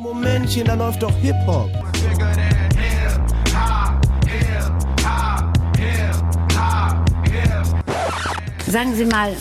Momentchen, 0.00 0.64
da 0.66 0.74
läuft 0.74 1.02
doch 1.02 1.14
Hip-Hop. 1.16 1.70
Sagen 8.66 8.94
Sie 8.94 9.04
mal, 9.04 9.32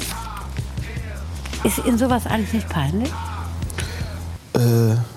ist 1.63 1.79
Ihnen 1.86 1.97
sowas 1.97 2.25
eigentlich 2.27 2.54
nicht 2.54 2.70
peinlich? 2.70 3.11
Äh. 4.54 5.14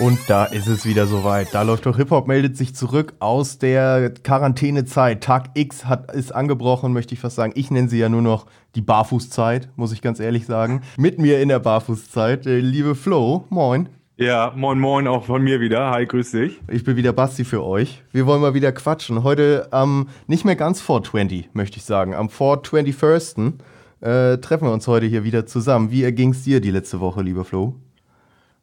Und 0.00 0.20
da 0.28 0.44
ist 0.44 0.68
es 0.68 0.86
wieder 0.86 1.06
soweit. 1.06 1.52
Da 1.52 1.62
läuft 1.62 1.84
doch 1.84 1.96
Hip-Hop, 1.96 2.28
meldet 2.28 2.56
sich 2.56 2.72
zurück 2.72 3.14
aus 3.18 3.58
der 3.58 4.10
Quarantänezeit. 4.10 5.24
Tag 5.24 5.50
X 5.54 5.86
hat, 5.86 6.14
ist 6.14 6.32
angebrochen, 6.32 6.92
möchte 6.92 7.14
ich 7.14 7.20
fast 7.20 7.34
sagen. 7.34 7.52
Ich 7.56 7.72
nenne 7.72 7.88
sie 7.88 7.98
ja 7.98 8.08
nur 8.08 8.22
noch 8.22 8.46
die 8.76 8.80
Barfußzeit, 8.80 9.70
muss 9.74 9.92
ich 9.92 10.00
ganz 10.00 10.20
ehrlich 10.20 10.46
sagen. 10.46 10.82
Mit 10.96 11.18
mir 11.18 11.42
in 11.42 11.48
der 11.48 11.58
Barfußzeit, 11.58 12.46
der 12.46 12.60
liebe 12.60 12.94
Flo, 12.94 13.44
moin. 13.48 13.88
Ja, 14.16 14.52
moin 14.54 14.78
moin 14.78 15.08
auch 15.08 15.24
von 15.24 15.42
mir 15.42 15.58
wieder. 15.58 15.90
Hi, 15.90 16.06
grüß 16.06 16.30
dich. 16.30 16.60
Ich 16.68 16.84
bin 16.84 16.94
wieder 16.94 17.12
Basti 17.12 17.42
für 17.44 17.64
euch. 17.64 18.04
Wir 18.12 18.24
wollen 18.24 18.40
mal 18.40 18.54
wieder 18.54 18.70
quatschen. 18.70 19.24
Heute 19.24 19.66
am 19.72 20.08
nicht 20.28 20.44
mehr 20.44 20.56
ganz 20.56 20.80
420, 20.80 21.50
möchte 21.54 21.78
ich 21.78 21.84
sagen. 21.84 22.14
Am 22.14 22.28
421. 22.28 23.54
Äh, 24.00 24.38
treffen 24.38 24.68
wir 24.68 24.72
uns 24.72 24.86
heute 24.86 25.06
hier 25.06 25.24
wieder 25.24 25.44
zusammen. 25.46 25.90
Wie 25.90 26.04
erging 26.04 26.30
es 26.30 26.44
dir 26.44 26.60
die 26.60 26.70
letzte 26.70 27.00
Woche, 27.00 27.22
lieber 27.22 27.44
Flo? 27.44 27.74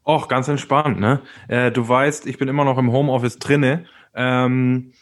Och, 0.05 0.27
ganz 0.27 0.47
entspannt, 0.47 0.99
ne? 0.99 1.21
Äh, 1.47 1.71
du 1.71 1.87
weißt, 1.87 2.27
ich 2.27 2.37
bin 2.37 2.47
immer 2.47 2.63
noch 2.63 2.77
im 2.77 2.91
Homeoffice 2.91 3.39
drinne. 3.39 3.85
Ähm, 4.13 4.93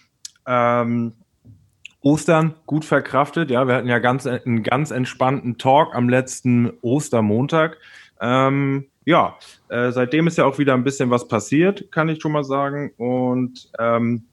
ähm, 0.47 1.13
Ostern 2.01 2.55
gut 2.65 2.85
verkraftet, 2.85 3.51
ja. 3.51 3.67
Wir 3.67 3.75
hatten 3.75 3.87
ja 3.87 3.99
ganz, 3.99 4.25
einen 4.25 4.63
ganz 4.63 4.91
entspannten 4.91 5.57
Talk 5.57 5.93
am 5.93 6.07
letzten 6.07 6.71
Ostermontag. 6.81 7.77
Ähm, 8.21 8.85
ja, 9.05 9.37
äh, 9.69 9.91
seitdem 9.91 10.27
ist 10.27 10.37
ja 10.37 10.45
auch 10.45 10.57
wieder 10.57 10.73
ein 10.73 10.85
bisschen 10.85 11.09
was 11.09 11.27
passiert, 11.27 11.91
kann 11.91 12.07
ich 12.07 12.21
schon 12.21 12.31
mal 12.31 12.45
sagen. 12.45 12.93
Und 12.95 13.71
ähm, 13.79 14.23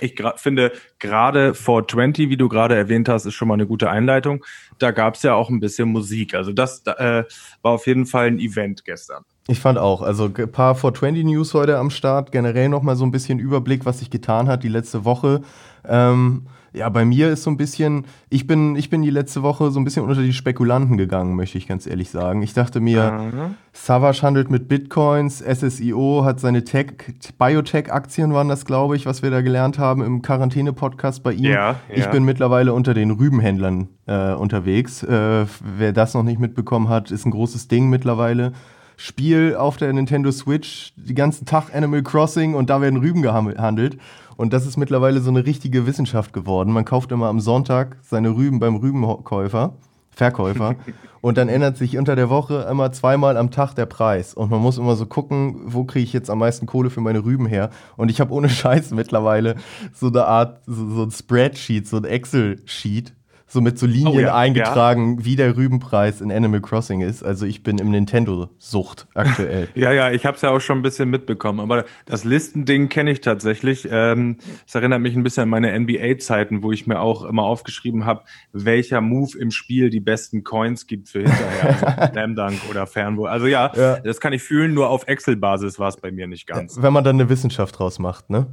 ich 0.00 0.14
finde, 0.36 0.72
gerade 1.00 1.54
420, 1.54 2.30
wie 2.30 2.36
du 2.36 2.48
gerade 2.48 2.76
erwähnt 2.76 3.08
hast, 3.08 3.26
ist 3.26 3.34
schon 3.34 3.48
mal 3.48 3.54
eine 3.54 3.66
gute 3.66 3.90
Einleitung. 3.90 4.44
Da 4.78 4.92
gab 4.92 5.14
es 5.14 5.24
ja 5.24 5.34
auch 5.34 5.50
ein 5.50 5.58
bisschen 5.58 5.88
Musik. 5.88 6.34
Also 6.34 6.52
das 6.52 6.86
äh, 6.86 7.24
war 7.62 7.72
auf 7.72 7.86
jeden 7.88 8.06
Fall 8.06 8.28
ein 8.28 8.38
Event 8.38 8.84
gestern. 8.84 9.24
Ich 9.50 9.60
fand 9.60 9.78
auch, 9.78 10.02
also 10.02 10.26
ein 10.26 10.52
paar 10.52 10.74
420 10.74 11.24
News 11.24 11.54
heute 11.54 11.78
am 11.78 11.88
Start, 11.88 12.32
generell 12.32 12.68
nochmal 12.68 12.96
so 12.96 13.04
ein 13.06 13.10
bisschen 13.10 13.38
Überblick, 13.38 13.86
was 13.86 14.00
sich 14.00 14.10
getan 14.10 14.46
hat 14.46 14.62
die 14.62 14.68
letzte 14.68 15.06
Woche. 15.06 15.40
Ähm, 15.88 16.42
ja, 16.74 16.86
bei 16.90 17.06
mir 17.06 17.30
ist 17.30 17.44
so 17.44 17.50
ein 17.50 17.56
bisschen, 17.56 18.04
ich 18.28 18.46
bin, 18.46 18.76
ich 18.76 18.90
bin 18.90 19.00
die 19.00 19.08
letzte 19.08 19.42
Woche 19.42 19.70
so 19.70 19.80
ein 19.80 19.84
bisschen 19.84 20.04
unter 20.04 20.20
die 20.20 20.34
Spekulanten 20.34 20.98
gegangen, 20.98 21.34
möchte 21.34 21.56
ich 21.56 21.66
ganz 21.66 21.86
ehrlich 21.86 22.10
sagen. 22.10 22.42
Ich 22.42 22.52
dachte 22.52 22.80
mir, 22.80 23.10
Mhm. 23.10 23.54
Savage 23.72 24.20
handelt 24.20 24.50
mit 24.50 24.68
Bitcoins, 24.68 25.38
SSIO 25.42 26.24
hat 26.26 26.40
seine 26.40 26.64
Tech, 26.64 26.92
Biotech-Aktien 27.38 28.34
waren 28.34 28.48
das, 28.48 28.66
glaube 28.66 28.96
ich, 28.96 29.06
was 29.06 29.22
wir 29.22 29.30
da 29.30 29.40
gelernt 29.40 29.78
haben 29.78 30.02
im 30.02 30.20
Quarantäne-Podcast 30.20 31.22
bei 31.22 31.32
ihm. 31.32 31.44
Ja, 31.52 31.76
Ich 31.88 32.04
ja. 32.04 32.10
bin 32.10 32.24
mittlerweile 32.24 32.74
unter 32.74 32.92
den 32.92 33.12
Rübenhändlern 33.12 33.88
äh, 34.06 34.34
unterwegs. 34.34 35.02
Äh, 35.04 35.46
wer 35.64 35.92
das 35.94 36.12
noch 36.12 36.22
nicht 36.22 36.38
mitbekommen 36.38 36.90
hat, 36.90 37.10
ist 37.10 37.24
ein 37.24 37.30
großes 37.30 37.68
Ding 37.68 37.88
mittlerweile. 37.88 38.52
Spiel 39.00 39.54
auf 39.54 39.76
der 39.76 39.92
Nintendo 39.92 40.32
Switch, 40.32 40.92
die 40.96 41.14
ganzen 41.14 41.46
Tag 41.46 41.72
Animal 41.72 42.02
Crossing 42.02 42.54
und 42.54 42.68
da 42.68 42.80
werden 42.80 42.98
Rüben 42.98 43.22
gehandelt. 43.22 43.96
Und 44.36 44.52
das 44.52 44.66
ist 44.66 44.76
mittlerweile 44.76 45.20
so 45.20 45.30
eine 45.30 45.46
richtige 45.46 45.86
Wissenschaft 45.86 46.32
geworden. 46.32 46.72
Man 46.72 46.84
kauft 46.84 47.12
immer 47.12 47.28
am 47.28 47.38
Sonntag 47.38 47.96
seine 48.02 48.30
Rüben 48.30 48.58
beim 48.58 48.74
Rübenkäufer, 48.74 49.74
Verkäufer. 50.10 50.74
und 51.20 51.38
dann 51.38 51.48
ändert 51.48 51.76
sich 51.76 51.96
unter 51.96 52.16
der 52.16 52.28
Woche 52.28 52.66
immer 52.68 52.90
zweimal 52.90 53.36
am 53.36 53.52
Tag 53.52 53.74
der 53.74 53.86
Preis. 53.86 54.34
Und 54.34 54.50
man 54.50 54.60
muss 54.60 54.78
immer 54.78 54.96
so 54.96 55.06
gucken, 55.06 55.60
wo 55.66 55.84
kriege 55.84 56.02
ich 56.02 56.12
jetzt 56.12 56.28
am 56.28 56.40
meisten 56.40 56.66
Kohle 56.66 56.90
für 56.90 57.00
meine 57.00 57.24
Rüben 57.24 57.46
her. 57.46 57.70
Und 57.96 58.10
ich 58.10 58.20
habe 58.20 58.34
ohne 58.34 58.48
Scheiß 58.48 58.90
mittlerweile 58.90 59.54
so 59.94 60.08
eine 60.08 60.24
Art, 60.24 60.60
so, 60.66 60.90
so 60.90 61.04
ein 61.04 61.12
Spreadsheet, 61.12 61.86
so 61.86 61.98
ein 61.98 62.04
Excel-Sheet, 62.04 63.14
so 63.50 63.60
mit 63.62 63.78
so 63.78 63.86
Linien 63.86 64.08
Oh 64.08 64.20
ja, 64.20 64.36
eingetragen, 64.36 65.24
wie 65.24 65.34
der 65.34 65.56
Rübenpreis 65.56 66.20
in 66.20 66.30
Animal 66.30 66.60
Crossing 66.60 67.00
ist. 67.00 67.22
Also 67.22 67.46
ich 67.46 67.62
bin 67.62 67.78
im 67.78 67.90
Nintendo-Sucht 67.90 69.06
aktuell. 69.14 69.68
Ja, 69.74 69.92
ja, 69.92 70.10
ich 70.10 70.26
habe 70.26 70.36
es 70.36 70.42
ja 70.42 70.50
auch 70.50 70.60
schon 70.60 70.78
ein 70.78 70.82
bisschen 70.82 71.08
mitbekommen, 71.08 71.60
aber 71.60 71.84
das 72.04 72.24
Listending 72.24 72.88
kenne 72.88 73.10
ich 73.10 73.20
tatsächlich. 73.22 73.88
Ähm, 73.90 74.36
Es 74.66 74.74
erinnert 74.74 75.00
mich 75.00 75.16
ein 75.16 75.22
bisschen 75.22 75.44
an 75.44 75.48
meine 75.48 75.78
NBA-Zeiten, 75.78 76.62
wo 76.62 76.72
ich 76.72 76.86
mir 76.86 77.00
auch 77.00 77.24
immer 77.24 77.44
aufgeschrieben 77.44 78.04
habe, 78.04 78.22
welcher 78.52 79.00
Move 79.00 79.38
im 79.38 79.50
Spiel 79.50 79.88
die 79.90 80.00
besten 80.00 80.44
Coins 80.44 80.86
gibt 80.86 81.08
für 81.08 81.20
hinterher, 81.20 81.98
also 81.98 82.12
Slam 82.12 82.34
Dunk 82.36 82.60
oder 82.70 82.86
Fernwurf. 82.86 83.28
Also 83.30 83.46
ja, 83.46 83.72
Ja. 83.74 83.98
das 84.00 84.20
kann 84.20 84.32
ich 84.32 84.42
fühlen, 84.42 84.74
nur 84.74 84.90
auf 84.90 85.06
Excel-Basis 85.08 85.78
war 85.78 85.88
es 85.88 85.96
bei 85.96 86.10
mir 86.12 86.26
nicht 86.26 86.46
ganz. 86.46 86.80
Wenn 86.82 86.92
man 86.92 87.04
dann 87.04 87.16
eine 87.16 87.28
Wissenschaft 87.30 87.78
draus 87.78 87.98
macht, 87.98 88.28
ne? 88.30 88.46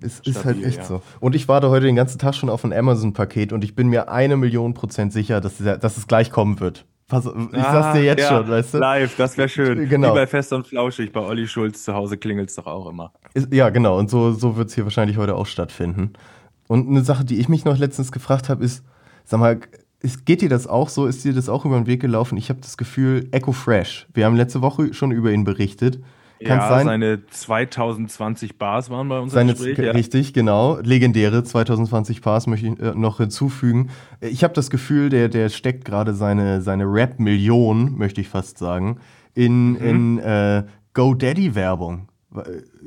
Ist, 0.00 0.26
ist 0.26 0.36
halt 0.44 0.56
Stabil, 0.56 0.64
echt 0.64 0.78
ja. 0.78 0.84
so. 0.84 1.02
Und 1.20 1.34
ich 1.34 1.48
warte 1.48 1.70
heute 1.70 1.86
den 1.86 1.96
ganzen 1.96 2.18
Tag 2.18 2.34
schon 2.34 2.48
auf 2.50 2.64
ein 2.64 2.72
Amazon-Paket 2.72 3.52
und 3.52 3.64
ich 3.64 3.74
bin 3.74 3.88
mir 3.88 4.10
eine 4.10 4.36
Million 4.36 4.74
Prozent 4.74 5.12
sicher, 5.12 5.40
dass, 5.40 5.56
dieser- 5.56 5.78
dass 5.78 5.96
es 5.96 6.06
gleich 6.06 6.30
kommen 6.30 6.60
wird. 6.60 6.84
Pass, 7.08 7.24
ich 7.26 7.62
sag's 7.62 7.96
dir 7.96 8.02
jetzt 8.04 8.18
Ah, 8.24 8.32
ja, 8.32 8.38
schon, 8.42 8.48
weißt 8.50 8.74
du? 8.74 8.78
Live, 8.78 9.16
das 9.16 9.38
wäre 9.38 9.48
schön. 9.48 9.88
Genau. 9.88 10.10
Wie 10.10 10.14
bei 10.16 10.26
Fest 10.26 10.52
und 10.52 10.66
Flauschig, 10.66 11.12
bei 11.12 11.20
Olli 11.20 11.46
Schulz 11.46 11.84
zu 11.84 11.94
Hause 11.94 12.16
klingelt's 12.18 12.56
doch 12.56 12.66
auch 12.66 12.88
immer. 12.90 13.12
Ist, 13.32 13.52
ja, 13.54 13.70
genau. 13.70 13.96
Und 13.96 14.10
so, 14.10 14.32
so 14.32 14.56
wird 14.56 14.70
es 14.70 14.74
hier 14.74 14.82
wahrscheinlich 14.84 15.16
heute 15.16 15.36
auch 15.36 15.46
stattfinden. 15.46 16.14
Und 16.66 16.88
eine 16.88 17.02
Sache, 17.04 17.24
die 17.24 17.38
ich 17.38 17.48
mich 17.48 17.64
noch 17.64 17.78
letztens 17.78 18.10
gefragt 18.10 18.48
habe, 18.48 18.64
ist, 18.64 18.82
sag 19.24 19.38
mal, 19.38 19.60
ist, 20.00 20.26
geht 20.26 20.40
dir 20.42 20.48
das 20.48 20.66
auch 20.66 20.88
so? 20.88 21.06
Ist 21.06 21.24
dir 21.24 21.32
das 21.32 21.48
auch 21.48 21.64
über 21.64 21.76
den 21.76 21.86
Weg 21.86 22.00
gelaufen? 22.00 22.36
Ich 22.38 22.48
habe 22.50 22.60
das 22.60 22.76
Gefühl, 22.76 23.28
Echo 23.30 23.52
Fresh. 23.52 24.08
Wir 24.12 24.24
haben 24.26 24.34
letzte 24.34 24.60
Woche 24.60 24.92
schon 24.92 25.12
über 25.12 25.30
ihn 25.30 25.44
berichtet. 25.44 26.00
Kann 26.44 26.58
ja, 26.58 26.68
sein, 26.68 26.86
seine 26.86 27.26
2020 27.26 28.58
Bars 28.58 28.90
waren 28.90 29.08
bei 29.08 29.18
uns 29.18 29.32
Seine, 29.32 29.52
Gespräch. 29.54 29.78
Ja. 29.78 29.92
Richtig, 29.92 30.34
genau. 30.34 30.78
Legendäre 30.82 31.42
2020 31.44 32.20
Pars 32.20 32.46
möchte 32.46 32.66
ich 32.66 32.78
äh, 32.78 32.92
noch 32.94 33.18
hinzufügen. 33.18 33.90
Ich 34.20 34.44
habe 34.44 34.52
das 34.52 34.68
Gefühl, 34.70 35.08
der, 35.08 35.28
der 35.28 35.48
steckt 35.48 35.84
gerade 35.84 36.14
seine, 36.14 36.60
seine 36.60 36.84
Rap-Million, 36.84 37.96
möchte 37.96 38.20
ich 38.20 38.28
fast 38.28 38.58
sagen, 38.58 38.98
in, 39.34 39.70
Mhm. 39.72 39.76
in 39.82 40.18
äh, 40.18 40.64
GoDaddy-Werbung. 40.94 42.08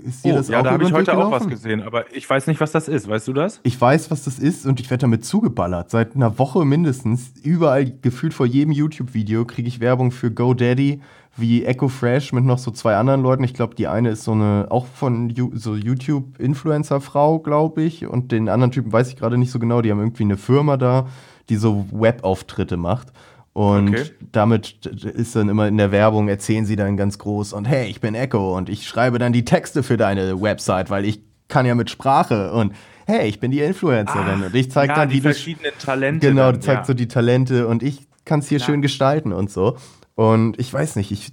Ist 0.05 0.23
dir 0.23 0.33
Oh, 0.33 0.37
das 0.37 0.47
ja, 0.47 0.59
auch 0.59 0.63
da 0.63 0.71
habe 0.71 0.83
ich 0.83 0.93
heute 0.93 1.17
auch 1.17 1.31
was 1.31 1.47
gesehen, 1.47 1.81
aber 1.81 2.15
ich 2.15 2.29
weiß 2.29 2.45
nicht, 2.45 2.59
was 2.61 2.71
das 2.71 2.87
ist. 2.87 3.07
Weißt 3.09 3.27
du 3.27 3.33
das? 3.33 3.59
Ich 3.63 3.79
weiß, 3.81 4.11
was 4.11 4.23
das 4.25 4.37
ist 4.37 4.67
und 4.67 4.79
ich 4.79 4.91
werde 4.91 5.01
damit 5.01 5.25
zugeballert. 5.25 5.89
Seit 5.89 6.15
einer 6.15 6.37
Woche 6.37 6.65
mindestens. 6.65 7.33
Überall, 7.41 7.91
gefühlt 8.01 8.35
vor 8.35 8.45
jedem 8.45 8.71
YouTube-Video, 8.71 9.45
kriege 9.45 9.67
ich 9.67 9.79
Werbung 9.79 10.11
für 10.11 10.29
GoDaddy 10.29 11.01
wie 11.37 11.63
Echo 11.63 11.87
Fresh 11.87 12.33
mit 12.33 12.43
noch 12.43 12.57
so 12.57 12.71
zwei 12.71 12.95
anderen 12.95 13.21
Leuten. 13.21 13.43
Ich 13.43 13.53
glaube, 13.53 13.75
die 13.75 13.87
eine 13.87 14.09
ist 14.09 14.23
so 14.23 14.33
eine, 14.33 14.67
auch 14.69 14.85
von 14.85 15.29
Ju 15.29 15.51
so 15.53 15.75
YouTube-Influencer-Frau, 15.75 17.39
glaube 17.39 17.83
ich. 17.83 18.05
Und 18.07 18.31
den 18.31 18.49
anderen 18.49 18.71
Typen 18.71 18.91
weiß 18.91 19.09
ich 19.09 19.15
gerade 19.15 19.37
nicht 19.37 19.51
so 19.51 19.59
genau. 19.59 19.81
Die 19.81 19.91
haben 19.91 19.99
irgendwie 19.99 20.23
eine 20.23 20.37
Firma 20.37 20.77
da, 20.77 21.07
die 21.49 21.55
so 21.55 21.85
Webauftritte 21.91 22.77
macht. 22.77 23.07
Und 23.53 23.89
Okay. 23.89 24.03
damit 24.31 24.85
ist 24.85 25.35
dann 25.35 25.49
immer 25.49 25.67
in 25.67 25.77
der 25.77 25.91
Werbung, 25.91 26.27
erzählen 26.27 26.65
sie 26.65 26.75
dann 26.75 26.97
ganz 26.97 27.17
groß 27.17 27.53
und 27.53 27.65
hey, 27.65 27.89
ich 27.89 27.99
bin 27.99 28.15
Echo 28.15 28.55
und 28.55 28.69
ich 28.69 28.87
schreibe 28.87 29.17
dann 29.17 29.33
die 29.33 29.43
Texte 29.43 29.81
für 29.81 29.97
deine 29.97 30.39
Website, 30.39 30.89
weil 30.89 31.03
ich 31.03 31.21
kann 31.47 31.65
ja 31.65 31.73
mit 31.73 31.89
Sprache 31.89 32.53
und 32.53 32.73
hey, 33.07 33.27
ich 33.27 33.39
bin 33.39 33.49
die 33.49 33.59
Influencerin 33.59 34.43
und 34.43 34.55
ich 34.55 34.71
zeige 34.71 34.93
ja, 34.93 34.99
dann, 34.99 35.09
die 35.09 35.19
verschiedenen 35.19 35.71
Talente. 35.79 36.27
Genau, 36.27 36.51
du 36.51 36.59
zeigst 36.59 36.85
so 36.85 36.93
ja. 36.93 36.97
die 36.97 37.07
Talente 37.07 37.67
und 37.67 37.81
ich 37.81 38.07
kann 38.23 38.39
es 38.39 38.47
hier 38.47 38.59
schön 38.59 38.83
gestalten 38.83 39.33
und 39.33 39.49
so. 39.49 39.75
Und 40.19 40.59
ich 40.59 40.73
weiß 40.73 40.97
nicht, 40.97 41.11
ich, 41.13 41.31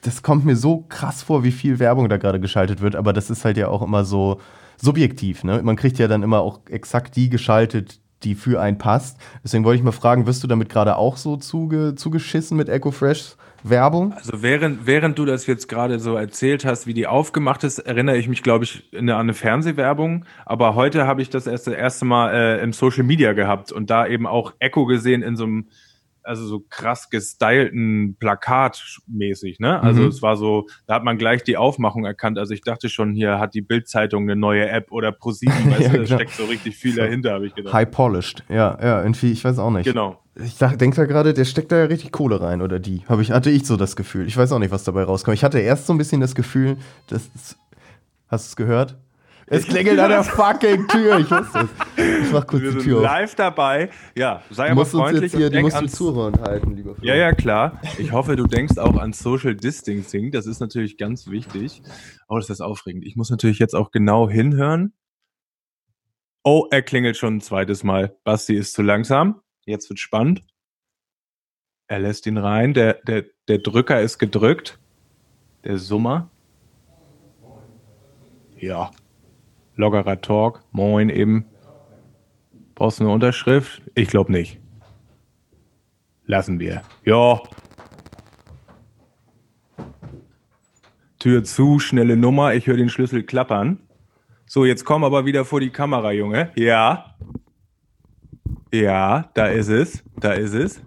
das 0.00 0.22
kommt 0.22 0.46
mir 0.46 0.56
so 0.56 0.86
krass 0.88 1.22
vor, 1.22 1.44
wie 1.44 1.52
viel 1.52 1.78
Werbung 1.78 2.08
da 2.08 2.16
gerade 2.16 2.40
geschaltet 2.40 2.80
wird, 2.80 2.96
aber 2.96 3.12
das 3.12 3.28
ist 3.28 3.44
halt 3.44 3.58
ja 3.58 3.68
auch 3.68 3.82
immer 3.82 4.06
so 4.06 4.40
subjektiv, 4.78 5.44
ne? 5.44 5.60
Man 5.62 5.76
kriegt 5.76 5.98
ja 5.98 6.08
dann 6.08 6.22
immer 6.22 6.40
auch 6.40 6.60
exakt 6.70 7.14
die 7.16 7.28
geschaltet, 7.28 8.00
die 8.22 8.34
für 8.34 8.58
einen 8.58 8.78
passt. 8.78 9.18
Deswegen 9.44 9.64
wollte 9.64 9.80
ich 9.80 9.84
mal 9.84 9.92
fragen, 9.92 10.24
wirst 10.24 10.42
du 10.42 10.46
damit 10.46 10.70
gerade 10.70 10.96
auch 10.96 11.18
so 11.18 11.36
zuge, 11.36 11.94
zugeschissen 11.94 12.56
mit 12.56 12.70
Echo 12.70 12.90
Fresh 12.90 13.36
Werbung? 13.64 14.14
Also 14.14 14.42
während, 14.42 14.86
während 14.86 15.18
du 15.18 15.26
das 15.26 15.46
jetzt 15.46 15.68
gerade 15.68 16.00
so 16.00 16.16
erzählt 16.16 16.64
hast, 16.64 16.86
wie 16.86 16.94
die 16.94 17.06
aufgemacht 17.06 17.64
ist, 17.64 17.80
erinnere 17.80 18.16
ich 18.16 18.28
mich, 18.28 18.42
glaube 18.42 18.64
ich, 18.64 18.88
an 18.96 19.10
eine 19.10 19.34
Fernsehwerbung. 19.34 20.24
Aber 20.46 20.74
heute 20.74 21.06
habe 21.06 21.20
ich 21.20 21.28
das 21.28 21.46
erst, 21.46 21.66
das 21.66 21.74
erste 21.74 22.06
Mal 22.06 22.32
äh, 22.32 22.62
im 22.62 22.72
Social 22.72 23.04
Media 23.04 23.34
gehabt 23.34 23.72
und 23.72 23.90
da 23.90 24.06
eben 24.06 24.26
auch 24.26 24.54
Echo 24.58 24.86
gesehen 24.86 25.20
in 25.20 25.36
so 25.36 25.44
einem, 25.44 25.66
also 26.24 26.46
so 26.46 26.60
krass 26.68 27.10
gestylten 27.10 28.16
Plakat 28.18 28.82
mäßig, 29.06 29.58
ne? 29.60 29.80
Also 29.82 30.02
Mhm. 30.02 30.08
es 30.08 30.22
war 30.22 30.36
so, 30.36 30.66
da 30.86 30.94
hat 30.94 31.04
man 31.04 31.18
gleich 31.18 31.42
die 31.42 31.56
Aufmachung 31.56 32.04
erkannt. 32.04 32.38
Also 32.38 32.54
ich 32.54 32.62
dachte 32.62 32.88
schon, 32.88 33.14
hier 33.14 33.38
hat 33.38 33.54
die 33.54 33.60
Bild-Zeitung 33.62 34.22
eine 34.24 34.36
neue 34.36 34.68
App 34.68 34.92
oder 34.92 35.12
ProSieben, 35.12 35.54
weißt 35.70 35.80
Ja, 35.80 35.88
du, 35.90 35.96
da 35.98 36.04
genau. 36.04 36.14
steckt 36.16 36.32
so 36.32 36.44
richtig 36.46 36.76
viel 36.76 36.94
dahinter, 36.94 37.32
habe 37.32 37.46
ich 37.46 37.54
gedacht. 37.54 37.74
High 37.74 37.90
polished, 37.90 38.44
ja, 38.48 38.78
ja, 38.82 39.02
irgendwie, 39.02 39.32
ich 39.32 39.44
weiß 39.44 39.58
auch 39.58 39.70
nicht. 39.70 39.84
Genau. 39.86 40.18
Ich 40.34 40.56
denke 40.56 40.96
da 40.96 41.04
gerade, 41.04 41.34
der 41.34 41.44
steckt 41.44 41.72
da 41.72 41.76
ja 41.76 41.84
richtig 41.84 42.10
Kohle 42.10 42.40
rein, 42.40 42.62
oder 42.62 42.78
die. 42.78 43.02
Hab 43.06 43.20
ich, 43.20 43.32
hatte 43.32 43.50
ich 43.50 43.66
so 43.66 43.76
das 43.76 43.96
Gefühl. 43.96 44.26
Ich 44.26 44.36
weiß 44.36 44.50
auch 44.52 44.58
nicht, 44.58 44.70
was 44.70 44.82
dabei 44.84 45.02
rauskommt. 45.04 45.36
Ich 45.36 45.44
hatte 45.44 45.58
erst 45.58 45.86
so 45.86 45.92
ein 45.92 45.98
bisschen 45.98 46.20
das 46.22 46.34
Gefühl, 46.34 46.78
dass. 47.08 47.30
Hast 48.28 48.46
du 48.46 48.48
es 48.52 48.56
gehört? 48.56 48.96
Es 49.46 49.66
klingelt 49.66 49.98
an 49.98 50.10
der 50.10 50.24
fucking 50.24 50.86
Tür, 50.88 51.18
ich 51.18 51.30
wusste 51.30 51.68
es. 51.96 52.32
mach 52.32 52.46
kurz 52.46 52.62
Wir 52.62 52.70
die 52.70 52.78
sind 52.78 52.82
Tür 52.84 52.98
auf. 52.98 53.02
live 53.04 53.34
dabei. 53.34 53.90
Ja, 54.16 54.42
sei 54.50 54.66
Du 54.66 54.72
aber 54.72 54.80
musst 54.80 54.94
uns 54.94 55.02
freundlich 55.02 55.22
jetzt 55.32 55.36
hier, 55.36 55.50
du 55.50 55.60
musst 55.60 55.74
die 55.74 55.78
ans 55.78 55.92
Zuhörer 55.92 56.40
halten, 56.40 56.76
lieber 56.76 56.94
Flo. 56.94 57.04
Ja, 57.04 57.14
ja, 57.14 57.32
klar. 57.32 57.80
Ich 57.98 58.12
hoffe, 58.12 58.36
du 58.36 58.46
denkst 58.46 58.78
auch 58.78 58.96
an 58.96 59.12
Social 59.12 59.54
Distancing. 59.54 60.30
Das 60.32 60.46
ist 60.46 60.60
natürlich 60.60 60.96
ganz 60.96 61.28
wichtig. 61.28 61.82
Oh, 62.28 62.36
das 62.36 62.48
ist 62.50 62.60
aufregend. 62.60 63.04
Ich 63.04 63.16
muss 63.16 63.30
natürlich 63.30 63.58
jetzt 63.58 63.74
auch 63.74 63.90
genau 63.90 64.28
hinhören. 64.30 64.94
Oh, 66.44 66.66
er 66.70 66.82
klingelt 66.82 67.16
schon 67.16 67.36
ein 67.36 67.40
zweites 67.40 67.84
Mal. 67.84 68.16
Basti 68.24 68.54
ist 68.54 68.72
zu 68.74 68.82
langsam. 68.82 69.40
Jetzt 69.64 69.88
wird 69.90 69.98
spannend. 70.00 70.42
Er 71.88 71.98
lässt 72.00 72.26
ihn 72.26 72.38
rein. 72.38 72.74
Der, 72.74 72.94
der, 73.06 73.24
der 73.48 73.58
Drücker 73.58 74.00
ist 74.00 74.18
gedrückt. 74.18 74.78
Der 75.64 75.78
Summer. 75.78 76.30
Ja. 78.56 78.90
Loggerer 79.82 80.20
Talk. 80.20 80.62
Moin 80.70 81.08
eben. 81.08 81.44
Brauchst 82.76 83.00
du 83.00 83.04
eine 83.04 83.12
Unterschrift? 83.12 83.82
Ich 83.96 84.06
glaube 84.06 84.30
nicht. 84.30 84.60
Lassen 86.24 86.60
wir. 86.60 86.82
Ja. 87.04 87.40
Tür 91.18 91.42
zu, 91.42 91.80
schnelle 91.80 92.16
Nummer. 92.16 92.54
Ich 92.54 92.68
höre 92.68 92.76
den 92.76 92.90
Schlüssel 92.90 93.24
klappern. 93.24 93.80
So, 94.46 94.64
jetzt 94.64 94.84
komm 94.84 95.02
aber 95.02 95.24
wieder 95.24 95.44
vor 95.44 95.58
die 95.58 95.70
Kamera, 95.70 96.12
Junge. 96.12 96.52
Ja. 96.54 97.16
Ja, 98.72 99.30
da 99.34 99.46
ist 99.46 99.68
es. 99.68 100.04
Da 100.14 100.34
ist 100.34 100.54
es. 100.54 100.80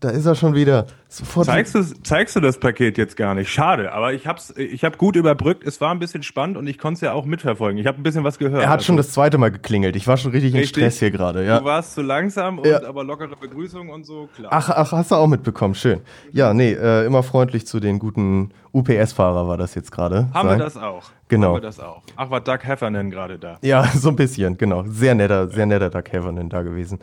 Da 0.00 0.08
ist 0.08 0.24
er 0.24 0.36
schon 0.36 0.54
wieder. 0.54 0.86
Sofort. 1.16 1.46
Zeigst 1.46 1.74
du, 1.74 1.82
zeigst 2.02 2.36
du 2.36 2.40
das 2.40 2.58
Paket 2.60 2.98
jetzt 2.98 3.16
gar 3.16 3.34
nicht? 3.34 3.50
Schade, 3.50 3.92
aber 3.92 4.12
ich 4.12 4.26
hab's, 4.26 4.52
ich 4.56 4.84
hab 4.84 4.98
gut 4.98 5.16
überbrückt. 5.16 5.66
Es 5.66 5.80
war 5.80 5.90
ein 5.90 5.98
bisschen 5.98 6.22
spannend 6.22 6.58
und 6.58 6.66
ich 6.66 6.76
konnte 6.78 6.96
es 6.96 7.00
ja 7.00 7.12
auch 7.14 7.24
mitverfolgen. 7.24 7.78
Ich 7.80 7.86
habe 7.86 7.98
ein 7.98 8.02
bisschen 8.02 8.22
was 8.22 8.38
gehört. 8.38 8.62
Er 8.62 8.68
hat 8.68 8.84
schon 8.84 8.96
Also, 8.98 9.08
das 9.08 9.14
zweite 9.14 9.38
Mal 9.38 9.50
geklingelt. 9.50 9.96
Ich 9.96 10.06
war 10.06 10.18
schon 10.18 10.32
richtig, 10.32 10.52
in 10.52 10.58
Richtig. 10.60 10.82
Stress 10.82 10.98
hier 10.98 11.10
gerade. 11.10 11.44
Ja. 11.46 11.58
Du 11.60 11.64
warst 11.64 11.94
zu 11.94 12.02
langsam 12.02 12.58
und 12.58 12.66
Ja. 12.66 12.84
aber 12.86 13.02
lockere 13.02 13.34
Begrüßung 13.34 13.88
und 13.88 14.04
so, 14.04 14.28
klar. 14.36 14.50
Ach, 14.52 14.68
ach, 14.68 14.92
hast 14.92 15.10
du 15.10 15.14
auch 15.14 15.26
mitbekommen. 15.26 15.74
Schön. 15.74 16.00
Ja, 16.32 16.52
nee, 16.52 16.72
äh, 16.72 17.06
immer 17.06 17.22
freundlich 17.22 17.66
zu 17.66 17.80
den 17.80 17.98
guten 17.98 18.50
UPS-Fahrer 18.72 19.48
war 19.48 19.56
das 19.56 19.74
jetzt 19.74 19.90
gerade. 19.90 20.28
Haben 20.34 20.48
Sein. 20.50 20.58
wir 20.58 20.64
das 20.64 20.76
auch? 20.76 21.04
Genau. 21.28 21.48
Haben 21.48 21.54
wir 21.56 21.60
das 21.62 21.80
auch? 21.80 22.02
Ach, 22.16 22.28
war 22.30 22.40
Doug 22.42 22.58
Heffernan 22.62 23.10
gerade 23.10 23.38
da? 23.38 23.56
Ja, 23.62 23.84
so 23.94 24.10
ein 24.10 24.16
bisschen, 24.16 24.58
genau. 24.58 24.84
Sehr 24.86 25.14
netter, 25.14 25.48
sehr 25.48 25.64
netter 25.64 25.88
Doug 25.88 26.04
Heffernan 26.10 26.50
da 26.50 26.60
gewesen. 26.62 26.98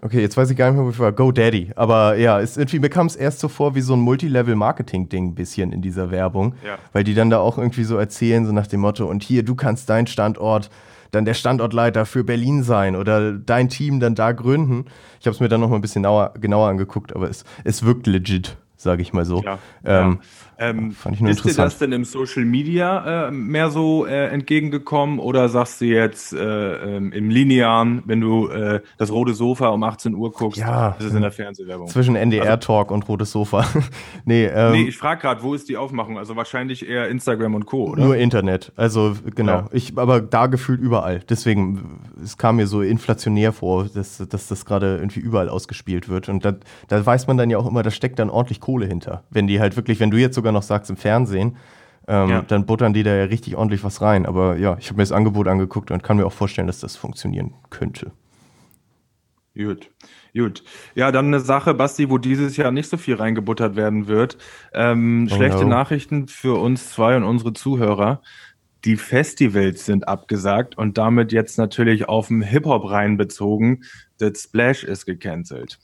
Okay, 0.00 0.20
jetzt 0.20 0.36
weiß 0.36 0.48
ich 0.50 0.56
gar 0.56 0.66
nicht 0.70 0.76
mehr, 0.76 0.86
wo 0.86 0.90
ich 0.90 0.98
war. 0.98 1.10
GoDaddy. 1.10 1.72
Aber 1.74 2.16
ja, 2.16 2.40
es, 2.40 2.56
irgendwie 2.56 2.78
mir 2.78 2.88
kam 2.88 3.06
es 3.06 3.16
erst 3.16 3.40
so 3.40 3.48
vor 3.48 3.74
wie 3.74 3.80
so 3.80 3.94
ein 3.94 4.00
Multilevel-Marketing-Ding 4.00 5.28
ein 5.28 5.34
bisschen 5.34 5.72
in 5.72 5.82
dieser 5.82 6.10
Werbung. 6.10 6.54
Ja. 6.64 6.78
Weil 6.92 7.02
die 7.02 7.14
dann 7.14 7.30
da 7.30 7.38
auch 7.38 7.58
irgendwie 7.58 7.84
so 7.84 7.96
erzählen, 7.96 8.46
so 8.46 8.52
nach 8.52 8.68
dem 8.68 8.80
Motto, 8.80 9.06
und 9.06 9.24
hier, 9.24 9.42
du 9.42 9.56
kannst 9.56 9.90
deinen 9.90 10.06
Standort, 10.06 10.70
dann 11.10 11.24
der 11.24 11.34
Standortleiter 11.34 12.06
für 12.06 12.22
Berlin 12.22 12.62
sein 12.62 12.94
oder 12.94 13.32
dein 13.32 13.68
Team 13.68 13.98
dann 13.98 14.14
da 14.14 14.32
gründen. 14.32 14.84
Ich 15.20 15.26
habe 15.26 15.34
es 15.34 15.40
mir 15.40 15.48
dann 15.48 15.60
noch 15.60 15.70
mal 15.70 15.76
ein 15.76 15.80
bisschen 15.80 16.02
genauer, 16.02 16.34
genauer 16.38 16.68
angeguckt, 16.68 17.16
aber 17.16 17.28
es, 17.28 17.44
es 17.64 17.82
wirkt 17.82 18.06
legit, 18.06 18.56
sage 18.78 19.02
ich 19.02 19.12
mal 19.12 19.24
so. 19.24 19.42
Ja. 19.42 19.58
Ähm, 19.84 20.20
ja. 20.58 20.68
Ähm, 20.70 20.90
fand 20.90 21.14
ich 21.14 21.20
nur 21.20 21.30
ist 21.30 21.44
dir 21.44 21.54
das 21.54 21.78
denn 21.78 21.92
im 21.92 22.04
Social 22.04 22.44
Media 22.44 23.28
äh, 23.28 23.30
mehr 23.30 23.70
so 23.70 24.06
äh, 24.06 24.26
entgegengekommen 24.26 25.20
oder 25.20 25.48
sagst 25.48 25.80
du 25.80 25.84
jetzt 25.84 26.32
äh, 26.32 26.96
ähm, 26.96 27.12
im 27.12 27.30
Linearen, 27.30 28.02
wenn 28.06 28.20
du 28.20 28.48
äh, 28.48 28.80
das 28.96 29.12
rote 29.12 29.34
Sofa 29.34 29.68
um 29.68 29.84
18 29.84 30.14
Uhr 30.14 30.32
guckst, 30.32 30.58
Ja. 30.58 30.96
ist 30.98 31.06
es 31.06 31.14
in 31.14 31.22
der 31.22 31.30
Fernsehwerbung? 31.30 31.86
Zwischen 31.86 32.16
NDR-Talk 32.16 32.90
und 32.90 33.08
Rotes 33.08 33.30
Sofa. 33.30 33.64
nee, 34.24 34.46
ähm, 34.46 34.56
Also 34.56 34.76
nee, 34.76 34.88
ich 34.88 34.96
frage 34.96 35.20
gerade, 35.20 35.42
wo 35.42 35.54
ist 35.54 35.68
die 35.68 35.76
Aufmachung? 35.76 36.18
Also 36.18 36.34
wahrscheinlich 36.34 36.88
eher 36.88 37.08
Instagram 37.08 37.54
und 37.54 37.66
Co., 37.66 37.90
oder? 37.90 38.04
Nur 38.04 38.16
Internet. 38.16 38.72
Also 38.74 39.14
genau. 39.34 39.52
Ja. 39.52 39.68
Ich, 39.72 39.96
aber 39.96 40.20
da 40.20 40.46
gefühlt 40.46 40.80
überall. 40.80 41.20
Deswegen, 41.28 42.00
es 42.22 42.36
kam 42.36 42.56
mir 42.56 42.66
so 42.66 42.82
inflationär 42.82 43.52
vor, 43.52 43.86
dass, 43.92 44.18
dass 44.28 44.48
das 44.48 44.64
gerade 44.64 44.96
irgendwie 44.96 45.20
überall 45.20 45.48
ausgespielt 45.48 46.08
wird. 46.08 46.28
Und 46.28 46.44
da, 46.44 46.54
da 46.88 47.04
weiß 47.04 47.26
man 47.28 47.36
dann 47.36 47.50
ja 47.50 47.58
auch 47.58 47.66
immer, 47.68 47.82
da 47.82 47.90
steckt 47.90 48.18
dann 48.18 48.30
ordentlich 48.30 48.60
Kohle 48.68 48.84
hinter. 48.84 49.24
Wenn 49.30 49.46
die 49.46 49.60
halt 49.60 49.76
wirklich, 49.76 49.98
wenn 49.98 50.10
du 50.10 50.18
jetzt 50.18 50.34
sogar 50.34 50.52
noch 50.52 50.62
sagst 50.62 50.90
im 50.90 50.98
Fernsehen, 50.98 51.56
ähm, 52.06 52.28
Ja. 52.28 52.42
dann 52.42 52.66
buttern 52.66 52.92
die 52.92 53.02
da 53.02 53.14
ja 53.16 53.24
richtig 53.24 53.56
ordentlich 53.56 53.82
was 53.82 54.02
rein. 54.02 54.26
Aber 54.26 54.58
ja, 54.58 54.76
ich 54.78 54.88
habe 54.88 54.98
mir 54.98 55.04
das 55.04 55.12
Angebot 55.12 55.48
angeguckt 55.48 55.90
und 55.90 56.02
kann 56.02 56.18
mir 56.18 56.26
auch 56.26 56.34
vorstellen, 56.34 56.66
dass 56.66 56.78
das 56.78 56.94
funktionieren 56.94 57.54
könnte. 57.70 58.12
Gut, 59.56 59.88
gut. 60.34 60.62
Ja, 60.94 61.10
dann 61.10 61.28
eine 61.28 61.40
Sache, 61.40 61.72
Basti, 61.72 62.10
wo 62.10 62.18
dieses 62.18 62.58
Jahr 62.58 62.70
nicht 62.70 62.90
so 62.90 62.98
viel 62.98 63.14
reingebuttert 63.14 63.74
werden 63.74 64.06
wird. 64.06 64.36
Ähm, 64.74 65.28
Oh 65.32 65.34
schlechte 65.34 65.62
no. 65.62 65.68
Nachrichten 65.68 66.28
für 66.28 66.60
uns 66.60 66.90
zwei 66.90 67.16
und 67.16 67.24
unsere 67.24 67.54
Zuhörer. 67.54 68.20
Die 68.84 68.96
Festivals 68.96 69.86
sind 69.86 70.06
abgesagt 70.06 70.76
und 70.76 70.98
damit 70.98 71.32
jetzt 71.32 71.56
natürlich 71.56 72.06
auf 72.06 72.28
den 72.28 72.42
Hip-Hop 72.42 72.88
reinbezogen. 72.90 73.84
The 74.18 74.30
Splash 74.36 74.84
ist 74.84 75.06
gecancelt. 75.06 75.78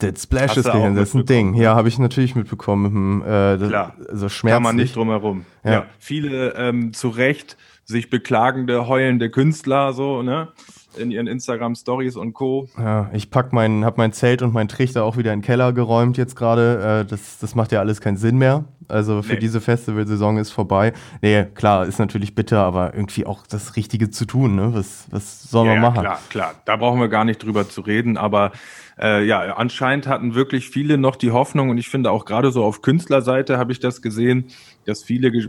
Der 0.00 0.12
Splash 0.16 0.56
ist 0.56 0.70
gehend, 0.70 0.96
das 0.98 1.10
ist 1.10 1.14
ein 1.14 1.26
Ding. 1.26 1.54
Ja, 1.54 1.76
habe 1.76 1.88
ich 1.88 1.98
natürlich 1.98 2.34
mitbekommen. 2.34 3.22
Äh, 3.22 3.58
das, 3.58 3.68
Klar. 3.68 3.94
Also 3.98 4.06
Kann 4.08 4.18
man 4.18 4.28
schmerzlich. 4.30 4.74
nicht 4.74 4.96
drum 4.96 5.08
herum. 5.10 5.44
Ja. 5.62 5.72
Ja. 5.72 5.86
Viele 5.98 6.54
ähm, 6.56 6.92
zu 6.92 7.08
Recht 7.10 7.56
sich 7.84 8.08
beklagende, 8.10 8.88
heulende 8.88 9.30
Künstler 9.30 9.92
so, 9.92 10.22
ne? 10.22 10.48
In 10.96 11.10
ihren 11.10 11.26
Instagram-Stories 11.26 12.16
und 12.16 12.34
Co. 12.34 12.68
Ja, 12.78 13.10
ich 13.12 13.28
pack 13.30 13.52
mein, 13.52 13.84
hab 13.84 13.98
mein 13.98 14.12
Zelt 14.12 14.42
und 14.42 14.54
mein 14.54 14.68
Trichter 14.68 15.04
auch 15.04 15.16
wieder 15.16 15.32
in 15.32 15.40
den 15.40 15.44
Keller 15.44 15.72
geräumt 15.72 16.16
jetzt 16.16 16.36
gerade. 16.36 17.02
Äh, 17.02 17.10
das, 17.10 17.38
das 17.38 17.54
macht 17.56 17.72
ja 17.72 17.80
alles 17.80 18.00
keinen 18.00 18.16
Sinn 18.16 18.38
mehr. 18.38 18.64
Also 18.88 19.22
für 19.22 19.34
Nee. 19.34 19.40
diese 19.40 19.60
Festivalsaison 19.60 20.36
ist 20.38 20.50
vorbei. 20.50 20.92
Nee, 21.20 21.46
klar, 21.54 21.86
ist 21.86 21.98
natürlich 21.98 22.34
bitter, 22.34 22.60
aber 22.62 22.94
irgendwie 22.94 23.26
auch 23.26 23.46
das 23.46 23.76
Richtige 23.76 24.10
zu 24.10 24.24
tun, 24.24 24.54
ne? 24.54 24.70
Was, 24.72 25.06
was 25.10 25.42
soll 25.42 25.66
man 25.66 25.76
ja, 25.76 25.80
machen? 25.80 26.00
Klar, 26.00 26.18
klar. 26.30 26.54
Da 26.64 26.76
brauchen 26.76 27.00
wir 27.00 27.08
gar 27.08 27.24
nicht 27.24 27.42
drüber 27.42 27.68
zu 27.68 27.80
reden, 27.80 28.16
aber 28.16 28.52
äh, 29.00 29.24
ja, 29.24 29.54
anscheinend 29.56 30.06
hatten 30.06 30.34
wirklich 30.34 30.68
viele 30.70 30.98
noch 30.98 31.16
die 31.16 31.30
Hoffnung 31.30 31.70
und 31.70 31.78
ich 31.78 31.88
finde 31.88 32.10
auch 32.10 32.24
gerade 32.24 32.50
so 32.50 32.64
auf 32.64 32.82
Künstlerseite 32.82 33.58
habe 33.58 33.72
ich 33.72 33.80
das 33.80 34.02
gesehen, 34.02 34.46
dass 34.84 35.02
viele 35.02 35.30
ge 35.30 35.48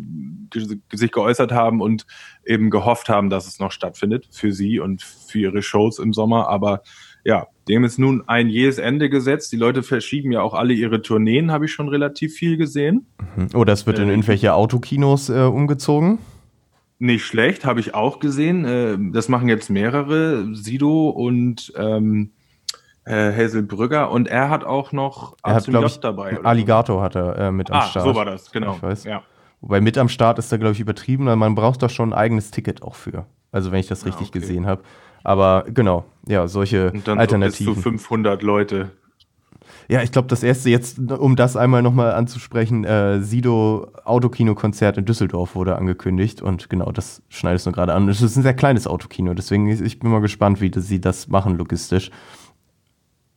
ge 0.50 0.78
sich 0.94 1.12
geäußert 1.12 1.52
haben 1.52 1.82
und 1.82 2.06
eben 2.46 2.70
gehofft 2.70 3.10
haben, 3.10 3.30
dass 3.30 3.48
es 3.48 3.60
noch 3.60 3.72
stattfindet 3.72 4.28
für 4.32 4.52
sie 4.52 4.80
und 4.80 5.02
für 5.04 5.40
ihre 5.40 5.62
Shows 5.62 6.00
im 6.00 6.14
Sommer. 6.14 6.50
Aber 6.50 6.82
ja, 7.24 7.48
dem 7.68 7.84
ist 7.84 7.98
nun 7.98 8.24
ein 8.28 8.50
jähes 8.50 8.78
Ende 8.78 9.10
gesetzt. 9.10 9.52
Die 9.52 9.58
Leute 9.58 9.84
verschieben 9.84 10.32
ja 10.32 10.42
auch 10.42 10.54
alle 10.54 10.74
ihre 10.74 11.02
Tourneen, 11.02 11.52
habe 11.52 11.66
ich 11.66 11.72
schon 11.72 11.90
relativ 11.90 12.34
viel 12.36 12.58
gesehen. 12.58 13.08
Oder 13.54 13.74
es 13.74 13.88
wird 13.88 14.00
in 14.00 14.08
Äh, 14.08 14.12
irgendwelche 14.12 14.54
Autokinos 14.54 15.30
äh, 15.30 15.42
umgezogen. 15.42 16.20
Nicht 17.00 17.26
schlecht, 17.26 17.66
habe 17.66 17.80
ich 17.80 17.94
auch 17.94 18.20
gesehen. 18.20 18.64
Äh, 18.66 18.98
Das 19.12 19.28
machen 19.28 19.50
jetzt 19.50 19.70
mehrere, 19.70 20.48
Sido 20.54 21.10
und 21.10 21.74
ähm, 21.76 22.32
äh, 23.06 23.32
Hazel 23.32 23.64
Brügger. 23.64 24.12
Und 24.12 24.28
er 24.28 24.50
hat 24.50 24.64
auch 24.64 24.92
noch 24.92 25.36
Er 25.44 25.56
hat, 25.56 25.68
ich, 25.68 26.00
dabei. 26.00 26.32
oder 26.34 26.42
so. 26.42 26.44
Alligator 26.48 27.02
hat 27.02 27.16
er 27.16 27.38
äh, 27.38 27.52
mit 27.52 27.72
am 27.72 27.78
Ah, 27.78 27.82
Start. 27.84 28.06
so 28.06 28.16
war 28.16 28.26
das, 28.26 28.52
genau. 28.52 28.74
Ich 28.76 28.84
weiß. 28.84 29.04
Ja. 29.06 29.22
Wobei 29.62 29.82
mit 29.82 29.98
am 29.98 30.10
Start 30.10 30.38
ist 30.40 30.52
da, 30.52 30.58
glaube 30.58 30.74
ich, 30.74 30.80
übertrieben, 30.80 31.26
weil 31.26 31.36
man 31.38 31.56
braucht 31.56 31.82
doch 31.82 31.90
schon 31.90 32.12
ein 32.12 32.18
eigenes 32.18 32.52
Ticket 32.52 32.82
auch 32.84 32.96
für. 32.96 33.26
Also 33.52 33.72
wenn 33.72 33.80
ich 33.80 33.88
das 33.88 34.04
Ah, 34.04 34.08
richtig 34.08 34.30
okay. 34.30 34.40
gesehen 34.40 34.66
habe. 34.68 34.82
Aber 35.24 35.66
genau, 35.68 36.06
ja, 36.28 36.48
solche 36.48 36.92
Und 36.92 37.08
dann 37.08 37.18
Alternativen. 37.18 37.66
so 37.66 37.74
bis 37.74 37.84
zu 37.84 37.90
500 37.90 38.44
Leute. 38.44 38.92
Ja, 39.88 40.02
ich 40.02 40.12
glaube, 40.12 40.28
das 40.28 40.44
erste 40.44 40.70
jetzt, 40.70 41.00
um 41.00 41.36
das 41.36 41.56
einmal 41.58 41.82
nochmal 41.82 42.14
anzusprechen, 42.14 42.84
äh, 42.86 43.22
Sido 43.22 43.88
Autokino-Konzert 44.04 44.98
in 44.98 45.06
Düsseldorf 45.06 45.56
wurde 45.56 45.76
angekündigt 45.78 46.42
und 46.42 46.70
genau, 46.70 46.92
das 46.92 47.22
schneidest 47.30 47.66
du 47.68 47.72
gerade 47.72 47.94
an. 47.94 48.08
Es 48.10 48.22
ist 48.22 48.36
ein 48.36 48.44
sehr 48.44 48.54
kleines 48.54 48.88
Autokino, 48.88 49.34
deswegen 49.34 49.68
ich 49.68 50.00
bin 50.00 50.12
mal 50.12 50.22
gespannt, 50.22 50.62
wie 50.62 50.70
das, 50.70 50.88
sie 50.88 51.00
das 51.02 51.28
machen 51.28 51.58
logistisch. 51.58 52.10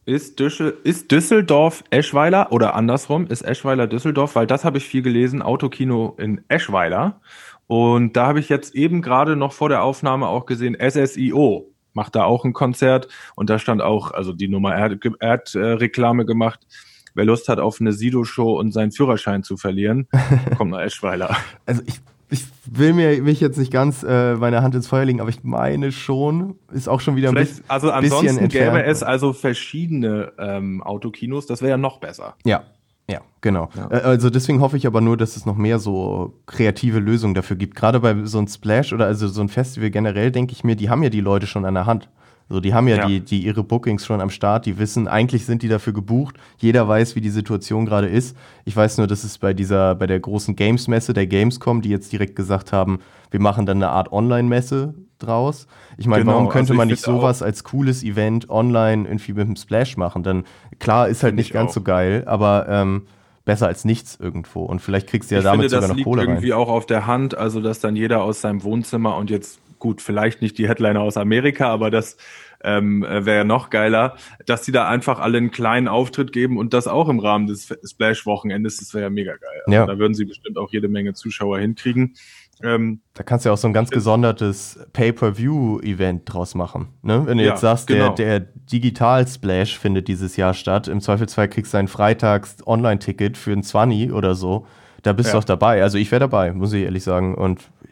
Ist, 0.08 0.40
Düssel 0.40 0.78
ist 0.84 1.12
Düsseldorf 1.12 1.84
Eschweiler 1.90 2.50
oder 2.50 2.74
andersrum, 2.74 3.26
ist 3.26 3.42
Eschweiler 3.42 3.86
Düsseldorf? 3.86 4.36
Weil 4.36 4.46
das 4.46 4.64
habe 4.64 4.78
ich 4.78 4.84
viel 4.84 5.02
gelesen, 5.02 5.42
Autokino 5.42 6.14
in 6.16 6.40
Eschweiler. 6.48 7.20
Und 7.66 8.16
da 8.16 8.26
habe 8.26 8.40
ich 8.40 8.48
jetzt 8.48 8.74
eben 8.74 9.02
gerade 9.02 9.36
noch 9.36 9.52
vor 9.52 9.68
der 9.68 9.82
Aufnahme 9.82 10.28
auch 10.28 10.46
gesehen, 10.46 10.78
SSIO 10.80 11.74
macht 11.92 12.14
da 12.14 12.24
auch 12.24 12.46
ein 12.46 12.54
Konzert. 12.54 13.08
Und 13.36 13.50
da 13.50 13.58
stand 13.58 13.82
auch, 13.82 14.10
also 14.12 14.32
die 14.32 14.48
Nummer, 14.48 14.74
er 14.74 14.84
hat, 14.84 14.98
er 15.20 15.30
hat 15.30 15.54
äh, 15.54 15.58
Reklame 15.58 16.24
gemacht. 16.24 16.60
Wer 17.14 17.26
Lust 17.26 17.50
hat 17.50 17.60
auf 17.60 17.78
eine 17.78 17.92
Sido-Show 17.92 18.58
und 18.58 18.72
seinen 18.72 18.92
Führerschein 18.92 19.42
zu 19.42 19.58
verlieren, 19.58 20.08
kommt 20.56 20.70
nach 20.70 20.80
Eschweiler. 20.80 21.36
Also 21.66 21.82
ich, 21.84 22.00
ich 22.30 22.44
will 22.66 22.92
mir 22.92 23.22
mich 23.22 23.40
jetzt 23.40 23.58
nicht 23.58 23.72
ganz 23.72 24.02
äh, 24.02 24.34
meine 24.34 24.62
Hand 24.62 24.74
ins 24.74 24.86
Feuer 24.86 25.04
legen, 25.04 25.20
aber 25.20 25.30
ich 25.30 25.42
meine 25.44 25.92
schon, 25.92 26.56
ist 26.72 26.88
auch 26.88 27.00
schon 27.00 27.16
wieder 27.16 27.28
ein 27.28 27.34
Vielleicht, 27.34 27.50
bisschen. 27.50 27.64
also 27.68 27.86
bisschen 27.88 28.04
ansonsten 28.04 28.48
gäbe 28.48 28.64
entfernt. 28.64 28.86
es 28.88 29.02
also 29.02 29.32
verschiedene 29.32 30.32
ähm, 30.38 30.82
Autokinos, 30.82 31.46
das 31.46 31.62
wäre 31.62 31.70
ja 31.70 31.76
noch 31.78 31.98
besser. 31.98 32.34
Ja, 32.44 32.64
ja, 33.10 33.20
genau. 33.40 33.70
Ja. 33.74 33.90
Äh, 33.90 34.00
Also 34.02 34.28
deswegen 34.28 34.60
hoffe 34.60 34.76
ich 34.76 34.86
aber 34.86 35.00
nur, 35.00 35.16
dass 35.16 35.36
es 35.36 35.46
noch 35.46 35.56
mehr 35.56 35.78
so 35.78 36.34
kreative 36.46 36.98
Lösungen 36.98 37.34
dafür 37.34 37.56
gibt. 37.56 37.74
Gerade 37.74 38.00
bei 38.00 38.14
so 38.24 38.36
einem 38.38 38.48
Splash 38.48 38.92
oder 38.92 39.06
also 39.06 39.28
so 39.28 39.40
ein 39.40 39.48
Festival 39.48 39.90
generell 39.90 40.30
denke 40.30 40.52
ich 40.52 40.62
mir, 40.62 40.76
die 40.76 40.90
haben 40.90 41.02
ja 41.02 41.08
die 41.08 41.22
Leute 41.22 41.46
schon 41.46 41.64
an 41.64 41.72
der 41.74 41.86
Hand. 41.86 42.10
So, 42.48 42.60
die 42.60 42.72
haben 42.72 42.88
ja, 42.88 42.96
Ja. 42.96 43.06
Die, 43.06 43.20
die 43.20 43.44
ihre 43.44 43.62
Bookings 43.62 44.06
schon 44.06 44.20
am 44.20 44.30
Start, 44.30 44.64
die 44.66 44.78
wissen, 44.78 45.06
eigentlich 45.06 45.44
sind 45.44 45.62
die 45.62 45.68
dafür 45.68 45.92
gebucht. 45.92 46.36
Jeder 46.56 46.88
weiß, 46.88 47.14
wie 47.14 47.20
die 47.20 47.30
Situation 47.30 47.84
gerade 47.84 48.06
ist. 48.08 48.36
Ich 48.64 48.74
weiß 48.74 48.96
nur, 48.98 49.06
dass 49.06 49.22
es 49.24 49.38
bei 49.38 49.52
dieser, 49.52 49.94
bei 49.94 50.06
der 50.06 50.18
großen 50.18 50.56
Games-Messe, 50.56 51.12
der 51.12 51.26
Gamescom, 51.26 51.82
die 51.82 51.90
jetzt 51.90 52.10
direkt 52.12 52.36
gesagt 52.36 52.72
haben, 52.72 53.00
wir 53.30 53.40
machen 53.40 53.66
dann 53.66 53.78
eine 53.78 53.90
Art 53.90 54.12
Online-Messe 54.12 54.94
draus. 55.18 55.66
Ich 55.98 56.06
meine, 56.06 56.22
Genau, 56.24 56.34
warum 56.34 56.48
könnte 56.48 56.72
also 56.72 56.74
man 56.74 56.88
nicht 56.88 57.02
sowas 57.02 57.42
als 57.42 57.64
cooles 57.64 58.02
Event 58.02 58.48
online 58.48 59.06
irgendwie 59.06 59.32
mit 59.34 59.46
dem 59.46 59.56
Splash 59.56 59.96
machen? 59.96 60.22
Dann 60.22 60.44
klar, 60.78 61.08
ist 61.08 61.22
halt 61.22 61.34
nicht 61.34 61.48
ich 61.48 61.52
ganz 61.52 61.70
auch. 61.70 61.74
so 61.74 61.82
geil, 61.82 62.22
aber 62.26 62.66
ähm, 62.68 63.02
besser 63.44 63.66
als 63.66 63.84
nichts 63.84 64.16
irgendwo. 64.20 64.62
Und 64.62 64.80
vielleicht 64.80 65.08
kriegst 65.08 65.30
du 65.30 65.34
ja 65.34 65.40
ich 65.40 65.44
damit 65.44 65.60
finde, 65.60 65.68
sogar 65.70 65.80
das 65.82 65.88
noch 65.90 65.96
liegt 65.96 66.04
Kohle 66.06 66.22
irgendwie 66.22 66.50
rein. 66.50 66.60
auch 66.60 66.68
auf 66.68 66.86
der 66.86 67.06
Hand, 67.06 67.36
also 67.36 67.60
dass 67.60 67.80
dann 67.80 67.96
jeder 67.96 68.22
aus 68.22 68.40
seinem 68.40 68.62
Wohnzimmer 68.62 69.16
und 69.16 69.28
jetzt 69.28 69.60
gut, 69.78 70.00
vielleicht 70.02 70.42
nicht 70.42 70.58
die 70.58 70.68
Headliner 70.68 71.00
aus 71.00 71.16
Amerika, 71.16 71.68
aber 71.68 71.90
das 71.90 72.16
ähm, 72.64 73.02
wäre 73.02 73.36
ja 73.38 73.44
noch 73.44 73.70
geiler, 73.70 74.16
dass 74.46 74.62
die 74.62 74.72
da 74.72 74.88
einfach 74.88 75.20
alle 75.20 75.38
einen 75.38 75.50
kleinen 75.52 75.86
Auftritt 75.88 76.32
geben 76.32 76.58
und 76.58 76.74
das 76.74 76.88
auch 76.88 77.08
im 77.08 77.20
Rahmen 77.20 77.46
des 77.46 77.68
Splash-Wochenendes, 77.88 78.78
das 78.78 78.92
wäre 78.94 79.04
ja 79.04 79.10
mega 79.10 79.32
geil. 79.32 79.62
Also 79.66 79.72
Ja. 79.76 79.86
Da 79.86 79.98
würden 79.98 80.14
sie 80.14 80.24
bestimmt 80.24 80.58
auch 80.58 80.72
jede 80.72 80.88
Menge 80.88 81.14
Zuschauer 81.14 81.58
hinkriegen. 81.60 82.14
Ähm, 82.60 83.00
Da 83.14 83.22
kannst 83.22 83.44
du 83.44 83.50
ja 83.50 83.52
auch 83.52 83.58
so 83.58 83.68
ein 83.68 83.72
ganz 83.72 83.90
gesondertes 83.90 84.80
Pay-Per-View-Event 84.92 86.22
draus 86.24 86.56
machen. 86.56 86.88
Ne? 87.02 87.22
Wenn 87.26 87.38
du 87.38 87.44
Ja, 87.44 87.50
jetzt 87.50 87.60
sagst, 87.60 87.86
genau. 87.86 88.14
der, 88.14 88.40
der 88.40 88.48
Digital-Splash 88.72 89.78
findet 89.78 90.08
dieses 90.08 90.36
Jahr 90.36 90.54
statt, 90.54 90.88
im 90.88 91.00
Zweifelsfall 91.00 91.48
kriegst 91.48 91.72
du 91.74 91.78
ein 91.78 91.86
Freitags-Online-Ticket 91.88 93.36
für 93.36 93.52
ein 93.52 93.62
20 93.62 94.12
oder 94.12 94.34
so. 94.34 94.66
Da 95.02 95.12
bist 95.12 95.28
du 95.28 95.34
Ja. 95.34 95.40
doch 95.40 95.44
dabei. 95.44 95.82
Also 95.82 95.98
ich 95.98 96.10
wäre 96.10 96.20
dabei, 96.20 96.52
muss 96.52 96.72
ich 96.72 96.82
ehrlich 96.82 97.04
sagen. 97.04 97.34
Und 97.36 97.70
ich 97.84 97.87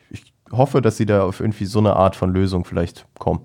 hoffe, 0.53 0.81
dass 0.81 0.97
sie 0.97 1.07
da 1.07 1.23
auf 1.23 1.41
irgendwie 1.41 1.65
so 1.65 1.79
eine 1.79 1.97
Art 1.97 2.17
von 2.17 2.33
Lösung 2.33 2.65
vielleicht 2.65 3.07
kommen. 3.19 3.41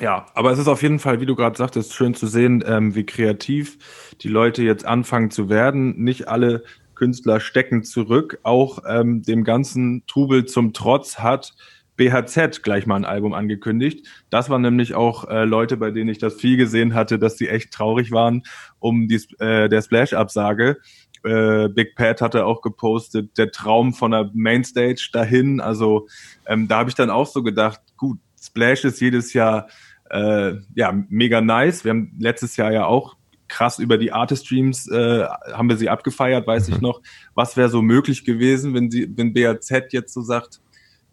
Ja, 0.00 0.26
aber 0.34 0.50
es 0.50 0.58
ist 0.58 0.68
auf 0.68 0.82
jeden 0.82 0.98
Fall, 0.98 1.20
wie 1.20 1.26
du 1.26 1.36
gerade 1.36 1.56
sagtest, 1.56 1.92
schön 1.92 2.14
zu 2.14 2.26
sehen, 2.26 2.64
ähm, 2.66 2.94
wie 2.94 3.04
kreativ 3.04 3.78
die 4.22 4.28
Leute 4.28 4.62
jetzt 4.62 4.86
anfangen 4.86 5.30
zu 5.30 5.48
werden. 5.48 6.02
Nicht 6.02 6.28
alle 6.28 6.64
Künstler 6.94 7.40
stecken 7.40 7.82
zurück. 7.84 8.38
Auch 8.42 8.78
ähm, 8.88 9.22
dem 9.22 9.44
ganzen 9.44 10.04
Trubel 10.06 10.46
zum 10.46 10.72
Trotz 10.72 11.18
hat 11.18 11.54
BHZ 11.96 12.62
gleich 12.62 12.86
mal 12.86 12.96
ein 12.96 13.04
Album 13.04 13.34
angekündigt. 13.34 14.06
Das 14.30 14.48
waren 14.48 14.62
nämlich 14.62 14.94
auch 14.94 15.28
äh, 15.28 15.44
Leute, 15.44 15.76
bei 15.76 15.90
denen 15.90 16.08
ich 16.08 16.18
das 16.18 16.34
viel 16.34 16.56
gesehen 16.56 16.94
hatte, 16.94 17.18
dass 17.18 17.36
die 17.36 17.48
echt 17.48 17.70
traurig 17.70 18.12
waren 18.12 18.44
um 18.78 19.08
die, 19.08 19.20
äh, 19.38 19.68
der 19.68 19.82
Splash-Absage. 19.82 20.78
Äh, 21.24 21.68
Big 21.68 21.94
Pat 21.96 22.20
hatte 22.20 22.46
auch 22.46 22.62
gepostet, 22.62 23.36
der 23.38 23.50
Traum 23.50 23.94
von 23.94 24.10
der 24.10 24.30
Mainstage 24.34 25.10
dahin. 25.12 25.60
Also 25.60 26.08
ähm, 26.46 26.68
da 26.68 26.78
habe 26.78 26.90
ich 26.90 26.96
dann 26.96 27.10
auch 27.10 27.26
so 27.26 27.42
gedacht, 27.42 27.80
gut, 27.96 28.18
Splash 28.40 28.84
ist 28.84 29.00
jedes 29.00 29.32
Jahr 29.32 29.68
äh, 30.10 30.54
ja 30.74 30.92
mega 31.08 31.40
nice. 31.40 31.84
Wir 31.84 31.90
haben 31.90 32.16
letztes 32.18 32.56
Jahr 32.56 32.72
ja 32.72 32.86
auch 32.86 33.16
krass 33.48 33.78
über 33.78 33.98
die 33.98 34.12
Artist-Streams 34.12 34.88
äh, 34.88 35.24
haben 35.52 35.68
wir 35.68 35.76
sie 35.76 35.90
abgefeiert, 35.90 36.46
weiß 36.46 36.68
ich 36.68 36.80
noch. 36.80 37.02
Was 37.34 37.56
wäre 37.56 37.68
so 37.68 37.82
möglich 37.82 38.24
gewesen, 38.24 38.72
wenn 38.74 38.90
sie, 38.90 39.12
wenn 39.14 39.34
BAZ 39.34 39.70
jetzt 39.90 40.14
so 40.14 40.22
sagt, 40.22 40.60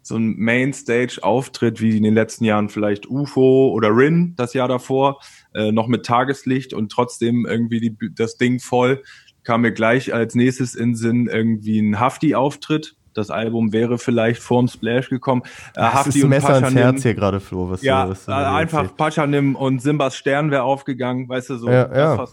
so 0.02 0.16
ein 0.16 0.36
Mainstage-Auftritt 0.38 1.82
wie 1.82 1.96
in 1.96 2.02
den 2.02 2.14
letzten 2.14 2.44
Jahren 2.44 2.70
vielleicht 2.70 3.08
UFO 3.08 3.70
oder 3.72 3.94
Rin 3.94 4.34
das 4.36 4.54
Jahr 4.54 4.68
davor, 4.68 5.20
äh, 5.54 5.70
noch 5.70 5.86
mit 5.86 6.06
Tageslicht 6.06 6.72
und 6.72 6.90
trotzdem 6.90 7.46
irgendwie 7.46 7.80
die, 7.80 8.14
das 8.14 8.38
Ding 8.38 8.58
voll, 8.58 9.02
kam 9.44 9.62
mir 9.62 9.72
gleich 9.72 10.12
als 10.14 10.34
nächstes 10.34 10.74
in 10.74 10.94
Sinn 10.94 11.26
irgendwie 11.26 11.80
ein 11.80 11.98
Hafti-Auftritt. 11.98 12.94
Das 13.12 13.30
Album 13.30 13.72
wäre 13.72 13.98
vielleicht 13.98 14.40
vorm 14.40 14.68
Splash 14.68 15.08
gekommen. 15.08 15.42
Äh, 15.74 15.80
Das 15.80 16.06
ist 16.06 16.22
ein 16.22 16.28
Messer 16.28 16.54
ans 16.54 16.74
Herz 16.74 17.02
hier 17.02 17.14
gerade, 17.14 17.40
Flo. 17.40 17.68
Was 17.68 17.82
ja, 17.82 18.04
du, 18.04 18.10
was 18.12 18.26
du 18.26 18.32
äh, 18.32 18.34
einfach. 18.34 18.96
Paschanim 18.96 19.56
und 19.56 19.82
Simbas 19.82 20.16
Stern 20.16 20.50
wäre 20.50 20.62
aufgegangen, 20.62 21.28
weißt 21.28 21.50
du, 21.50 21.56
so. 21.56 21.68
Ja, 21.68 21.94
ja. 21.94 22.24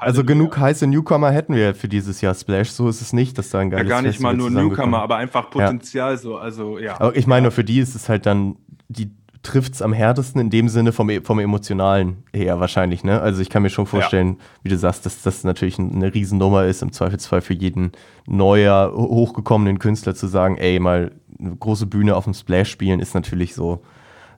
Also 0.00 0.24
genug 0.24 0.58
heiße 0.58 0.86
Newcomer 0.86 1.30
hätten 1.30 1.54
wir 1.54 1.74
für 1.74 1.88
dieses 1.88 2.20
Jahr 2.20 2.34
Splash. 2.34 2.70
So 2.70 2.88
ist 2.88 3.00
es 3.00 3.12
nicht, 3.12 3.38
dass 3.38 3.50
da 3.50 3.58
ein 3.60 3.70
Ja, 3.70 3.78
geiles 3.78 3.90
gar 3.90 4.02
nicht 4.02 4.20
mal 4.20 4.30
Festival 4.30 4.36
nur 4.36 4.48
zusammengekommen 4.48 4.90
Newcomer, 4.90 5.02
aber 5.02 5.16
einfach 5.16 5.50
Potenzial 5.50 6.16
so, 6.18 6.36
also 6.36 6.78
ja. 6.78 7.00
Aber 7.00 7.14
ich 7.14 7.26
meine, 7.26 7.42
nur 7.42 7.52
für 7.52 7.64
die 7.64 7.78
ist 7.78 7.94
es 7.94 8.08
halt 8.08 8.26
dann, 8.26 8.56
die 8.88 9.12
trifft 9.46 9.74
es 9.74 9.82
am 9.82 9.92
härtesten 9.92 10.40
in 10.40 10.50
dem 10.50 10.68
Sinne 10.68 10.92
vom, 10.92 11.10
vom 11.24 11.38
Emotionalen 11.38 12.24
her 12.34 12.60
wahrscheinlich, 12.60 13.04
ne? 13.04 13.20
Also 13.20 13.40
ich 13.42 13.48
kann 13.50 13.62
mir 13.62 13.70
schon 13.70 13.86
vorstellen, 13.86 14.38
wie 14.62 14.68
du 14.68 14.76
sagst, 14.76 15.06
dass 15.06 15.22
das 15.22 15.44
natürlich 15.44 15.78
eine 15.78 16.12
Riesennummer 16.12 16.64
ist, 16.64 16.82
im 16.82 16.92
Zweifelsfall 16.92 17.40
für 17.40 17.54
jeden 17.54 17.92
neuer, 18.26 18.92
ho- 18.94 19.08
hochgekommenen 19.08 19.78
Künstler 19.78 20.14
zu 20.14 20.26
sagen, 20.26 20.56
ey, 20.58 20.78
mal 20.78 21.12
eine 21.38 21.56
große 21.56 21.86
Bühne 21.86 22.16
auf 22.16 22.24
dem 22.24 22.34
Splash 22.34 22.70
spielen, 22.70 23.00
ist 23.00 23.14
natürlich 23.14 23.54
so, 23.54 23.82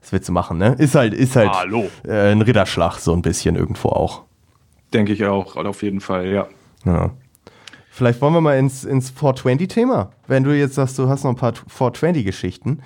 das 0.01 0.11
willst 0.11 0.29
du 0.29 0.33
machen, 0.33 0.57
ne? 0.57 0.75
Ist 0.77 0.95
halt, 0.95 1.13
ist 1.13 1.35
halt 1.35 1.49
äh, 2.07 2.31
ein 2.31 2.41
Ritterschlag, 2.41 2.97
so 2.99 3.13
ein 3.13 3.21
bisschen 3.21 3.55
irgendwo 3.55 3.89
auch. 3.89 4.23
Denke 4.93 5.13
ich 5.13 5.25
auch, 5.25 5.55
auf 5.55 5.83
jeden 5.83 5.99
Fall, 6.01 6.27
ja. 6.27 6.47
Ja. 6.85 7.11
Vielleicht 7.91 8.21
wollen 8.21 8.33
wir 8.33 8.41
mal 8.41 8.57
ins, 8.57 8.85
ins 8.85 9.11
420-Thema. 9.11 10.11
Wenn 10.27 10.43
du 10.43 10.55
jetzt 10.57 10.75
sagst, 10.75 10.97
du 10.97 11.09
hast 11.09 11.23
noch 11.25 11.31
ein 11.31 11.35
paar 11.35 11.53
420-Geschichten. 11.53 12.79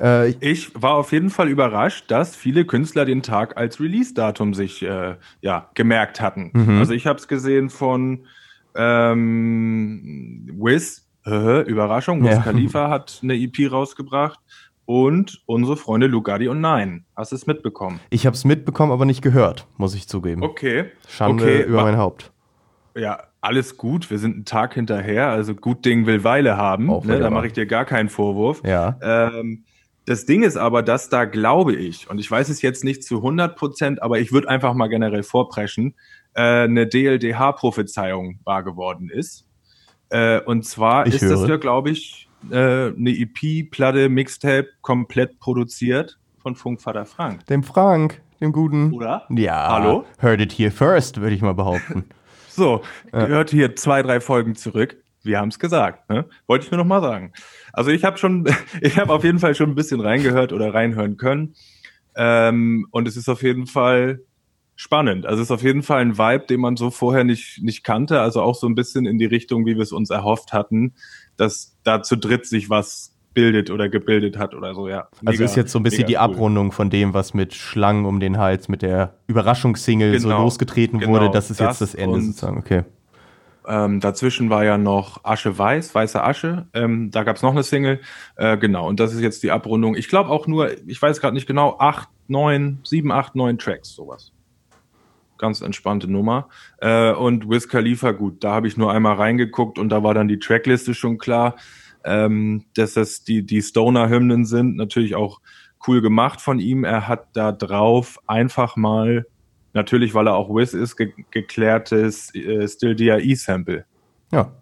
Äh, 0.00 0.30
ich- 0.40 0.70
war 0.74 0.94
auf 0.94 1.12
jeden 1.12 1.30
Fall 1.30 1.48
überrascht, 1.48 2.10
dass 2.10 2.36
viele 2.36 2.64
Künstler 2.64 3.04
den 3.04 3.22
Tag 3.22 3.56
als 3.56 3.80
Release-Datum 3.80 4.54
sich 4.54 4.82
äh, 4.82 5.16
ja, 5.40 5.70
gemerkt 5.74 6.20
hatten. 6.20 6.50
Mhm. 6.52 6.78
Also 6.78 6.92
ich 6.92 7.06
habe 7.06 7.18
es 7.18 7.28
gesehen 7.28 7.70
von 7.70 8.26
ähm, 8.74 10.48
Wiz, 10.58 11.06
äh, 11.26 11.62
Überraschung, 11.62 12.22
Wiz 12.22 12.32
Ja. 12.32 12.42
Khalifa 12.42 12.90
hat 12.90 13.20
eine 13.22 13.34
EP 13.34 13.70
rausgebracht 13.70 14.38
und 14.84 15.42
unsere 15.46 15.76
Freunde 15.76 16.06
Lugardi 16.06 16.48
und 16.48 16.60
Nein. 16.60 17.04
Hast 17.16 17.32
du 17.32 17.36
es 17.36 17.46
mitbekommen? 17.46 18.00
Ich 18.10 18.26
habe 18.26 18.34
es 18.34 18.44
mitbekommen, 18.44 18.92
aber 18.92 19.04
nicht 19.04 19.22
gehört, 19.22 19.66
muss 19.76 19.94
ich 19.94 20.08
zugeben. 20.08 20.42
Okay. 20.42 20.86
Schande 21.08 21.44
okay, 21.44 21.62
über 21.62 21.82
mein 21.82 21.96
Haupt. 21.96 22.32
Ja, 22.94 23.24
alles 23.40 23.76
gut. 23.76 24.10
Wir 24.10 24.18
sind 24.18 24.34
einen 24.34 24.44
Tag 24.44 24.74
hinterher. 24.74 25.28
Also 25.28 25.54
gut 25.54 25.84
Ding 25.84 26.06
will 26.06 26.24
Weile 26.24 26.56
haben. 26.56 26.86
Ne? 27.04 27.18
Da 27.18 27.30
mache 27.30 27.46
ich 27.48 27.52
dir 27.52 27.66
gar 27.66 27.84
keinen 27.84 28.08
Vorwurf. 28.08 28.62
Ja. 28.64 28.96
Ähm, 29.02 29.64
das 30.06 30.24
Ding 30.24 30.42
ist 30.42 30.56
aber, 30.56 30.82
dass 30.82 31.08
da 31.08 31.24
glaube 31.24 31.74
ich, 31.74 32.08
und 32.08 32.18
ich 32.18 32.30
weiß 32.30 32.48
es 32.48 32.62
jetzt 32.62 32.84
nicht 32.84 33.04
zu 33.04 33.16
100 33.16 33.56
Prozent, 33.56 34.02
aber 34.02 34.18
ich 34.18 34.32
würde 34.32 34.48
einfach 34.48 34.72
mal 34.74 34.86
generell 34.86 35.22
vorpreschen, 35.24 35.94
äh, 36.34 36.42
eine 36.64 36.86
DLDH-Prophezeiung 36.86 38.38
wahr 38.44 38.62
geworden 38.62 39.10
ist. 39.10 39.46
Äh, 40.08 40.40
und 40.40 40.64
zwar 40.64 41.06
Ich 41.06 41.14
ist 41.14 41.22
das 41.24 41.40
höre. 41.40 41.48
ja, 41.48 41.56
glaube 41.56 41.90
ich, 41.90 42.28
äh, 42.50 42.56
eine 42.56 43.10
EP, 43.10 43.68
Platte, 43.70 44.08
Mixtape, 44.08 44.68
komplett 44.80 45.40
produziert 45.40 46.18
von 46.38 46.54
Funkvater 46.54 47.04
Frank. 47.04 47.44
Dem 47.46 47.64
Frank, 47.64 48.22
dem 48.40 48.52
Guten. 48.52 48.92
Oder? 48.92 49.26
Ja. 49.30 49.68
Hallo? 49.68 50.04
Heard 50.18 50.40
it 50.40 50.52
here 50.52 50.70
first, 50.70 51.20
würde 51.20 51.34
ich 51.34 51.42
mal 51.42 51.54
behaupten. 51.54 52.04
So, 52.48 52.80
gehört 53.12 53.50
hier 53.50 53.76
zwei, 53.76 54.00
drei 54.00 54.18
Folgen 54.18 54.54
zurück. 54.54 54.96
Wir 55.26 55.38
haben 55.40 55.48
es 55.48 55.58
gesagt. 55.58 56.08
Ne? 56.08 56.24
Wollte 56.46 56.64
ich 56.66 56.70
nur 56.70 56.78
noch 56.78 56.86
mal 56.86 57.00
sagen. 57.02 57.32
Also 57.72 57.90
ich 57.90 58.04
habe 58.04 58.16
schon, 58.18 58.46
ich 58.80 58.98
habe 58.98 59.12
auf 59.12 59.24
jeden 59.24 59.38
Fall 59.38 59.54
schon 59.54 59.70
ein 59.70 59.74
bisschen 59.74 60.00
reingehört 60.00 60.52
oder 60.52 60.72
reinhören 60.72 61.16
können. 61.16 61.54
Ähm, 62.16 62.86
und 62.90 63.06
es 63.06 63.16
ist 63.16 63.28
auf 63.28 63.42
jeden 63.42 63.66
Fall 63.66 64.20
spannend. 64.74 65.26
Also 65.26 65.42
es 65.42 65.48
ist 65.48 65.52
auf 65.52 65.62
jeden 65.62 65.82
Fall 65.82 66.00
ein 66.02 66.18
Vibe, 66.18 66.46
den 66.46 66.60
man 66.60 66.76
so 66.76 66.90
vorher 66.90 67.24
nicht, 67.24 67.62
nicht 67.62 67.82
kannte. 67.84 68.20
Also 68.20 68.42
auch 68.42 68.54
so 68.54 68.66
ein 68.66 68.74
bisschen 68.74 69.06
in 69.06 69.18
die 69.18 69.24
Richtung, 69.26 69.66
wie 69.66 69.74
wir 69.74 69.82
es 69.82 69.92
uns 69.92 70.10
erhofft 70.10 70.52
hatten, 70.52 70.94
dass 71.36 71.76
da 71.82 72.02
zu 72.02 72.16
dritt 72.16 72.46
sich 72.46 72.70
was 72.70 73.12
bildet 73.32 73.70
oder 73.70 73.90
gebildet 73.90 74.38
hat 74.38 74.54
oder 74.54 74.74
so, 74.74 74.88
ja. 74.88 75.08
Also 75.26 75.30
Mega- 75.32 75.44
ist 75.44 75.56
jetzt 75.56 75.70
so 75.70 75.78
ein 75.78 75.82
bisschen 75.82 76.06
die 76.06 76.14
cool. 76.14 76.20
Abrundung 76.20 76.72
von 76.72 76.88
dem, 76.88 77.12
was 77.12 77.34
mit 77.34 77.52
Schlangen 77.52 78.06
um 78.06 78.18
den 78.18 78.38
Hals, 78.38 78.68
mit 78.68 78.80
der 78.80 79.18
Überraschungssingle 79.26 80.18
so 80.18 80.28
Genau, 80.28 80.42
losgetreten 80.44 81.00
genau, 81.00 81.12
wurde. 81.12 81.30
Das 81.30 81.50
ist 81.50 81.60
jetzt 81.60 81.82
das 81.82 81.92
das 81.92 81.94
Ende 81.94 82.22
sozusagen. 82.22 82.56
Okay. 82.56 82.84
Ähm, 83.68 84.00
dazwischen 84.00 84.48
war 84.48 84.64
ja 84.64 84.78
noch 84.78 85.24
Asche 85.24 85.58
Weiß, 85.58 85.94
Weiße 85.94 86.22
Asche. 86.22 86.66
Ähm, 86.72 87.10
da 87.10 87.24
gab 87.24 87.36
es 87.36 87.42
noch 87.42 87.52
eine 87.52 87.62
Single. 87.62 88.00
Äh, 88.36 88.56
genau, 88.58 88.88
und 88.88 89.00
das 89.00 89.12
ist 89.12 89.20
jetzt 89.20 89.42
die 89.42 89.50
Abrundung. 89.50 89.96
Ich 89.96 90.08
glaube 90.08 90.30
auch 90.30 90.46
nur, 90.46 90.70
ich 90.86 91.00
weiß 91.00 91.20
gerade 91.20 91.34
nicht 91.34 91.46
genau, 91.46 91.76
acht, 91.78 92.08
neun, 92.28 92.80
sieben, 92.84 93.10
acht, 93.10 93.34
neun 93.34 93.58
Tracks, 93.58 93.90
sowas. 93.90 94.32
Ganz 95.38 95.60
entspannte 95.60 96.10
Nummer. 96.10 96.48
Äh, 96.78 97.12
und 97.12 97.50
Wiz 97.50 97.68
Khalifa, 97.68 98.12
gut, 98.12 98.42
da 98.44 98.52
habe 98.52 98.68
ich 98.68 98.76
nur 98.76 98.92
einmal 98.92 99.16
reingeguckt 99.16 99.78
und 99.78 99.88
da 99.88 100.02
war 100.02 100.14
dann 100.14 100.28
die 100.28 100.38
Trackliste 100.38 100.94
schon 100.94 101.18
klar, 101.18 101.56
ähm, 102.04 102.64
dass 102.74 102.94
das 102.94 103.24
die, 103.24 103.44
die 103.44 103.62
Stoner-Hymnen 103.62 104.44
sind. 104.44 104.76
Natürlich 104.76 105.14
auch 105.16 105.40
cool 105.86 106.00
gemacht 106.00 106.40
von 106.40 106.58
ihm. 106.58 106.84
Er 106.84 107.08
hat 107.08 107.28
da 107.32 107.52
drauf 107.52 108.18
einfach 108.26 108.76
mal, 108.76 109.26
natürlich, 109.76 110.14
weil 110.14 110.26
er 110.26 110.34
auch 110.34 110.48
Wiz 110.48 110.74
ist, 110.74 110.96
ge 110.96 111.12
geklärtes 111.30 112.34
äh, 112.34 112.66
Still 112.66 112.96
DAE-Sample. 112.96 113.84
Ja, 114.32 114.52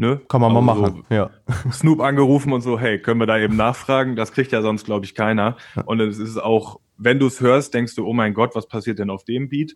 Ne? 0.00 0.20
kann 0.28 0.40
man 0.40 0.52
mal 0.52 0.60
Also 0.60 0.80
machen. 0.80 1.04
Ja. 1.10 1.30
So 1.64 1.70
Snoop 1.72 2.00
angerufen 2.00 2.52
und 2.52 2.60
so, 2.60 2.78
hey, 2.78 3.00
können 3.00 3.18
wir 3.18 3.26
da 3.26 3.36
eben 3.36 3.56
nachfragen? 3.56 4.14
Das 4.14 4.30
kriegt 4.30 4.52
ja 4.52 4.62
sonst, 4.62 4.86
glaube 4.86 5.04
ich, 5.04 5.16
keiner. 5.16 5.56
Und 5.86 5.98
es 5.98 6.20
ist 6.20 6.36
auch, 6.38 6.78
wenn 6.96 7.18
du 7.18 7.26
es 7.26 7.40
hörst, 7.40 7.74
denkst 7.74 7.96
du, 7.96 8.06
oh 8.06 8.12
mein 8.12 8.32
Gott, 8.32 8.54
was 8.54 8.68
passiert 8.68 9.00
denn 9.00 9.10
auf 9.10 9.24
dem 9.24 9.48
Beat? 9.48 9.74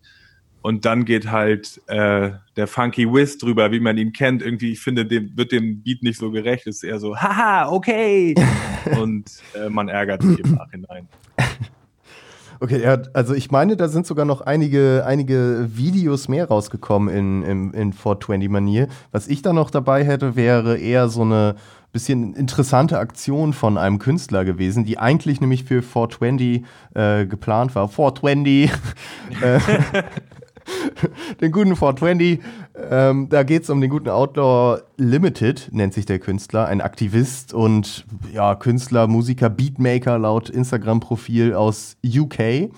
Und 0.61 0.85
dann 0.85 1.05
geht 1.05 1.33
halt 1.33 1.83
äh, 1.89 2.31
der 2.55 2.67
Funky 2.69 3.13
Wiz 3.13 3.37
drüber, 3.39 3.73
wie 3.73 3.81
man 3.81 3.99
ihn 3.99 4.13
kennt. 4.13 4.43
Irgendwie, 4.43 4.71
ich 4.71 4.81
finde, 4.81 5.05
dem 5.05 5.37
wird 5.37 5.51
dem 5.51 5.83
Beat 5.83 6.05
nicht 6.05 6.21
so 6.21 6.31
gerecht. 6.31 6.69
Es 6.69 6.77
ist 6.77 6.85
eher 6.85 7.01
so, 7.01 7.17
haha, 7.17 7.69
okay. 7.69 8.37
und 9.01 9.29
äh, 9.55 9.69
man 9.69 9.89
ärgert 9.89 10.23
sich 10.23 10.39
im 10.39 10.55
Nachhinein. 10.55 11.09
Okay, 12.63 12.87
hat, 12.87 13.11
also 13.17 13.35
ich 13.35 13.51
meine, 13.51 13.77
da 13.77 13.89
sind 13.89 14.07
sogar 14.07 14.25
noch 14.25 14.41
einige, 14.41 15.03
einige 15.05 15.69
Videos 15.75 16.29
mehr 16.29 16.47
rausgekommen 16.47 17.13
in, 17.13 17.43
in, 17.43 17.75
in 17.75 17.93
420-Manier. 17.93 18.87
Was 19.11 19.27
ich 19.27 19.43
da 19.43 19.53
noch 19.53 19.69
dabei 19.69 20.05
hätte, 20.05 20.37
wäre 20.37 20.79
eher 20.79 21.09
so 21.09 21.23
eine 21.23 21.57
bisschen 21.91 22.35
interessante 22.35 23.01
Aktion 23.01 23.53
von 23.53 23.77
einem 23.77 23.99
Künstler 23.99 24.45
gewesen, 24.45 24.85
die 24.85 24.97
eigentlich 24.97 25.41
nämlich 25.41 25.65
für 25.65 25.83
420 25.83 26.65
äh, 26.95 27.27
geplant 27.27 27.75
war. 27.75 27.89
420! 27.89 28.71
Äh, 29.43 29.59
den 31.41 31.53
guten 31.53 31.77
420. 31.77 32.41
Ähm, 32.91 33.29
da 33.29 33.43
geht 33.43 33.65
es 33.65 33.71
um 33.71 33.81
den 33.81 33.91
guten 33.91 34.09
Outlaw 34.09 34.81
Limited, 34.97 35.69
nennt 35.73 35.95
sich 35.95 36.07
der 36.07 36.19
Künstler. 36.19 36.67
Ein 36.67 36.81
Aktivist 36.81 37.53
und 37.53 38.05
ja, 38.33 38.55
Künstler, 38.55 39.07
Musiker, 39.07 39.51
Beatmaker 39.51 40.19
laut 40.19 40.49
Instagram-Profil 40.49 41.55
aus 41.55 41.97
UK, 42.05 42.71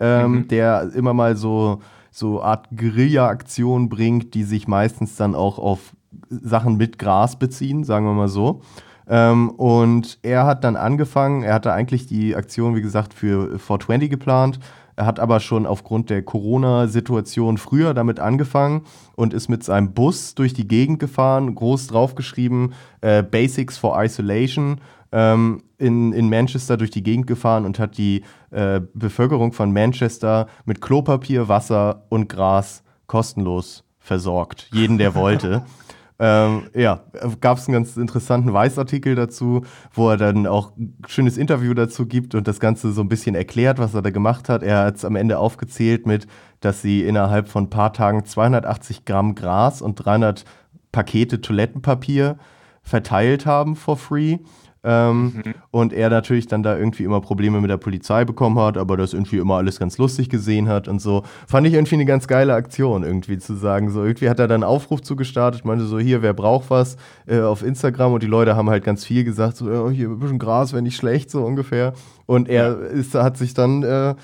ähm, 0.00 0.32
mhm. 0.32 0.48
der 0.48 0.90
immer 0.94 1.14
mal 1.14 1.36
so, 1.36 1.80
so 2.10 2.42
Art 2.42 2.68
Guerilla-Aktionen 2.76 3.88
bringt, 3.88 4.34
die 4.34 4.44
sich 4.44 4.68
meistens 4.68 5.16
dann 5.16 5.34
auch 5.34 5.58
auf 5.58 5.94
Sachen 6.28 6.76
mit 6.76 6.98
Gras 6.98 7.38
beziehen, 7.38 7.84
sagen 7.84 8.06
wir 8.06 8.14
mal 8.14 8.28
so. 8.28 8.62
Ähm, 9.08 9.50
und 9.50 10.18
er 10.22 10.46
hat 10.46 10.64
dann 10.64 10.76
angefangen, 10.76 11.42
er 11.42 11.54
hatte 11.54 11.72
eigentlich 11.72 12.06
die 12.06 12.36
Aktion, 12.36 12.76
wie 12.76 12.82
gesagt, 12.82 13.14
für 13.14 13.58
420 13.58 14.10
geplant 14.10 14.60
hat 14.96 15.20
aber 15.20 15.40
schon 15.40 15.66
aufgrund 15.66 16.10
der 16.10 16.22
Corona-Situation 16.22 17.58
früher 17.58 17.94
damit 17.94 18.20
angefangen 18.20 18.82
und 19.16 19.34
ist 19.34 19.48
mit 19.48 19.64
seinem 19.64 19.92
Bus 19.92 20.34
durch 20.34 20.54
die 20.54 20.68
Gegend 20.68 20.98
gefahren, 20.98 21.54
groß 21.54 21.88
draufgeschrieben, 21.88 22.74
äh, 23.00 23.22
Basics 23.22 23.78
for 23.78 24.02
Isolation, 24.02 24.80
ähm, 25.12 25.62
in, 25.78 26.12
in 26.12 26.28
Manchester 26.28 26.76
durch 26.76 26.90
die 26.90 27.02
Gegend 27.02 27.26
gefahren 27.26 27.64
und 27.64 27.78
hat 27.78 27.98
die 27.98 28.22
äh, 28.50 28.80
Bevölkerung 28.94 29.52
von 29.52 29.72
Manchester 29.72 30.46
mit 30.64 30.80
Klopapier, 30.80 31.48
Wasser 31.48 32.04
und 32.08 32.28
Gras 32.28 32.82
kostenlos 33.06 33.84
versorgt. 33.98 34.68
Jeden, 34.72 34.98
der 34.98 35.14
wollte. 35.14 35.64
Ähm, 36.24 36.68
ja, 36.72 37.00
gab 37.40 37.58
es 37.58 37.66
einen 37.66 37.72
ganz 37.72 37.96
interessanten 37.96 38.52
Weißartikel 38.52 39.16
dazu, 39.16 39.64
wo 39.92 40.08
er 40.08 40.16
dann 40.16 40.46
auch 40.46 40.70
ein 40.76 40.96
schönes 41.08 41.36
Interview 41.36 41.74
dazu 41.74 42.06
gibt 42.06 42.36
und 42.36 42.46
das 42.46 42.60
Ganze 42.60 42.92
so 42.92 43.00
ein 43.00 43.08
bisschen 43.08 43.34
erklärt, 43.34 43.80
was 43.80 43.92
er 43.92 44.02
da 44.02 44.10
gemacht 44.10 44.48
hat. 44.48 44.62
Er 44.62 44.84
hat 44.84 44.94
es 44.94 45.04
am 45.04 45.16
Ende 45.16 45.40
aufgezählt 45.40 46.06
mit, 46.06 46.28
dass 46.60 46.80
sie 46.80 47.02
innerhalb 47.02 47.48
von 47.48 47.64
ein 47.64 47.70
paar 47.70 47.92
Tagen 47.92 48.24
280 48.24 49.04
Gramm 49.04 49.34
Gras 49.34 49.82
und 49.82 49.96
300 49.96 50.44
Pakete 50.92 51.40
Toilettenpapier 51.40 52.38
verteilt 52.82 53.44
haben 53.44 53.74
for 53.74 53.96
free. 53.96 54.38
Ähm, 54.84 55.42
mhm. 55.44 55.54
Und 55.70 55.92
er 55.92 56.10
natürlich 56.10 56.48
dann 56.48 56.62
da 56.62 56.76
irgendwie 56.76 57.04
immer 57.04 57.20
Probleme 57.20 57.60
mit 57.60 57.70
der 57.70 57.76
Polizei 57.76 58.24
bekommen 58.24 58.58
hat, 58.58 58.76
aber 58.76 58.96
das 58.96 59.12
irgendwie 59.12 59.38
immer 59.38 59.56
alles 59.56 59.78
ganz 59.78 59.96
lustig 59.96 60.28
gesehen 60.28 60.68
hat 60.68 60.88
und 60.88 61.00
so. 61.00 61.22
Fand 61.46 61.66
ich 61.66 61.74
irgendwie 61.74 61.94
eine 61.94 62.04
ganz 62.04 62.26
geile 62.26 62.54
Aktion, 62.54 63.04
irgendwie 63.04 63.38
zu 63.38 63.54
sagen. 63.54 63.90
So, 63.90 64.02
irgendwie 64.02 64.28
hat 64.28 64.40
er 64.40 64.48
dann 64.48 64.62
einen 64.62 64.70
Aufruf 64.70 65.00
zugestartet, 65.00 65.64
meinte 65.64 65.84
so, 65.84 66.00
hier, 66.00 66.22
wer 66.22 66.34
braucht 66.34 66.70
was 66.70 66.96
äh, 67.26 67.40
auf 67.40 67.62
Instagram 67.62 68.14
und 68.14 68.22
die 68.22 68.28
Leute 68.28 68.56
haben 68.56 68.70
halt 68.70 68.82
ganz 68.84 69.04
viel 69.04 69.22
gesagt, 69.22 69.56
so, 69.56 69.70
ja, 69.70 69.88
hier 69.88 70.08
ein 70.08 70.18
bisschen 70.18 70.40
Gras 70.40 70.72
wäre 70.72 70.82
nicht 70.82 70.96
schlecht, 70.96 71.30
so 71.30 71.44
ungefähr. 71.44 71.92
Und 72.26 72.48
er 72.48 72.68
ja. 72.68 72.86
ist, 72.86 73.14
hat 73.14 73.36
sich 73.36 73.54
dann 73.54 73.82
äh, 73.82 74.14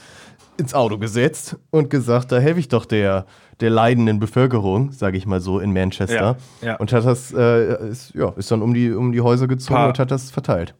ins 0.58 0.74
Auto 0.74 0.98
gesetzt 0.98 1.56
und 1.70 1.88
gesagt, 1.88 2.32
da 2.32 2.38
helfe 2.38 2.60
ich 2.60 2.68
doch 2.68 2.84
der 2.84 3.26
der 3.60 3.70
leidenden 3.70 4.18
Bevölkerung, 4.18 4.92
sage 4.92 5.16
ich 5.16 5.26
mal 5.26 5.40
so, 5.40 5.58
in 5.58 5.72
Manchester. 5.72 6.36
Ja, 6.60 6.66
ja. 6.66 6.76
Und 6.76 6.92
hat 6.92 7.04
das, 7.04 7.32
äh, 7.32 7.90
ist, 7.90 8.14
ja, 8.14 8.32
ist 8.36 8.50
dann 8.50 8.62
um 8.62 8.74
die, 8.74 8.92
um 8.92 9.12
die 9.12 9.20
Häuser 9.20 9.48
gezogen 9.48 9.76
paar, 9.76 9.88
und 9.88 9.98
hat 9.98 10.10
das 10.10 10.30
verteilt. 10.30 10.74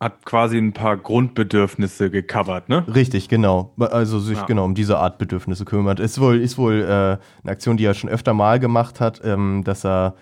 Hat 0.00 0.24
quasi 0.24 0.58
ein 0.58 0.72
paar 0.72 0.96
Grundbedürfnisse 0.96 2.10
gecovert, 2.10 2.68
ne? 2.68 2.84
Richtig, 2.92 3.28
genau. 3.28 3.72
Also 3.78 4.18
sich 4.18 4.38
ja. 4.38 4.44
genau 4.44 4.64
um 4.64 4.74
diese 4.74 4.98
Art 4.98 5.18
Bedürfnisse 5.18 5.64
kümmert. 5.64 6.00
Ist 6.00 6.20
wohl, 6.20 6.40
ist 6.40 6.58
wohl 6.58 6.82
äh, 6.82 6.86
eine 6.86 7.18
Aktion, 7.46 7.76
die 7.76 7.84
er 7.84 7.94
schon 7.94 8.10
öfter 8.10 8.34
mal 8.34 8.58
gemacht 8.58 9.00
hat, 9.00 9.20
ähm, 9.24 9.62
dass 9.64 9.84
er 9.84 10.14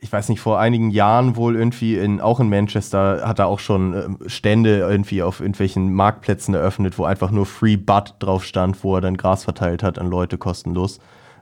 ich 0.00 0.12
weiß 0.12 0.28
nicht, 0.28 0.40
vor 0.40 0.60
einigen 0.60 0.90
Jahren 0.90 1.36
wohl 1.36 1.56
irgendwie 1.56 1.96
in, 1.96 2.20
auch 2.20 2.40
in 2.40 2.48
Manchester 2.48 3.26
hat 3.26 3.38
er 3.38 3.46
auch 3.46 3.58
schon 3.58 3.94
äh, 3.94 4.28
Stände 4.28 4.78
irgendwie 4.78 5.22
auf 5.22 5.40
irgendwelchen 5.40 5.92
Marktplätzen 5.92 6.54
eröffnet, 6.54 6.98
wo 6.98 7.04
einfach 7.04 7.30
nur 7.30 7.46
Free 7.46 7.76
Bud 7.76 8.14
drauf 8.18 8.44
stand, 8.44 8.82
wo 8.84 8.94
er 8.94 9.00
dann 9.00 9.16
Gras 9.16 9.44
verteilt 9.44 9.82
hat 9.82 9.98
an 9.98 10.08
Leute 10.08 10.38
kostenlos 10.38 11.00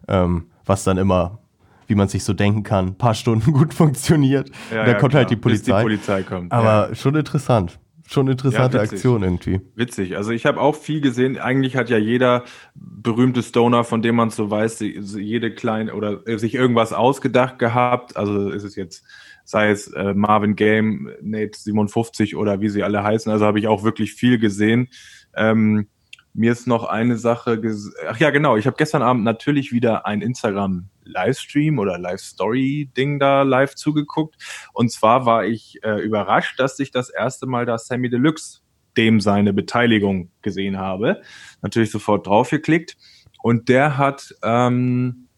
ähm, 0.09 0.47
was 0.65 0.85
dann 0.85 0.97
immer, 0.97 1.39
wie 1.87 1.95
man 1.95 2.09
sich 2.09 2.25
so 2.25 2.33
denken 2.33 2.63
kann, 2.63 2.89
ein 2.89 2.99
paar 2.99 3.15
Stunden 3.15 3.53
gut 3.53 3.75
funktioniert. 3.75 4.51
Ja, 4.71 4.85
da 4.85 4.93
ja, 4.93 4.95
kommt 4.95 5.03
halt 5.03 5.11
klar. 5.11 5.21
halt 5.21 5.31
die 5.31 5.37
Polizei. 5.37 5.73
Bis 5.73 5.77
die 5.77 5.83
Polizei 5.83 6.23
kommt. 6.23 6.53
Aber 6.53 6.89
ja. 6.89 6.95
schon 6.95 7.15
interessant. 7.15 7.79
Schon 8.09 8.29
interessante 8.29 8.81
Aktion 8.81 9.23
irgendwie. 9.23 9.61
Witzig. 9.75 10.17
Also 10.17 10.31
ich 10.31 10.47
habe 10.47 10.61
auch 10.61 10.77
viel 10.77 11.01
gesehen. 11.01 11.39
Eigentlich 11.39 11.77
hat 11.77 11.91
ja 11.91 11.99
jeder 11.99 12.45
berühmte 12.75 13.43
Stoner, 13.43 13.83
von 13.85 14.01
dem 14.01 14.15
man 14.15 14.31
so 14.31 14.51
weiß, 14.51 14.81
jede 14.81 15.53
kleine 15.53 15.95
oder 15.95 16.21
sich 16.39 16.55
irgendwas 16.55 16.93
ausgedacht 16.93 17.59
gehabt. 17.59 18.17
Also 18.17 18.51
ist 18.51 18.63
es 18.63 18.77
jetzt, 18.77 19.05
sei 19.45 19.71
es 19.71 19.89
äh, 19.89 20.15
Marvin 20.15 20.55
Game, 20.55 21.11
Nate 21.21 21.59
57 21.59 22.37
oder 22.37 22.61
wie 22.61 22.69
sie 22.69 22.85
alle 22.85 23.03
heißen. 23.03 23.31
Also 23.31 23.45
habe 23.45 23.59
ich 23.59 23.67
auch 23.67 23.83
wirklich 23.83 24.13
viel 24.13 24.39
gesehen. 24.39 24.89
Ähm, 25.35 25.89
mir 26.33 26.53
ist 26.53 26.67
noch 26.67 26.85
eine 26.85 27.17
Sache, 27.17 27.61
ach 28.09 28.19
ja, 28.19 28.31
genau, 28.31 28.57
ich 28.57 28.67
habe 28.67 28.77
gestern 28.77 29.03
Abend 29.03 29.25
natürlich 29.25 29.73
wieder 29.73 30.07
ein 30.07 30.21
Instagram 30.21 30.91
Livestream 31.07 31.79
oder 31.79 31.99
Live 31.99 32.21
Story 32.21 32.91
Ding 32.97 33.19
da 33.19 33.43
live 33.43 33.75
zugeguckt. 33.75 34.37
Und 34.73 34.91
zwar 34.93 35.27
war 35.27 35.45
ich 35.45 35.79
äh, 35.83 36.01
überrascht, 36.03 36.59
dass 36.61 36.79
ich 36.79 36.91
das 36.91 37.11
erste 37.11 37.47
Mal 37.47 37.67
da 37.67 37.79
Sammy 37.79 38.11
Deluxe 38.11 38.61
dem 38.97 39.21
seine 39.21 39.53
Beteiligung 39.53 40.31
gesehen 40.43 40.79
habe. 40.79 41.21
Natürlich 41.63 41.91
sofort 41.91 42.27
draufgeklickt. 42.27 42.97
Und 43.43 43.69
der 43.69 43.99
hat 43.99 44.35
ähm, 44.43 45.29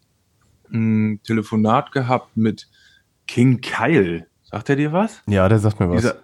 ein 0.71 1.21
Telefonat 1.23 1.91
gehabt 1.91 2.35
mit 2.37 2.69
King 3.27 3.61
Kyle. 3.61 4.25
Sagt 4.43 4.69
er 4.69 4.75
dir 4.75 4.93
was? 4.93 5.21
Ja, 5.27 5.47
der 5.47 5.59
sagt 5.59 5.79
mir 5.79 5.89
was. 5.89 5.97
Dieser, 5.97 6.17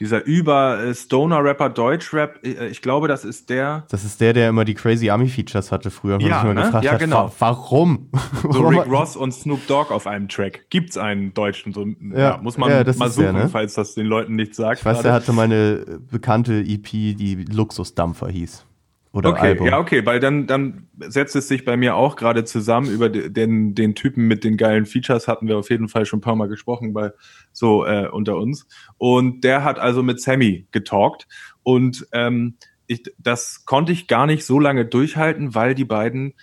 dieser 0.00 0.24
über 0.24 0.78
äh, 0.80 0.94
Stoner-Rapper 0.94 1.70
Deutschrap, 1.70 2.44
äh, 2.44 2.68
ich 2.68 2.82
glaube, 2.82 3.08
das 3.08 3.24
ist 3.24 3.50
der. 3.50 3.84
Das 3.90 4.04
ist 4.04 4.20
der, 4.20 4.32
der 4.32 4.48
immer 4.48 4.64
die 4.64 4.74
Crazy 4.74 5.10
Army-Features 5.10 5.72
hatte 5.72 5.90
früher. 5.90 6.20
Ja, 6.20 6.44
ne? 6.44 6.54
gefragt 6.62 6.84
ja, 6.84 6.92
hat, 6.92 7.00
genau. 7.00 7.32
warum? 7.38 8.08
So 8.42 8.66
Rick 8.66 8.86
Ross 8.86 9.16
und 9.16 9.32
Snoop 9.32 9.66
Dogg 9.66 9.92
auf 9.92 10.06
einem 10.06 10.28
Track. 10.28 10.66
Gibt's 10.70 10.96
einen 10.96 11.34
deutschen? 11.34 11.72
So, 11.72 11.86
ja, 11.86 12.18
ja 12.18 12.38
muss 12.42 12.58
man 12.58 12.70
ja, 12.70 12.84
mal 12.96 13.10
suchen, 13.10 13.24
der, 13.24 13.32
ne? 13.32 13.48
falls 13.48 13.74
das 13.74 13.94
den 13.94 14.06
Leuten 14.06 14.36
nichts 14.36 14.56
sagt. 14.56 14.80
Ich 14.80 14.84
weiß, 14.84 15.02
der 15.02 15.12
hatte 15.12 15.32
meine 15.32 16.00
bekannte 16.10 16.60
EP, 16.60 16.84
die 16.84 17.44
Luxusdampfer 17.50 18.28
hieß. 18.28 18.67
Oder 19.12 19.30
okay, 19.30 19.48
Album. 19.48 19.66
ja, 19.66 19.78
okay, 19.78 20.04
weil 20.04 20.20
dann, 20.20 20.46
dann 20.46 20.88
setzt 20.98 21.34
es 21.34 21.48
sich 21.48 21.64
bei 21.64 21.76
mir 21.76 21.96
auch 21.96 22.14
gerade 22.16 22.44
zusammen. 22.44 22.90
Über 22.90 23.08
den, 23.08 23.74
den 23.74 23.94
Typen 23.94 24.28
mit 24.28 24.44
den 24.44 24.56
geilen 24.56 24.84
Features 24.84 25.28
hatten 25.28 25.48
wir 25.48 25.56
auf 25.56 25.70
jeden 25.70 25.88
Fall 25.88 26.04
schon 26.04 26.18
ein 26.18 26.22
paar 26.22 26.36
Mal 26.36 26.48
gesprochen, 26.48 26.92
bei 26.92 27.12
so 27.52 27.86
äh, 27.86 28.08
unter 28.08 28.36
uns. 28.36 28.66
Und 28.98 29.44
der 29.44 29.64
hat 29.64 29.78
also 29.78 30.02
mit 30.02 30.20
Sammy 30.20 30.66
getalkt. 30.72 31.26
Und 31.62 32.06
ähm, 32.12 32.56
ich, 32.86 33.02
das 33.18 33.64
konnte 33.64 33.92
ich 33.92 34.08
gar 34.08 34.26
nicht 34.26 34.44
so 34.44 34.60
lange 34.60 34.84
durchhalten, 34.84 35.54
weil 35.54 35.74
die 35.74 35.84
beiden 35.84 36.34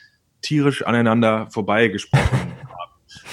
tierisch 0.41 0.85
aneinander 0.85 1.47
vorbeigesprochen 1.51 2.31
haben. 2.31 2.64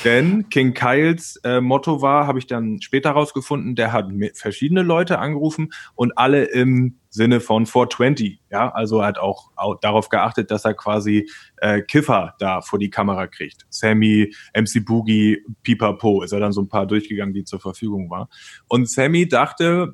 Denn 0.04 0.48
King 0.48 0.74
Kyles 0.74 1.36
äh, 1.44 1.60
Motto 1.60 2.02
war, 2.02 2.26
habe 2.26 2.40
ich 2.40 2.46
dann 2.48 2.80
später 2.80 3.10
rausgefunden, 3.12 3.76
der 3.76 3.92
hat 3.92 4.10
verschiedene 4.34 4.82
Leute 4.82 5.20
angerufen 5.20 5.72
und 5.94 6.18
alle 6.18 6.44
im 6.44 6.98
Sinne 7.08 7.40
von 7.40 7.66
420. 7.66 8.40
Ja, 8.50 8.70
also 8.70 9.00
er 9.00 9.06
hat 9.06 9.18
auch, 9.18 9.50
auch 9.54 9.78
darauf 9.80 10.08
geachtet, 10.08 10.50
dass 10.50 10.64
er 10.64 10.74
quasi 10.74 11.30
äh, 11.58 11.82
Kiffer 11.82 12.34
da 12.40 12.62
vor 12.62 12.80
die 12.80 12.90
Kamera 12.90 13.28
kriegt. 13.28 13.66
Sammy, 13.68 14.34
MC 14.54 14.84
Boogie, 14.84 15.44
Pipapo 15.62 16.22
ist 16.22 16.32
er 16.32 16.40
dann 16.40 16.52
so 16.52 16.62
ein 16.62 16.68
paar 16.68 16.86
durchgegangen, 16.86 17.34
die 17.34 17.44
zur 17.44 17.60
Verfügung 17.60 18.10
war. 18.10 18.28
Und 18.66 18.88
Sammy 18.88 19.28
dachte, 19.28 19.92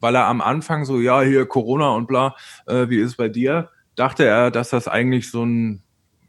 weil 0.00 0.16
er 0.16 0.26
am 0.26 0.40
Anfang 0.40 0.84
so, 0.84 1.00
ja, 1.00 1.22
hier 1.22 1.46
Corona 1.46 1.90
und 1.90 2.08
bla, 2.08 2.34
äh, 2.66 2.88
wie 2.88 2.98
ist 2.98 3.16
bei 3.16 3.28
dir? 3.28 3.70
Dachte 3.94 4.24
er, 4.24 4.50
dass 4.50 4.70
das 4.70 4.88
eigentlich 4.88 5.30
so 5.30 5.44
ein 5.44 5.82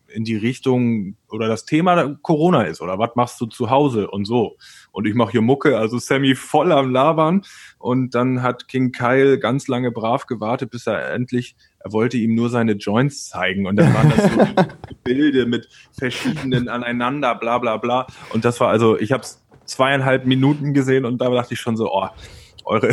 in 0.10 0.24
die 0.24 0.36
Richtung 0.36 1.16
oder 1.30 1.48
das 1.48 1.66
Thema 1.66 2.16
Corona 2.22 2.64
ist 2.64 2.82
oder 2.82 2.98
was 3.00 3.16
machst 3.16 3.40
du 3.42 3.46
zu 3.46 3.70
Hause 3.70 4.10
und 4.10 4.26
so. 4.26 4.58
Und 4.92 5.08
ich 5.08 5.14
mache 5.14 5.32
hier 5.32 5.42
Mucke, 5.42 5.78
also 5.78 5.98
Sammy 5.98 6.36
voll 6.36 6.72
am 6.72 6.92
Labern 6.92 7.44
und 7.78 8.16
dann 8.16 8.42
hat 8.42 8.68
King 8.68 8.92
Kyle 8.92 9.40
ganz 9.40 9.68
lange 9.68 9.92
brav 9.92 10.26
gewartet, 10.26 10.72
bis 10.72 10.88
er 10.88 11.14
endlich, 11.14 11.56
er 11.80 11.92
wollte 11.92 12.18
ihm 12.18 12.36
nur 12.36 12.50
seine 12.50 12.74
Joints 12.74 13.28
zeigen 13.28 13.68
und 13.68 13.76
dann 13.76 13.94
waren 13.94 14.10
das 14.10 14.32
so 14.32 14.66
Bilder 15.04 15.46
mit 15.46 15.70
verschiedenen 15.92 16.70
aneinander, 16.70 17.36
bla 17.36 17.58
bla 17.58 17.78
bla. 17.78 18.08
Und 18.34 18.46
das 18.46 18.60
war 18.60 18.70
also, 18.70 18.98
ich 18.98 19.12
habe 19.12 19.24
es 19.24 19.44
zweieinhalb 19.66 20.26
Minuten 20.26 20.74
gesehen 20.74 21.06
und 21.06 21.20
da 21.20 21.30
dachte 21.30 21.54
ich 21.54 21.60
schon 21.60 21.78
so, 21.78 21.92
oh, 21.92 22.08
eure, 22.66 22.92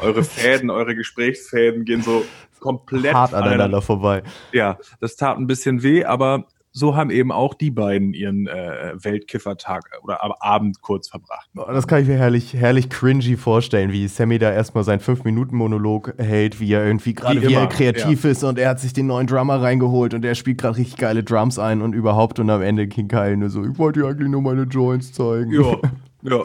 eure 0.00 0.24
Fäden, 0.24 0.70
eure 0.70 0.94
Gesprächsfäden 0.94 1.84
gehen 1.84 2.02
so 2.02 2.24
komplett 2.62 3.14
hart 3.14 3.34
aneinander 3.34 3.82
vorbei. 3.82 4.22
Ja, 4.52 4.78
das 5.00 5.16
tat 5.16 5.36
ein 5.36 5.46
bisschen 5.46 5.82
weh, 5.82 6.04
aber 6.04 6.46
so 6.72 6.96
haben 6.96 7.10
eben 7.10 7.30
auch 7.32 7.54
die 7.54 7.70
beiden 7.70 8.14
ihren 8.14 8.46
äh, 8.46 8.94
Weltkiffertag 8.96 9.82
oder 10.02 10.24
Ab- 10.24 10.38
Abend 10.40 10.80
kurz 10.80 11.08
verbracht. 11.08 11.48
Das 11.54 11.86
kann 11.86 12.02
ich 12.02 12.08
mir 12.08 12.16
herrlich, 12.16 12.54
herrlich 12.54 12.88
cringy 12.88 13.36
vorstellen, 13.36 13.92
wie 13.92 14.08
Sammy 14.08 14.38
da 14.38 14.50
erstmal 14.50 14.82
seinen 14.84 15.00
5-Minuten-Monolog 15.00 16.14
hält, 16.18 16.60
wie 16.60 16.72
er 16.72 16.84
irgendwie 16.86 17.14
gerade 17.14 17.42
Wie 17.42 17.48
wie 17.48 17.54
er 17.54 17.66
kreativ 17.66 18.24
ist 18.24 18.42
und 18.44 18.58
er 18.58 18.70
hat 18.70 18.80
sich 18.80 18.92
den 18.92 19.06
neuen 19.06 19.26
Drummer 19.26 19.60
reingeholt 19.60 20.14
und 20.14 20.24
er 20.24 20.34
spielt 20.34 20.58
gerade 20.58 20.78
richtig 20.78 20.96
geile 20.96 21.22
Drums 21.22 21.58
ein 21.58 21.82
und 21.82 21.92
überhaupt 21.94 22.38
und 22.38 22.48
am 22.50 22.62
Ende 22.62 22.88
King 22.88 23.08
Kyle 23.08 23.36
nur 23.36 23.50
so, 23.50 23.64
ich 23.64 23.78
wollte 23.78 24.00
dir 24.00 24.06
eigentlich 24.06 24.28
nur 24.30 24.42
meine 24.42 24.62
Joints 24.62 25.12
zeigen. 25.12 25.50
Ja, 25.52 25.76
ja. 26.22 26.44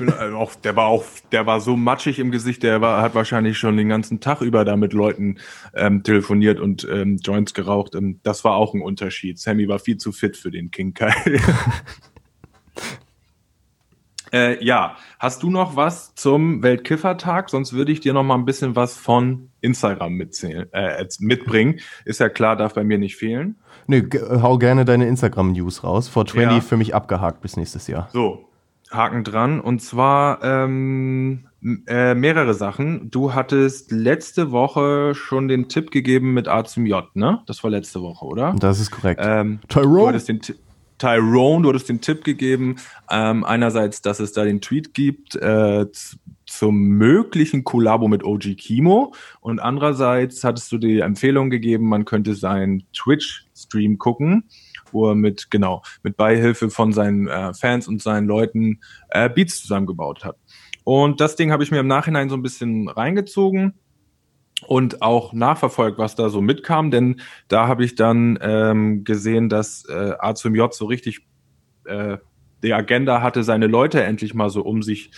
Äh, 0.00 0.32
auch, 0.32 0.54
der 0.54 0.76
war 0.76 0.86
auch, 0.86 1.04
der 1.32 1.46
war 1.46 1.60
so 1.60 1.76
matschig 1.76 2.18
im 2.18 2.30
Gesicht, 2.30 2.62
der 2.62 2.80
war, 2.80 3.02
hat 3.02 3.14
wahrscheinlich 3.14 3.58
schon 3.58 3.76
den 3.76 3.88
ganzen 3.88 4.20
Tag 4.20 4.40
über 4.40 4.64
da 4.64 4.76
mit 4.76 4.92
Leuten 4.92 5.38
ähm, 5.74 6.02
telefoniert 6.02 6.60
und 6.60 6.86
ähm, 6.90 7.18
Joints 7.22 7.54
geraucht. 7.54 7.94
Ähm, 7.94 8.20
das 8.22 8.44
war 8.44 8.54
auch 8.54 8.74
ein 8.74 8.82
Unterschied. 8.82 9.38
Sammy 9.38 9.68
war 9.68 9.78
viel 9.78 9.96
zu 9.96 10.12
fit 10.12 10.36
für 10.36 10.50
den 10.50 10.70
King 10.70 10.94
Kyle. 10.94 11.12
äh, 14.32 14.64
ja, 14.64 14.96
hast 15.18 15.42
du 15.42 15.50
noch 15.50 15.74
was 15.76 16.14
zum 16.14 16.62
Weltkiffertag? 16.62 17.50
Sonst 17.50 17.72
würde 17.72 17.90
ich 17.92 18.00
dir 18.00 18.12
noch 18.12 18.22
mal 18.22 18.36
ein 18.36 18.44
bisschen 18.44 18.76
was 18.76 18.96
von 18.96 19.50
Instagram 19.60 20.12
mitzählen, 20.14 20.72
äh, 20.72 21.04
mitbringen. 21.18 21.80
Ist 22.04 22.20
ja 22.20 22.28
klar, 22.28 22.54
darf 22.56 22.74
bei 22.74 22.84
mir 22.84 22.98
nicht 22.98 23.16
fehlen. 23.16 23.56
Nö, 23.86 24.02
g- 24.02 24.20
hau 24.20 24.56
gerne 24.58 24.84
deine 24.84 25.08
Instagram-News 25.08 25.82
raus. 25.82 26.08
420 26.08 26.56
Ja. 26.56 26.60
für 26.60 26.76
mich 26.76 26.94
abgehakt 26.94 27.40
bis 27.40 27.56
nächstes 27.56 27.88
Jahr. 27.88 28.08
So, 28.12 28.49
Haken 28.90 29.24
dran. 29.24 29.60
Und 29.60 29.80
zwar 29.80 30.42
ähm, 30.42 31.46
äh, 31.86 32.14
mehrere 32.14 32.54
Sachen. 32.54 33.10
Du 33.10 33.34
hattest 33.34 33.92
letzte 33.92 34.50
Woche 34.50 35.14
schon 35.14 35.48
den 35.48 35.68
Tipp 35.68 35.90
gegeben 35.90 36.32
mit 36.32 36.48
A 36.48 36.64
zum 36.64 36.86
J, 36.86 37.04
ne? 37.14 37.40
Das 37.46 37.62
war 37.62 37.70
letzte 37.70 38.02
Woche, 38.02 38.24
oder? 38.24 38.54
Das 38.58 38.80
ist 38.80 38.90
korrekt. 38.90 39.20
Ähm, 39.22 39.60
Tyrone? 39.68 40.00
Du 40.00 40.08
hattest 40.08 40.28
den 40.28 40.40
Tyrone, 41.00 41.62
du 41.62 41.68
hattest 41.70 41.88
den 41.88 42.00
Tipp 42.00 42.24
gegeben, 42.24 42.76
ähm, 43.10 43.42
einerseits, 43.44 44.02
dass 44.02 44.20
es 44.20 44.32
da 44.32 44.44
den 44.44 44.60
Tweet 44.60 44.92
gibt 44.94 45.34
äh, 45.36 45.86
zum 46.46 46.80
möglichen 46.80 47.64
Kollabo 47.64 48.06
mit 48.06 48.22
OG 48.22 48.56
Kimo 48.56 49.14
und 49.40 49.60
andererseits 49.60 50.44
hattest 50.44 50.70
du 50.72 50.78
die 50.78 51.00
Empfehlung 51.00 51.48
gegeben, 51.48 51.88
man 51.88 52.04
könnte 52.04 52.34
seinen 52.34 52.84
Twitch-Stream 52.92 53.98
gucken, 53.98 54.44
wo 54.92 55.10
er 55.10 55.14
mit, 55.14 55.50
genau, 55.50 55.82
mit 56.02 56.16
Beihilfe 56.16 56.70
von 56.70 56.92
seinen 56.92 57.28
äh, 57.28 57.54
Fans 57.54 57.88
und 57.88 58.02
seinen 58.02 58.26
Leuten 58.26 58.80
äh, 59.10 59.28
Beats 59.28 59.62
zusammengebaut 59.62 60.24
hat. 60.24 60.36
Und 60.84 61.20
das 61.20 61.36
Ding 61.36 61.52
habe 61.52 61.62
ich 61.62 61.70
mir 61.70 61.80
im 61.80 61.86
Nachhinein 61.86 62.28
so 62.28 62.36
ein 62.36 62.42
bisschen 62.42 62.88
reingezogen 62.88 63.74
und 64.66 65.02
auch 65.02 65.32
nachverfolgt, 65.32 65.98
was 65.98 66.14
da 66.14 66.28
so 66.28 66.40
mitkam, 66.40 66.90
denn 66.90 67.20
da 67.48 67.66
habe 67.66 67.84
ich 67.84 67.94
dann 67.94 68.38
ähm, 68.42 69.04
gesehen, 69.04 69.48
dass 69.48 69.84
äh, 69.88 70.14
A 70.18 70.34
zum 70.34 70.54
J 70.54 70.72
so 70.72 70.86
richtig 70.86 71.26
äh, 71.84 72.18
die 72.62 72.74
Agenda 72.74 73.22
hatte, 73.22 73.42
seine 73.42 73.66
Leute 73.66 74.02
endlich 74.02 74.34
mal 74.34 74.50
so 74.50 74.62
um 74.62 74.82
sich 74.82 75.10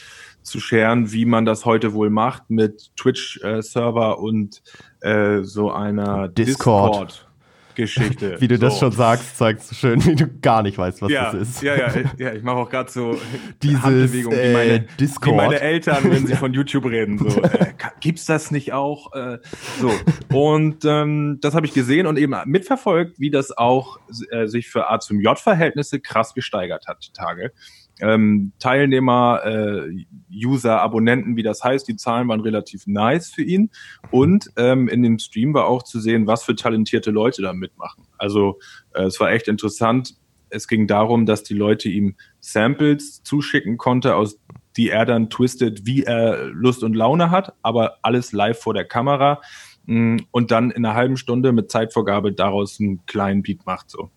zu 0.42 0.61
scheren, 0.61 1.12
wie 1.12 1.24
man 1.24 1.44
das 1.44 1.64
heute 1.64 1.92
wohl 1.92 2.11
macht 2.11 2.50
mit 2.50 2.90
Twitch-Server 2.96 4.18
und 4.18 4.62
äh, 5.00 5.42
so 5.42 5.70
einer 5.70 6.28
Discord. 6.28 7.28
Discord-Geschichte. 7.76 8.40
wie 8.40 8.48
du 8.48 8.58
das 8.58 8.74
so. 8.74 8.80
schon 8.80 8.92
sagst, 8.92 9.37
zeigst 9.37 9.70
du 9.70 9.74
schön, 9.74 10.04
wie 10.04 10.14
du 10.14 10.26
gar 10.40 10.62
nicht 10.62 10.78
weißt, 10.78 11.02
was 11.02 11.11
ja, 11.11 11.32
das 11.32 11.48
ist. 11.48 11.62
Ja, 11.62 11.76
ja, 11.76 11.92
ja, 12.18 12.32
ich 12.32 12.42
mache 12.42 12.56
auch 12.56 12.70
gerade 12.70 12.90
so 12.90 13.18
Dieses, 13.62 13.82
Handbewegungen 13.82 14.38
wie 14.38 14.42
äh, 14.42 14.52
meine, 14.52 14.80
Discord. 14.98 15.32
wie 15.32 15.37
meine 15.37 15.61
Eltern, 15.61 16.11
wenn 16.11 16.26
sie 16.26 16.37
von 16.42 16.52
YouTube 16.52 16.87
reden. 16.87 17.18
So, 17.18 17.42
äh, 17.42 17.72
gibt's 18.00 18.26
das 18.26 18.50
nicht 18.50 18.72
auch? 18.72 19.12
Äh, 19.14 19.38
so 19.80 19.90
und 20.32 20.85
ähm, 20.85 21.38
das 21.40 21.54
habe 21.54 21.66
ich 21.66 21.72
gesehen 21.72 22.06
und 22.06 22.18
eben 22.18 22.35
mitverfolgt, 22.46 23.18
wie 23.18 23.30
das 23.30 23.56
auch 23.56 23.98
äh, 24.30 24.46
sich 24.46 24.68
für 24.68 24.90
A 24.90 25.00
zum 25.00 25.20
J-Verhältnisse 25.20 26.00
krass 26.00 26.35
gesteigert 26.35 26.87
hat 26.87 27.06
die 27.06 27.12
Tage. 27.12 27.52
Ähm, 28.00 28.52
Teilnehmer, 28.59 29.42
äh, 29.44 30.05
User, 30.33 30.81
Abonnenten, 30.81 31.37
wie 31.37 31.42
das 31.42 31.62
heißt, 31.62 31.87
die 31.87 31.96
Zahlen 31.96 32.28
waren 32.28 32.40
relativ 32.40 32.87
nice 32.87 33.31
für 33.31 33.42
ihn. 33.42 33.70
Und 34.11 34.50
ähm, 34.57 34.88
in 34.88 35.02
dem 35.02 35.18
Stream 35.18 35.55
war 35.55 35.66
auch 35.66 35.83
zu 35.83 36.00
sehen, 36.00 36.26
was 36.26 36.42
für 36.42 36.57
talentierte 36.57 37.11
Leute 37.11 37.42
da 37.42 37.52
mitmachen. 37.52 38.05
Also 38.18 38.59
äh, 38.94 39.05
es 39.05 39.20
war 39.20 39.31
echt 39.31 39.48
interessant. 39.48 40.14
Es 40.48 40.68
ging 40.68 40.87
darum, 40.87 41.26
dass 41.26 41.42
die 41.42 41.55
Leute 41.55 41.88
ihm 41.88 42.16
Samples 42.40 43.22
zuschicken 43.22 43.78
konnte, 43.78 44.16
aus 44.16 44.38
die 44.76 44.88
er 44.88 45.05
dann 45.05 45.28
twistet, 45.28 45.85
wie 45.85 46.05
er 46.05 46.46
Lust 46.46 46.83
und 46.83 46.94
Laune 46.94 47.31
hat, 47.31 47.52
aber 47.61 47.98
alles 48.00 48.33
live 48.33 48.59
vor 48.59 48.72
der 48.72 48.87
Kamera 48.87 49.42
Mm, 49.87 50.18
und 50.31 50.50
dann 50.50 50.70
in 50.70 50.85
einer 50.85 50.94
halben 50.94 51.16
Stunde 51.16 51.52
mit 51.52 51.70
Zeitvorgabe 51.70 52.33
daraus 52.33 52.78
einen 52.81 53.05
kleinen 53.07 53.42
Beat 53.42 53.66
macht 53.66 53.90
so. 53.90 54.11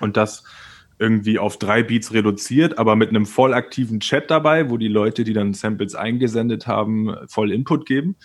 Und 0.00 0.16
das 0.16 0.44
irgendwie 0.98 1.38
auf 1.38 1.58
drei 1.58 1.82
Beats 1.82 2.12
reduziert, 2.12 2.78
aber 2.78 2.96
mit 2.96 3.10
einem 3.10 3.26
voll 3.26 3.54
aktiven 3.54 4.00
Chat 4.00 4.30
dabei, 4.30 4.70
wo 4.70 4.76
die 4.76 4.88
Leute, 4.88 5.24
die 5.24 5.32
dann 5.32 5.54
Samples 5.54 5.94
eingesendet 5.94 6.66
haben, 6.66 7.14
voll 7.28 7.52
Input 7.52 7.86
geben. 7.86 8.16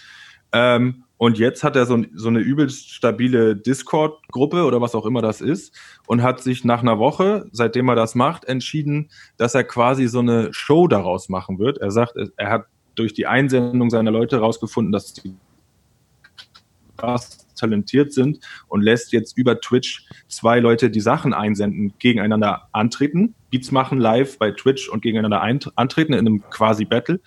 Ähm, 0.51 1.03
und 1.17 1.38
jetzt 1.38 1.63
hat 1.63 1.75
er 1.75 1.86
so, 1.86 2.03
so 2.13 2.27
eine 2.27 2.39
übelst 2.39 2.91
stabile 2.91 3.55
Discord-Gruppe 3.55 4.65
oder 4.65 4.81
was 4.81 4.93
auch 4.93 5.05
immer 5.05 5.21
das 5.21 5.39
ist 5.39 5.73
und 6.05 6.21
hat 6.21 6.41
sich 6.41 6.65
nach 6.65 6.81
einer 6.81 6.99
Woche, 6.99 7.45
seitdem 7.51 7.88
er 7.88 7.95
das 7.95 8.13
macht, 8.13 8.45
entschieden, 8.45 9.09
dass 9.38 9.55
er 9.55 9.63
quasi 9.63 10.07
so 10.07 10.19
eine 10.19 10.53
Show 10.53 10.88
daraus 10.88 11.29
machen 11.29 11.59
wird. 11.59 11.77
Er 11.77 11.91
sagt, 11.91 12.15
er 12.36 12.49
hat 12.49 12.65
durch 12.95 13.13
die 13.13 13.25
Einsendung 13.25 13.89
seiner 13.89 14.12
Leute 14.12 14.36
herausgefunden, 14.36 14.91
dass 14.91 15.13
die 15.13 15.36
krass 16.97 17.42
talentiert 17.56 18.13
sind 18.13 18.39
und 18.68 18.82
lässt 18.82 19.12
jetzt 19.12 19.38
über 19.38 19.60
Twitch 19.60 20.06
zwei 20.28 20.60
Leute 20.60 20.89
die 20.89 21.02
Sachen 21.02 21.34
einsenden, 21.34 21.94
gegeneinander 22.00 22.70
antreten, 22.72 23.36
Beats 23.50 23.72
machen 23.72 24.00
live 24.00 24.39
bei 24.39 24.52
Twitch 24.52 24.89
und 24.89 25.02
gegeneinander 25.02 25.42
antreten 25.76 26.13
in 26.13 26.20
einem 26.20 26.44
quasi 26.50 26.86
Battle 26.86 27.20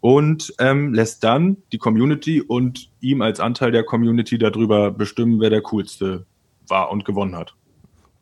und 0.00 0.54
ähm, 0.58 0.92
lässt 0.92 1.24
dann 1.24 1.56
die 1.72 1.78
Community 1.78 2.40
und 2.40 2.90
ihm 3.00 3.22
als 3.22 3.40
Anteil 3.40 3.72
der 3.72 3.84
Community 3.84 4.38
darüber 4.38 4.90
bestimmen, 4.90 5.40
wer 5.40 5.50
der 5.50 5.62
coolste 5.62 6.26
war 6.68 6.90
und 6.90 7.04
gewonnen 7.04 7.36
hat. 7.36 7.54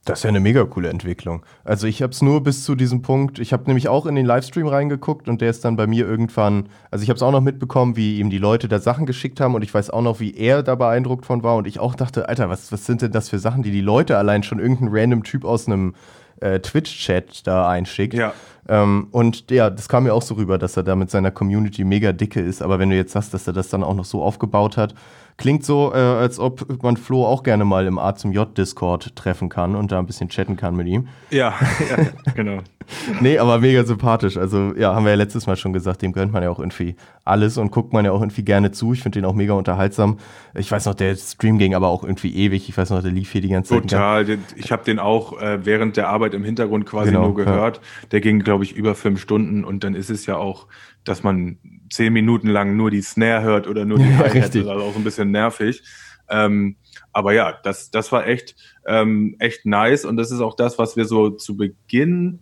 Das 0.05 0.19
ist 0.19 0.25
ja 0.25 0.29
eine 0.29 0.41
mega 0.41 0.65
coole 0.65 0.91
Entwicklung. 0.91 1.47
Also 1.65 1.87
ich 1.87 2.03
habe 2.03 2.13
es 2.13 2.21
nur 2.21 2.43
bis 2.43 2.63
zu 2.63 2.75
diesem 2.75 3.01
Punkt, 3.01 3.39
ich 3.39 3.55
habe 3.55 3.65
nämlich 3.67 3.89
auch 3.89 4.05
in 4.05 4.15
den 4.15 4.27
Livestream 4.27 4.67
reingeguckt 4.67 5.29
und 5.29 5.41
der 5.41 5.49
ist 5.49 5.65
dann 5.65 5.77
bei 5.77 5.87
mir 5.87 6.07
irgendwann, 6.07 6.69
also 6.91 7.03
ich 7.03 7.09
habe 7.09 7.17
es 7.17 7.23
auch 7.23 7.33
noch 7.33 7.41
mitbekommen, 7.41 7.97
wie 7.97 8.19
ihm 8.19 8.29
die 8.29 8.39
Leute 8.39 8.69
da 8.69 8.79
Sachen 8.81 9.07
geschickt 9.07 9.41
haben 9.41 9.55
und 9.55 9.63
ich 9.63 9.73
weiß 9.73 9.89
auch 9.89 10.03
noch, 10.03 10.21
wie 10.21 10.37
er 10.37 10.63
da 10.63 10.75
beeindruckt 10.75 11.25
von 11.25 11.43
war 11.43 11.57
und 11.57 11.67
ich 11.67 11.81
auch 11.81 11.95
dachte, 11.95 12.29
Alter, 12.29 12.51
was, 12.51 12.71
was 12.71 12.85
sind 12.85 13.01
denn 13.01 13.13
das 13.13 13.31
für 13.31 13.39
Sachen, 13.39 13.63
die 13.63 13.71
die 13.71 13.81
Leute 13.81 14.19
allein 14.19 14.43
schon 14.43 14.59
irgendein 14.59 14.89
random 14.91 15.23
Typ 15.23 15.45
aus 15.47 15.67
einem 15.67 15.95
äh, 16.41 16.61
Twitch-Chat 16.61 17.47
da 17.47 17.69
einschickt. 17.69 18.15
Ja. 18.15 18.35
Ähm, 18.69 19.09
und 19.11 19.51
ja, 19.51 19.71
das 19.71 19.89
kam 19.89 20.05
mir 20.05 20.15
auch 20.15 20.23
so 20.23 20.35
rüber, 20.35 20.59
dass 20.59 20.77
er 20.77 20.83
da 20.83 20.97
mit 20.97 21.11
seiner 21.11 21.31
Community 21.31 21.85
mega 21.85 22.13
dicke 22.13 22.41
ist. 22.41 22.63
Aber 22.63 22.79
wenn 22.79 22.91
du 22.91 22.97
jetzt 22.97 23.13
sagst, 23.13 23.35
dass 23.35 23.47
er 23.47 23.53
das 23.53 23.69
dann 23.69 23.83
auch 23.83 23.95
noch 23.95 24.05
so 24.05 24.23
aufgebaut 24.23 24.77
hat, 24.77 24.95
klingt 25.37 25.65
so, 25.65 25.93
äh, 25.93 25.99
als 25.99 26.39
ob 26.39 26.83
man 26.83 26.97
Flo 26.97 27.27
auch 27.27 27.43
gerne 27.43 27.65
mal 27.65 27.87
im 27.87 27.99
A 27.99 28.15
zum 28.15 28.33
J 28.33 28.57
Discord 28.57 29.17
treffen 29.17 29.49
kann 29.49 29.75
und 29.75 29.93
da 29.93 29.99
ein 29.99 30.07
bisschen 30.07 30.29
chatten 30.29 30.57
kann 30.57 30.77
mit 30.77 30.87
ihm. 30.87 31.09
Ja, 31.31 31.55
ja 31.91 32.33
genau. 32.35 32.59
Nee, 33.21 33.39
aber 33.39 33.59
mega 33.59 33.85
sympathisch. 33.85 34.37
Also, 34.37 34.75
ja, 34.77 34.95
haben 34.95 35.05
wir 35.05 35.11
ja 35.11 35.17
letztes 35.17 35.47
Mal 35.47 35.57
schon 35.57 35.73
gesagt, 35.73 36.03
dem 36.03 36.13
gönnt 36.13 36.33
man 36.33 36.43
ja 36.43 36.51
auch 36.51 36.59
irgendwie 36.59 36.97
alles 37.25 37.57
und 37.57 37.71
guckt 37.71 37.93
man 37.93 38.05
ja 38.05 38.13
auch 38.13 38.21
irgendwie 38.21 38.45
gerne 38.45 38.73
zu. 38.73 38.93
Ich 38.93 39.03
finde 39.03 39.21
den 39.21 39.25
auch 39.25 39.35
mega 39.35 39.55
unterhaltsam. 39.55 40.19
Ich 40.55 40.71
weiß 40.71 40.85
noch, 40.87 40.95
der 40.95 41.17
Stream 41.17 41.59
ging 41.59 41.75
aber 41.75 41.89
auch 41.89 42.05
irgendwie 42.05 42.35
ewig. 42.35 42.69
Ich 42.69 42.77
weiß 42.77 42.91
noch, 42.91 43.03
der 43.03 43.11
lief 43.11 43.33
hier 43.33 43.41
die 43.41 43.49
ganze 43.49 43.75
Zeit. 43.75 43.91
Total. 43.91 44.39
Ich 44.57 44.71
habe 44.71 44.85
den 44.85 44.99
auch 44.99 45.41
äh, 45.41 45.65
während 45.65 45.97
der 45.97 46.09
Arbeit 46.09 46.35
im 46.35 46.45
Hintergrund 46.45 46.87
quasi 46.87 47.11
Genau, 47.11 47.27
nur 47.27 47.35
gehört. 47.35 47.81
Der 48.13 48.21
ging, 48.21 48.41
glaube 48.41 48.54
ich, 48.63 48.77
über 48.77 48.95
fünf 48.95 49.21
Stunden 49.21 49.65
und 49.65 49.83
dann 49.83 49.95
ist 49.97 50.11
es 50.11 50.27
ja 50.27 50.37
auch, 50.37 50.69
dass 51.03 51.25
man 51.25 51.59
zehn 51.91 52.13
Minuten 52.13 52.49
lang 52.49 52.77
nur 52.77 52.93
die 52.93 53.03
Snare 53.03 53.43
hört 53.43 53.67
oder 53.67 53.85
nur 53.85 53.99
die 53.99 54.05
Ja, 54.11 54.19
Hi-Hat. 54.19 54.55
also 54.55 54.71
auch 54.71 54.93
so 54.93 55.01
ein 55.01 55.05
bisschen 55.05 55.33
nervig. 55.33 55.83
Ähm, 56.29 56.77
aber 57.13 57.33
ja, 57.33 57.59
das, 57.63 57.91
das 57.91 58.13
war 58.13 58.27
echt, 58.27 58.55
ähm, 58.87 59.35
echt 59.39 59.67
nice 59.67 60.05
und 60.05 60.17
das 60.17 60.31
ist 60.31 60.41
auch 60.41 60.55
das, 60.55 60.79
was 60.79 60.97
wir 60.97 61.05
so 61.05 61.31
zu 61.31 61.57
Beginn 61.57 62.41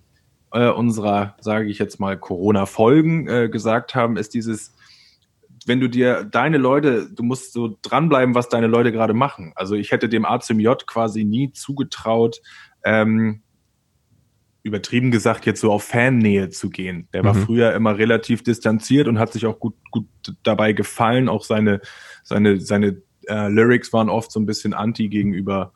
äh, 0.53 0.69
unserer, 0.69 1.37
sage 1.41 1.69
ich 1.69 1.79
jetzt 1.79 1.99
mal, 1.99 2.19
Corona-Folgen 2.19 3.29
äh, 3.29 3.49
gesagt 3.49 3.95
haben, 3.95 4.17
ist 4.17 4.35
dieses, 4.35 4.75
wenn 5.67 5.81
du 5.81 5.89
dir 5.89 6.25
deine 6.25 6.59
Leute, 6.59 7.09
du 7.11 7.23
musst 7.23 7.53
so 7.53 7.77
dranbleiben, 7.83 8.35
was 8.35 8.49
deine 8.49 8.67
Leute 8.67 8.93
gerade 8.93 9.15
machen. 9.15 9.53
Also 9.55 9.75
ich 9.75 9.93
hätte 9.93 10.09
dem 10.09 10.25
A 10.25 10.41
zum 10.41 10.61
J 10.61 10.87
quasi 10.87 11.25
nie 11.25 11.53
zugetraut, 11.53 12.41
ähm, 12.85 13.43
übertrieben 14.63 15.11
gesagt, 15.11 15.45
jetzt 15.47 15.61
so 15.61 15.73
auf 15.73 15.85
Fannähe 15.85 16.49
zu 16.51 16.71
gehen. 16.71 17.09
Der 17.13 17.25
war 17.25 17.35
Mhm. 17.35 17.43
früher 17.47 17.75
immer 17.75 17.99
relativ 17.99 18.43
distanziert 18.43 19.09
und 19.09 19.19
hat 19.19 19.33
sich 19.33 19.47
auch 19.47 19.59
gut, 19.59 19.75
gut 19.91 20.07
dabei 20.45 20.73
gefallen. 20.73 21.29
Auch 21.29 21.43
seine, 21.45 21.81
seine, 22.23 22.61
seine 22.61 23.03
äh, 23.27 23.49
Lyrics 23.49 23.93
waren 23.93 24.09
oft 24.09 24.31
so 24.31 24.39
ein 24.39 24.47
bisschen 24.47 24.73
anti 24.73 25.09
gegenüber 25.09 25.73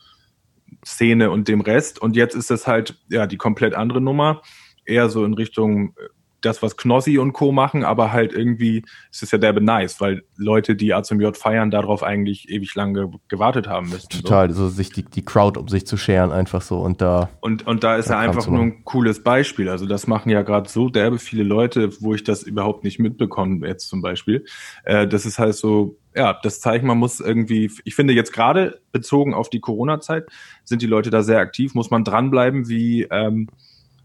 Szene 0.85 1.31
und 1.31 1.49
dem 1.49 1.61
Rest. 1.61 2.01
Und 2.01 2.17
jetzt 2.17 2.35
ist 2.35 2.51
das 2.51 2.67
halt 2.67 2.99
ja 3.09 3.27
die 3.27 3.37
komplett 3.37 3.75
andere 3.75 4.01
Nummer. 4.01 4.43
Eher 4.85 5.09
so 5.09 5.25
in 5.25 5.35
Richtung 5.35 5.95
äh, 5.97 6.09
das, 6.47 6.63
was 6.63 6.77
Knossi 6.77 7.19
und 7.19 7.33
Co. 7.33 7.53
machen, 7.53 7.85
aber 7.85 8.13
halt 8.13 8.33
irgendwie 8.33 8.83
ist 9.11 9.23
es 9.23 9.31
ja 9.31 9.39
derbe 9.39 9.61
nice, 9.61 10.01
weil 10.01 10.23
Leute, 10.37 10.77
die 10.77 10.95
A 10.95 11.03
zum 11.03 11.21
J 11.21 11.37
feiern, 11.37 11.71
darauf 11.71 12.03
eigentlich 12.03 12.49
ewig 12.49 12.75
lange 12.75 13.11
gewartet 13.29 13.69
haben 13.69 13.89
müssen. 13.91 14.09
so. 14.11 14.21
Total, 14.21 14.53
so 14.53 14.69
sich 14.69 14.91
die, 14.91 15.05
die 15.05 15.25
Crowd 15.25 15.59
um 15.59 15.69
sich 15.69 15.87
zu 15.87 15.97
scheren, 15.97 16.33
einfach 16.33 16.63
so 16.63 16.79
und 16.79 17.01
da. 17.01 17.29
Und, 17.41 17.67
und 17.67 17.85
da 17.85 17.97
ist 17.97 18.09
Ja, 18.09 18.17
er 18.17 18.21
einfach 18.21 18.47
nur 18.47 18.63
ein 18.63 18.85
cooles 18.85 19.23
Beispiel. 19.23 19.69
Also 19.69 19.87
das 19.87 20.07
machen 20.07 20.31
ja 20.31 20.43
gerade 20.43 20.69
so 20.69 20.89
derbe 20.89 21.19
viele 21.19 21.43
Leute, 21.43 21.91
wo 22.01 22.15
ich 22.15 22.25
das 22.25 22.43
überhaupt 22.43 22.85
nicht 22.85 22.99
mitbekomme, 22.99 23.67
jetzt 23.67 23.89
zum 23.89 24.03
Beispiel. 24.03 24.45
Äh, 24.85 25.07
das 25.07 25.27
ist 25.27 25.39
halt 25.39 25.55
so, 25.55 25.99
ja, 26.15 26.39
das 26.43 26.61
Zeichen, 26.61 26.87
man 26.87 26.99
muss 26.99 27.21
irgendwie, 27.21 27.71
ich 27.85 27.95
finde 27.95 28.15
jetzt 28.15 28.33
gerade 28.33 28.81
bezogen 28.93 29.35
auf 29.35 29.51
die 29.51 29.61
Corona-Zeit, 29.61 30.27
sind 30.65 30.81
die 30.81 30.87
Leute 30.87 31.11
da 31.11 31.23
sehr 31.23 31.39
aktiv, 31.39 31.75
muss 31.75 31.91
man 31.91 32.05
dranbleiben, 32.05 32.69
wie 32.69 33.03
ähm, 33.11 33.49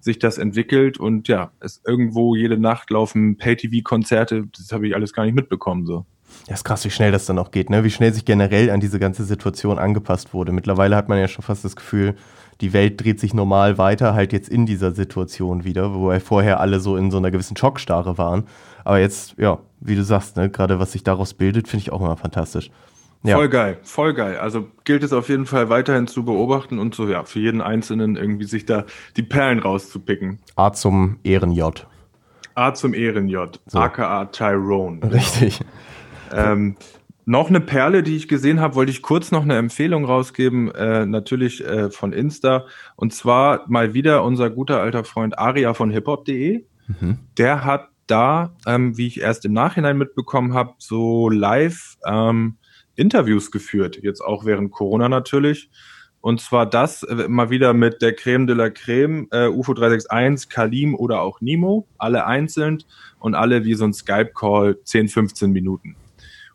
sich 0.02 0.20
das 0.20 0.38
entwickelt 0.38 1.00
und 1.00 1.28
ja, 1.28 1.52
es 1.60 1.82
irgendwo 1.86 2.36
jede 2.36 2.58
Nacht 2.58 2.90
laufen 2.90 3.38
Pay-TV-Konzerte, 3.38 4.48
das 4.58 4.72
habe 4.72 4.88
ich 4.88 4.96
alles 4.96 5.14
gar 5.14 5.26
nicht 5.26 5.36
mitbekommen 5.36 5.86
so. 5.86 6.06
Ja, 6.48 6.54
ist 6.54 6.64
krass, 6.64 6.86
wie 6.86 6.90
schnell 6.90 7.12
das 7.12 7.26
dann 7.26 7.40
auch 7.40 7.52
geht, 7.52 7.70
ne? 7.70 7.84
Wie 7.84 7.90
schnell 7.90 8.14
sich 8.14 8.26
generell 8.26 8.70
an 8.70 8.80
diese 8.80 9.00
ganze 9.00 9.26
Situation 9.26 9.78
angepasst 9.78 10.34
wurde. 10.34 10.52
Mittlerweile 10.52 10.96
hat 10.96 11.10
man 11.10 11.20
ja 11.20 11.28
schon 11.28 11.44
fast 11.44 11.64
das 11.66 11.76
Gefühl, 11.76 12.16
die 12.62 12.74
Welt 12.74 13.04
dreht 13.04 13.20
sich 13.20 13.34
normal 13.34 13.78
weiter, 13.78 14.14
halt 14.14 14.34
jetzt 14.34 14.50
in 14.50 14.66
dieser 14.66 14.92
Situation 14.92 15.64
wieder, 15.64 15.94
wo 15.94 16.18
vorher 16.20 16.60
alle 16.60 16.80
so 16.80 16.96
in 16.96 17.12
so 17.12 17.18
einer 17.18 17.32
gewissen 17.32 17.58
Schockstarre 17.58 18.18
waren. 18.18 18.46
Aber 18.84 19.00
jetzt, 19.00 19.36
ja, 19.38 19.60
wie 19.80 19.96
du 19.96 20.04
sagst, 20.04 20.38
ne, 20.38 20.50
gerade 20.50 20.80
was 20.80 20.92
sich 20.92 21.04
daraus 21.04 21.34
bildet, 21.34 21.68
finde 21.68 21.82
ich 21.84 21.92
auch 21.92 22.02
immer 22.02 22.18
fantastisch. 22.18 22.72
Ja. 23.24 23.36
Voll 23.36 23.50
geil, 23.50 23.78
voll 23.84 24.14
geil. 24.14 24.38
Also 24.38 24.68
gilt 24.84 25.04
es 25.04 25.14
auf 25.14 25.30
jeden 25.30 25.46
Fall 25.46 25.70
weiterhin 25.70 26.08
zu 26.08 26.26
beobachten 26.26 26.80
und 26.80 26.96
so, 26.96 27.08
ja, 27.08 27.24
für 27.24 27.40
jeden 27.40 27.62
Einzelnen 27.62 28.16
irgendwie 28.16 28.46
sich 28.46 28.66
da 28.66 28.86
die 29.16 29.24
Perlen 29.24 29.60
rauszupicken. 29.60 30.40
A 30.56 30.74
zum 30.74 31.20
Ehren-J. 31.24 31.86
A 32.56 32.74
zum 32.74 32.94
Ehren-J, 32.94 33.60
aka 33.74 34.26
Tyrone. 34.26 35.02
Richtig. 35.12 35.62
Ähm, 36.34 36.78
noch 37.26 37.50
eine 37.50 37.62
Perle, 37.62 38.04
die 38.04 38.16
ich 38.16 38.28
gesehen 38.28 38.60
habe, 38.60 38.76
wollte 38.76 38.92
ich 38.92 39.02
kurz 39.02 39.32
noch 39.32 39.44
eine 39.44 39.58
Empfehlung 39.58 40.06
rausgeben, 40.06 40.72
äh, 40.74 41.06
natürlich 41.06 41.64
äh, 41.64 41.92
von 41.92 42.14
Insta. 42.14 42.66
Und 42.96 43.14
zwar 43.14 43.66
mal 43.68 43.94
wieder 43.94 44.24
unser 44.24 44.50
guter 44.50 44.82
alter 44.82 45.04
Freund 45.04 45.38
Aria 45.38 45.74
von 45.74 45.92
hiphop.de. 45.92 46.66
Mhm. 46.88 47.20
Der 47.38 47.64
hat 47.64 47.90
da, 48.08 48.56
ähm, 48.66 48.98
wie 48.98 49.08
ich 49.08 49.22
erst 49.22 49.46
im 49.46 49.54
Nachhinein 49.54 49.98
mitbekommen 49.98 50.54
habe, 50.54 50.74
so 50.78 51.30
live 51.30 51.98
ähm, 52.06 52.58
Interviews 53.02 53.52
geführt, 53.52 54.00
jetzt 54.02 54.22
auch 54.22 54.46
während 54.46 54.72
Corona 54.72 55.10
natürlich. 55.10 55.70
Und 56.22 56.40
zwar 56.40 56.70
das 56.70 57.02
äh, 57.04 57.28
mal 57.28 57.50
wieder 57.50 57.74
mit 57.74 58.02
der 58.02 58.14
Creme 58.14 58.46
de 58.46 58.56
la 58.56 58.70
Creme, 58.70 59.28
äh, 59.32 59.48
UFO 59.48 59.74
361, 59.74 60.50
Kalim 60.50 60.96
oder 60.96 61.22
auch 61.22 61.42
Nimo, 61.42 61.88
alle 61.98 62.26
einzeln 62.26 62.84
und 63.20 63.34
alle 63.34 63.66
wie 63.66 63.74
so 63.74 63.86
ein 63.86 63.94
Skype-Call 63.94 64.84
10, 64.84 65.10
15 65.10 65.52
Minuten. 65.52 65.96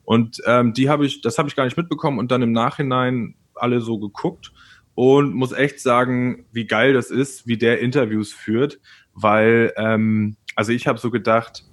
Und 0.04 0.40
ähm, 0.46 0.72
die 0.72 0.88
habe 0.88 1.04
ich, 1.04 1.20
das 1.20 1.36
habe 1.36 1.48
ich 1.48 1.56
gar 1.56 1.64
nicht 1.64 1.76
mitbekommen 1.76 2.20
und 2.20 2.30
dann 2.30 2.42
im 2.42 2.52
Nachhinein 2.52 3.34
alle 3.54 3.80
so 3.80 3.98
geguckt 3.98 4.52
und 4.94 5.34
muss 5.34 5.50
echt 5.50 5.80
sagen, 5.80 6.46
wie 6.52 6.66
geil 6.66 6.92
das 6.92 7.10
ist, 7.10 7.48
wie 7.48 7.58
der 7.58 7.80
Interviews 7.80 8.32
führt, 8.32 8.78
weil, 9.14 9.72
ähm, 9.76 10.36
also 10.54 10.70
ich 10.70 10.86
habe 10.86 11.00
so 11.00 11.10
gedacht, 11.10 11.64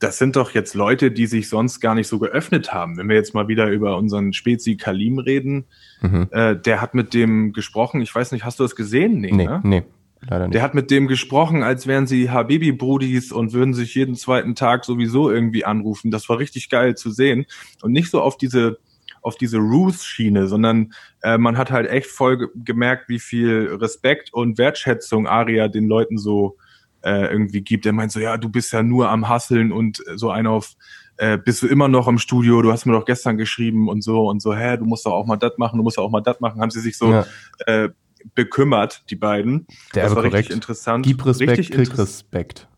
das 0.00 0.16
sind 0.16 0.34
doch 0.34 0.52
jetzt 0.52 0.74
Leute, 0.74 1.10
die 1.10 1.26
sich 1.26 1.48
sonst 1.48 1.78
gar 1.80 1.94
nicht 1.94 2.08
so 2.08 2.18
geöffnet 2.18 2.72
haben. 2.72 2.96
Wenn 2.96 3.08
wir 3.08 3.16
jetzt 3.16 3.34
mal 3.34 3.48
wieder 3.48 3.68
über 3.70 3.96
unseren 3.98 4.32
Spezi 4.32 4.76
Kalim 4.76 5.18
reden, 5.18 5.66
Mhm. 6.00 6.28
äh, 6.30 6.56
der 6.56 6.80
hat 6.80 6.94
mit 6.94 7.12
dem 7.12 7.52
gesprochen, 7.52 8.00
ich 8.00 8.12
weiß 8.14 8.32
nicht, 8.32 8.44
hast 8.44 8.58
du 8.58 8.64
das 8.64 8.74
gesehen? 8.74 9.20
Nee, 9.20 9.32
ne? 9.32 9.60
nee, 9.62 9.82
leider 10.26 10.48
nicht. 10.48 10.54
Der 10.54 10.62
hat 10.62 10.74
mit 10.74 10.90
dem 10.90 11.06
gesprochen, 11.06 11.62
als 11.62 11.86
wären 11.86 12.06
sie 12.06 12.30
Habibi-Brudis 12.30 13.30
und 13.30 13.52
würden 13.52 13.74
sich 13.74 13.94
jeden 13.94 14.14
zweiten 14.14 14.54
Tag 14.54 14.86
sowieso 14.86 15.30
irgendwie 15.30 15.66
anrufen. 15.66 16.10
Das 16.10 16.30
war 16.30 16.38
richtig 16.38 16.70
geil 16.70 16.94
zu 16.94 17.10
sehen. 17.10 17.44
Und 17.82 17.92
nicht 17.92 18.10
so 18.10 18.22
auf 18.22 18.38
diese, 18.38 18.78
auf 19.20 19.36
diese 19.36 19.58
Ruth-Schiene, 19.58 20.46
sondern 20.46 20.94
äh, 21.22 21.36
man 21.36 21.58
hat 21.58 21.70
halt 21.70 21.90
echt 21.90 22.06
voll 22.06 22.38
ge 22.38 22.48
gemerkt, 22.64 23.10
wie 23.10 23.18
viel 23.18 23.76
Respekt 23.78 24.32
und 24.32 24.56
Wertschätzung 24.56 25.26
Aria 25.26 25.68
den 25.68 25.86
Leuten 25.86 26.16
so 26.16 26.56
äh, 26.56 26.69
irgendwie 27.02 27.62
gibt. 27.62 27.86
Er 27.86 27.92
meint 27.92 28.12
so, 28.12 28.20
ja, 28.20 28.36
du 28.36 28.48
bist 28.48 28.72
ja 28.72 28.82
nur 28.82 29.08
am 29.08 29.28
Hasseln 29.28 29.72
und 29.72 30.02
so 30.16 30.30
einer 30.30 30.50
auf, 30.50 30.72
äh, 31.16 31.38
bist 31.38 31.62
du 31.62 31.66
immer 31.66 31.88
noch 31.88 32.08
im 32.08 32.18
Studio, 32.18 32.62
du 32.62 32.72
hast 32.72 32.86
mir 32.86 32.92
doch 32.92 33.04
gestern 33.04 33.36
geschrieben 33.38 33.88
und 33.88 34.02
so 34.02 34.28
und 34.28 34.40
so, 34.42 34.54
hä, 34.54 34.76
du 34.76 34.84
musst 34.84 35.06
doch 35.06 35.12
auch 35.12 35.26
mal 35.26 35.36
das 35.36 35.52
machen, 35.58 35.76
du 35.78 35.82
musst 35.82 35.98
doch 35.98 36.04
auch 36.04 36.10
mal 36.10 36.20
das 36.20 36.40
machen. 36.40 36.60
Haben 36.60 36.70
sie 36.70 36.80
sich 36.80 36.96
so 36.96 37.10
Ja. 37.12 37.26
äh, 37.66 37.88
bekümmert, 38.34 39.04
die 39.10 39.16
beiden. 39.16 39.66
Der 39.94 40.04
das 40.04 40.14
war 40.14 40.22
richtig 40.22 40.32
korrekt. 40.48 40.50
interessant. 40.50 41.06
Gib 41.06 41.24
Respekt, 41.24 41.50
richtig 41.52 41.70
krieg 41.70 41.96
Respekt. 41.98 42.68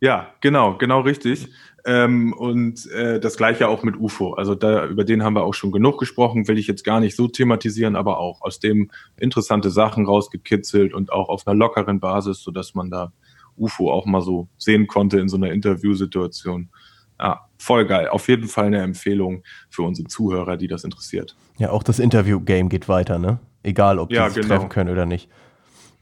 Ja, 0.00 0.28
genau, 0.40 0.76
genau 0.76 1.00
richtig. 1.00 1.48
Ähm, 1.86 2.32
und 2.34 2.90
äh, 2.90 3.18
das 3.18 3.36
gleiche 3.36 3.68
auch 3.68 3.82
mit 3.82 3.96
UFO. 3.96 4.34
Also 4.34 4.54
da 4.54 4.86
über 4.86 5.04
den 5.04 5.22
haben 5.22 5.34
wir 5.34 5.44
auch 5.44 5.54
schon 5.54 5.72
genug 5.72 5.98
gesprochen, 5.98 6.48
will 6.48 6.58
ich 6.58 6.66
jetzt 6.66 6.84
gar 6.84 7.00
nicht 7.00 7.16
so 7.16 7.28
thematisieren, 7.28 7.96
aber 7.96 8.18
auch 8.18 8.42
aus 8.42 8.58
dem 8.60 8.90
interessante 9.18 9.70
Sachen 9.70 10.04
rausgekitzelt 10.04 10.92
und 10.92 11.12
auch 11.12 11.28
auf 11.28 11.46
einer 11.46 11.56
lockeren 11.56 12.00
Basis, 12.00 12.42
sodass 12.42 12.74
man 12.74 12.90
da 12.90 13.12
UFO 13.56 13.90
auch 13.92 14.06
mal 14.06 14.22
so 14.22 14.48
sehen 14.58 14.86
konnte 14.86 15.18
in 15.18 15.28
so 15.28 15.36
einer 15.36 15.50
Interviewsituation. 15.52 16.68
Ja, 17.18 17.46
voll 17.58 17.86
geil. 17.86 18.08
Auf 18.08 18.28
jeden 18.28 18.46
Fall 18.46 18.66
eine 18.66 18.82
Empfehlung 18.82 19.42
für 19.70 19.82
unsere 19.82 20.08
Zuhörer, 20.08 20.56
die 20.56 20.68
das 20.68 20.84
interessiert. 20.84 21.34
Ja, 21.58 21.70
auch 21.70 21.82
das 21.82 21.98
Interview-Game 21.98 22.68
geht 22.68 22.88
weiter, 22.88 23.18
ne? 23.18 23.38
Egal, 23.62 23.98
ob 23.98 24.10
die 24.10 24.16
Ja, 24.16 24.28
sich 24.28 24.42
genau. 24.42 24.54
treffen 24.54 24.68
können 24.68 24.90
oder 24.90 25.06
nicht. 25.06 25.28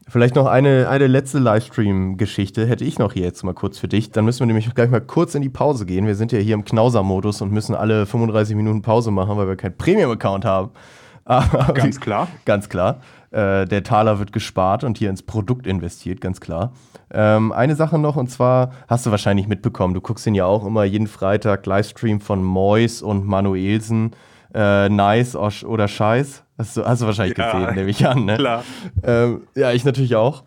Vielleicht 0.07 0.35
noch 0.35 0.47
eine, 0.47 0.89
eine 0.89 1.07
letzte 1.07 1.39
Livestream-Geschichte 1.39 2.67
hätte 2.67 2.85
ich 2.85 2.99
noch 2.99 3.13
hier 3.15 3.23
jetzt 3.23 3.43
mal 3.43 3.55
kurz 3.55 3.79
für 3.79 3.89
dich. 3.89 4.11
Dann 4.11 4.25
müssen 4.27 4.41
wir 4.41 4.47
nämlich 4.47 4.73
gleich 4.75 4.91
mal 4.91 5.01
kurz 5.01 5.35
in 5.35 5.41
die 5.41 5.49
Pause 5.49 5.87
gehen. 5.87 6.07
Wir 6.07 6.15
sind 6.15 6.31
ja 6.33 6.39
hier 6.39 6.55
im 6.55 6.65
Knauser-Modus 6.65 7.41
und 7.41 7.53
müssen 7.53 7.75
alle 7.75 8.05
35 8.05 8.55
Minuten 8.55 8.83
Pause 8.83 9.11
machen, 9.11 9.37
weil 9.37 9.49
wir 9.49 9.57
keinen 9.57 9.77
Premium-Account 9.79 10.45
haben. 10.45 10.73
Aber 11.25 11.73
Ganz 11.73 12.01
klar. 12.01 12.29
Ganz 12.45 12.69
klar. 12.69 13.01
Äh, 13.35 13.67
der 13.67 13.83
Taler 13.83 14.21
wird 14.21 14.33
gespart 14.33 14.85
und 14.85 14.97
hier 14.97 15.11
ins 15.11 15.23
Produkt 15.23 15.67
investiert, 15.67 16.21
ganz 16.21 16.41
klar. 16.41 16.73
Ähm, 17.13 17.51
eine 17.51 17.75
Sache 17.75 17.99
noch, 17.99 18.15
und 18.15 18.31
zwar 18.31 18.71
hast 18.87 19.07
du 19.07 19.11
wahrscheinlich 19.11 19.49
mitbekommen, 19.49 19.93
du 19.93 20.01
guckst 20.01 20.25
ihn 20.27 20.37
ja 20.37 20.45
auch 20.45 20.65
immer 20.65 20.85
jeden 20.85 21.09
Freitag 21.09 21.67
Livestream 21.67 22.21
von 22.21 22.45
Mois 22.45 23.03
und 23.03 23.27
Manuelsen. 23.27 24.13
Äh, 24.55 24.89
nice 24.89 25.35
oder 25.35 25.89
Scheiß. 25.89 26.45
Hast 26.59 26.77
du, 26.77 26.85
hast 26.85 27.03
du 27.03 27.07
wahrscheinlich 27.07 27.37
Ja, 27.37 27.53
gesehen, 27.53 27.75
nehme 27.75 27.91
ich 27.91 28.07
an, 28.07 28.25
ne? 28.25 28.37
Klar. 28.37 28.63
Ähm, 29.03 29.43
ja, 29.57 29.73
ich 29.73 29.85
natürlich 29.85 30.15
auch. 30.15 30.45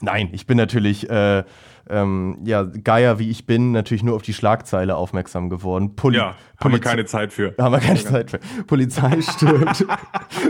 Nein, 0.00 0.28
ich 0.30 0.46
bin 0.46 0.56
natürlich, 0.56 1.10
äh, 1.10 1.42
ähm, 1.88 2.38
ja, 2.44 2.62
Geier 2.62 3.18
wie 3.18 3.30
ich 3.30 3.46
bin, 3.46 3.72
natürlich 3.72 4.02
nur 4.02 4.16
auf 4.16 4.22
die 4.22 4.32
Schlagzeile 4.32 4.96
aufmerksam 4.96 5.50
geworden. 5.50 5.96
Poli 5.96 6.16
Ja, 6.16 6.34
haben 6.58 6.72
wir 6.72 6.80
keine 6.80 7.04
Zeit 7.04 7.32
für. 7.32 7.54
haben 7.58 7.72
wir 7.72 7.80
keine 7.80 8.02
Zeit 8.02 8.30
für. 8.30 8.38
Polizei 8.66 9.20
stürmt, 9.20 9.84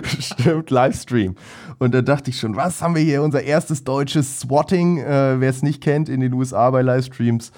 stürmt 0.21 0.71
Livestream. 0.71 1.35
Und 1.79 1.93
da 1.95 2.03
dachte 2.03 2.31
ich 2.31 2.39
schon, 2.39 2.55
was 2.55 2.81
haben 2.83 2.95
wir 2.95 3.03
hier? 3.03 3.23
Unser 3.23 3.43
erstes 3.43 3.83
deutsches 3.85 4.41
Swatting, 4.41 4.99
äh, 4.99 5.41
wer 5.41 5.51
es 5.51 5.63
nicht 5.63 5.83
kennt, 5.83 6.09
in 6.09 6.21
den 6.21 6.33
USA 6.33 6.71
bei 6.71 6.83
Livestreams. 6.83 7.51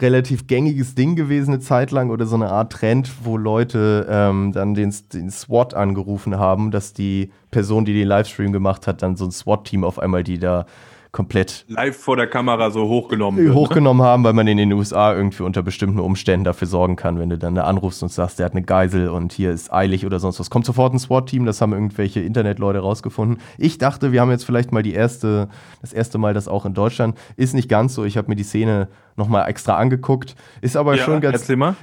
Relativ 0.00 0.46
gängiges 0.46 0.94
Ding 0.94 1.16
gewesen 1.16 1.52
eine 1.52 1.60
Zeit 1.60 1.90
lang 1.90 2.10
oder 2.10 2.26
so 2.26 2.34
eine 2.34 2.50
Art 2.50 2.72
Trend, 2.72 3.10
wo 3.24 3.36
Leute 3.36 4.06
ähm, 4.08 4.52
dann 4.52 4.74
den, 4.74 4.94
den 5.12 5.30
SWAT 5.30 5.74
angerufen 5.74 6.38
haben, 6.38 6.70
dass 6.70 6.92
die 6.92 7.30
Person, 7.50 7.84
die 7.84 7.94
den 7.94 8.08
Livestream 8.08 8.52
gemacht 8.52 8.86
hat, 8.86 9.02
dann 9.02 9.16
so 9.16 9.24
ein 9.24 9.30
SWAT-Team 9.30 9.84
auf 9.84 9.98
einmal, 9.98 10.22
die 10.24 10.38
da 10.38 10.66
komplett 11.12 11.66
Live 11.68 11.98
vor 11.98 12.16
der 12.16 12.26
Kamera 12.26 12.70
so 12.70 12.88
hochgenommen 12.88 13.38
wird. 13.38 13.50
ne? 13.50 13.54
hochgenommen 13.54 14.02
haben, 14.02 14.24
weil 14.24 14.32
man 14.32 14.46
in 14.46 14.56
den 14.56 14.72
USA 14.72 15.14
irgendwie 15.14 15.42
unter 15.42 15.62
bestimmten 15.62 16.00
Umständen 16.00 16.44
dafür 16.44 16.66
sorgen 16.66 16.96
kann, 16.96 17.18
wenn 17.18 17.28
du 17.28 17.36
dann 17.36 17.54
da 17.54 17.64
anrufst 17.64 18.02
und 18.02 18.10
sagst, 18.10 18.38
der 18.38 18.46
hat 18.46 18.52
eine 18.52 18.62
Geisel 18.62 19.10
und 19.10 19.34
hier 19.34 19.52
ist 19.52 19.70
eilig 19.70 20.06
oder 20.06 20.18
sonst 20.18 20.40
was. 20.40 20.48
Kommt 20.48 20.64
sofort 20.64 20.94
ein 20.94 20.98
SWAT-Team, 20.98 21.44
das 21.44 21.60
haben 21.60 21.74
irgendwelche 21.74 22.20
Internetleute 22.20 22.78
rausgefunden. 22.78 23.38
Ich 23.58 23.76
dachte, 23.76 24.10
wir 24.12 24.22
haben 24.22 24.30
jetzt 24.30 24.44
vielleicht 24.44 24.72
mal 24.72 24.82
die 24.82 24.94
erste, 24.94 25.50
das 25.82 25.92
erste 25.92 26.16
Mal 26.16 26.32
das 26.32 26.48
auch 26.48 26.64
in 26.64 26.72
Deutschland. 26.72 27.18
Ist 27.36 27.52
nicht 27.52 27.68
ganz 27.68 27.94
so. 27.94 28.04
Ich 28.04 28.16
habe 28.16 28.28
mir 28.28 28.36
die 28.36 28.42
Szene 28.42 28.88
nochmal 29.16 29.48
extra 29.48 29.76
angeguckt. 29.76 30.34
Ist 30.60 30.76
aber 30.76 30.96
Ja, 30.96 31.04
schon 31.04 31.20
ganz, 31.20 31.34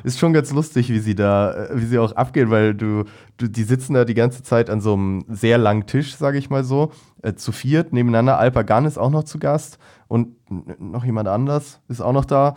ist 0.04 0.20
schon 0.20 0.34
ganz 0.34 0.52
lustig, 0.52 0.90
wie 0.90 1.00
sie 1.00 1.16
da, 1.16 1.54
äh, 1.54 1.70
wie 1.74 1.86
sie 1.86 2.00
auch 2.00 2.12
abgehen, 2.14 2.50
weil 2.50 2.74
du, 2.74 3.06
du, 3.38 3.48
die 3.48 3.64
sitzen 3.64 3.94
da 3.94 4.06
die 4.06 4.14
ganze 4.14 4.44
Zeit 4.44 4.70
an 4.70 4.82
so 4.82 4.94
einem 4.94 5.26
sehr 5.28 5.58
langen 5.58 5.86
Tisch, 5.86 6.16
sage 6.16 6.38
ich 6.38 6.50
mal 6.50 6.64
so, 6.64 6.92
äh, 7.22 7.34
zu 7.34 7.52
viert 7.52 7.94
nebeneinander. 7.94 8.40
Alper 8.40 8.64
Gunn 8.64 8.86
ist 8.86 8.98
auch 8.98 9.12
noch 9.12 9.24
zu 9.24 9.40
Gast 9.40 9.78
und 10.08 10.36
noch 10.80 11.06
jemand 11.06 11.28
anders 11.28 11.82
ist 11.88 12.02
auch 12.02 12.14
noch 12.14 12.26
da. 12.26 12.56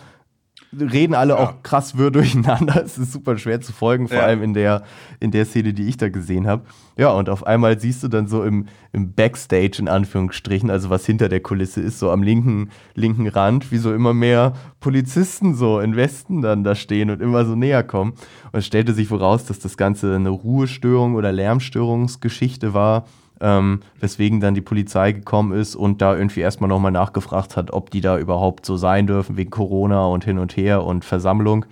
Reden 0.78 1.14
alle 1.14 1.34
Ja. 1.34 1.38
auch 1.38 1.62
krass 1.62 1.98
wirr 1.98 2.10
durcheinander. 2.10 2.82
Es 2.84 2.96
ist 2.98 3.12
super 3.12 3.36
schwer 3.36 3.60
zu 3.60 3.72
folgen, 3.72 4.08
vor 4.08 4.16
Ja. 4.18 4.24
allem 4.24 4.42
in 4.42 4.54
der, 4.54 4.82
in 5.20 5.30
der 5.30 5.44
Szene, 5.44 5.72
die 5.74 5.86
ich 5.88 5.96
da 5.98 6.08
gesehen 6.08 6.46
habe. 6.46 6.62
Ja, 6.96 7.10
und 7.10 7.28
auf 7.28 7.46
einmal 7.46 7.78
siehst 7.80 8.02
du 8.02 8.08
dann 8.08 8.26
so 8.26 8.42
im, 8.44 8.66
im 8.92 9.12
Backstage, 9.14 9.76
in 9.78 9.88
Anführungsstrichen, 9.88 10.70
also 10.70 10.90
was 10.90 11.04
hinter 11.06 11.28
der 11.28 11.40
Kulisse 11.40 11.80
ist, 11.80 11.98
so 11.98 12.10
am 12.10 12.22
linken, 12.22 12.70
linken 12.94 13.28
Rand, 13.28 13.70
wie 13.72 13.78
so 13.78 13.92
immer 13.94 14.12
mehr 14.14 14.52
Polizisten 14.80 15.54
so 15.54 15.80
in 15.80 15.96
Westen 15.96 16.42
dann 16.42 16.64
da 16.64 16.74
stehen 16.74 17.10
und 17.10 17.20
immer 17.22 17.44
so 17.44 17.54
näher 17.54 17.82
kommen. 17.82 18.12
Und 18.52 18.58
es 18.58 18.66
stellte 18.66 18.92
sich 18.94 19.08
voraus, 19.08 19.44
dass 19.46 19.58
das 19.58 19.76
Ganze 19.76 20.14
eine 20.14 20.28
Ruhestörung 20.30 21.14
oder 21.14 21.32
Lärmstörungsgeschichte 21.32 22.74
war. 22.74 23.06
Ähm, 23.42 23.80
weswegen 23.98 24.40
dann 24.40 24.54
die 24.54 24.60
Polizei 24.60 25.12
gekommen 25.12 25.52
ist 25.52 25.74
und 25.74 26.00
da 26.00 26.16
irgendwie 26.16 26.40
erstmal 26.40 26.68
nochmal 26.68 26.92
nachgefragt 26.92 27.56
hat, 27.56 27.72
ob 27.72 27.90
die 27.90 28.00
da 28.00 28.16
überhaupt 28.16 28.64
so 28.64 28.76
sein 28.76 29.08
dürfen 29.08 29.36
wegen 29.36 29.50
Corona 29.50 30.06
und 30.06 30.24
hin 30.24 30.38
und 30.38 30.56
her 30.56 30.84
und 30.84 31.04
Versammlung. 31.04 31.66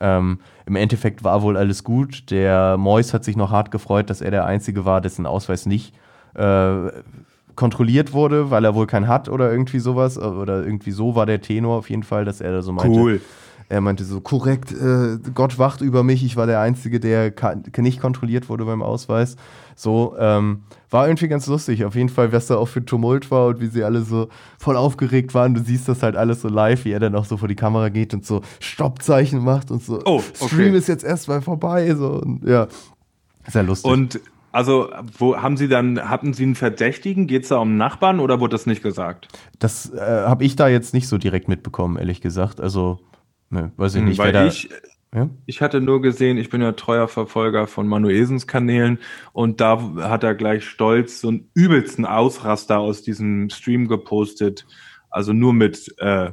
Ähm, 0.00 0.40
Im 0.64 0.76
Endeffekt 0.76 1.22
war 1.22 1.42
wohl 1.42 1.58
alles 1.58 1.84
gut. 1.84 2.30
Der 2.30 2.78
Mois 2.78 3.12
hat 3.12 3.22
sich 3.22 3.36
noch 3.36 3.50
hart 3.50 3.70
gefreut, 3.70 4.08
dass 4.08 4.22
er 4.22 4.30
der 4.30 4.46
Einzige 4.46 4.86
war, 4.86 5.02
dessen 5.02 5.26
Ausweis 5.26 5.66
nicht 5.66 5.94
äh, 6.34 6.90
kontrolliert 7.54 8.14
wurde, 8.14 8.50
weil 8.50 8.64
er 8.64 8.74
wohl 8.74 8.86
keinen 8.86 9.06
hat 9.06 9.28
oder 9.28 9.52
irgendwie 9.52 9.80
sowas. 9.80 10.18
Oder 10.18 10.64
irgendwie 10.64 10.92
so 10.92 11.14
war 11.16 11.26
der 11.26 11.42
Tenor 11.42 11.76
auf 11.76 11.90
jeden 11.90 12.02
Fall, 12.02 12.24
dass 12.24 12.40
er 12.40 12.52
da 12.52 12.62
so 12.62 12.72
meinte. 12.72 12.98
Cool. 12.98 13.20
Er 13.68 13.80
meinte 13.80 14.04
so, 14.04 14.20
korrekt, 14.20 14.72
äh, 14.72 15.18
Gott 15.32 15.58
wacht 15.58 15.80
über 15.80 16.02
mich, 16.02 16.24
ich 16.24 16.36
war 16.36 16.48
der 16.48 16.60
Einzige, 16.60 16.98
der 16.98 17.32
nicht 17.76 18.00
kontrolliert 18.00 18.48
wurde 18.48 18.64
beim 18.64 18.82
Ausweis. 18.82 19.36
So, 19.80 20.14
ähm, 20.18 20.64
war 20.90 21.06
irgendwie 21.08 21.28
ganz 21.28 21.46
lustig. 21.46 21.86
Auf 21.86 21.94
jeden 21.94 22.10
Fall, 22.10 22.32
was 22.32 22.48
da 22.48 22.56
auch 22.56 22.68
für 22.68 22.84
Tumult 22.84 23.30
war 23.30 23.46
und 23.46 23.60
wie 23.62 23.68
sie 23.68 23.82
alle 23.82 24.02
so 24.02 24.28
voll 24.58 24.76
aufgeregt 24.76 25.32
waren. 25.32 25.54
Du 25.54 25.60
siehst 25.62 25.88
das 25.88 26.02
halt 26.02 26.16
alles 26.16 26.42
so 26.42 26.48
live, 26.48 26.84
wie 26.84 26.92
er 26.92 27.00
dann 27.00 27.14
auch 27.14 27.24
so 27.24 27.38
vor 27.38 27.48
die 27.48 27.54
Kamera 27.56 27.88
geht 27.88 28.12
und 28.12 28.26
so 28.26 28.42
Stoppzeichen 28.58 29.42
macht 29.42 29.70
und 29.70 29.82
so, 29.82 30.02
Oh, 30.04 30.16
okay. 30.38 30.48
Stream 30.48 30.74
ist 30.74 30.86
jetzt 30.86 31.02
erstmal 31.02 31.40
vorbei. 31.40 31.94
So, 31.94 32.20
und, 32.20 32.44
ja, 32.46 32.68
sehr 33.48 33.62
lustig. 33.62 33.90
Und 33.90 34.20
also, 34.52 34.90
wo 35.16 35.36
haben 35.36 35.56
Sie 35.56 35.68
dann, 35.68 36.10
hatten 36.10 36.34
Sie 36.34 36.42
einen 36.42 36.56
Verdächtigen? 36.56 37.26
Geht 37.26 37.44
es 37.44 37.48
da 37.48 37.56
um 37.58 37.78
Nachbarn 37.78 38.20
oder 38.20 38.38
wurde 38.40 38.52
das 38.52 38.66
nicht 38.66 38.82
gesagt? 38.82 39.28
das 39.60 39.94
äh, 39.94 39.98
habe 40.00 40.44
ich 40.44 40.56
da 40.56 40.68
jetzt 40.68 40.92
nicht 40.92 41.08
so 41.08 41.16
direkt 41.16 41.48
mitbekommen, 41.48 41.96
ehrlich 41.96 42.20
gesagt. 42.20 42.60
Also, 42.60 42.98
ne, 43.48 43.72
weiß 43.78 43.94
ich 43.94 44.02
nicht, 44.02 44.18
wer 44.18 44.26
Hm, 44.26 44.34
Weil 44.34 44.42
da. 44.42 44.46
ich, 44.46 44.68
ja? 45.14 45.28
ich 45.46 45.60
hatte 45.60 45.80
nur 45.80 46.02
gesehen, 46.02 46.38
ich 46.38 46.50
bin 46.50 46.62
ja 46.62 46.72
treuer 46.72 47.08
Verfolger 47.08 47.66
von 47.66 47.86
Manuelsens 47.86 48.46
Kanälen 48.46 48.98
und 49.32 49.60
da 49.60 49.80
hat 49.96 50.24
er 50.24 50.34
gleich 50.34 50.64
stolz 50.64 51.20
so 51.20 51.28
einen 51.28 51.50
übelsten 51.54 52.06
Ausraster 52.06 52.78
aus 52.78 53.02
diesem 53.02 53.50
Stream 53.50 53.88
gepostet. 53.88 54.66
Also 55.10 55.32
nur 55.32 55.52
mit 55.52 55.94
äh, 55.98 56.30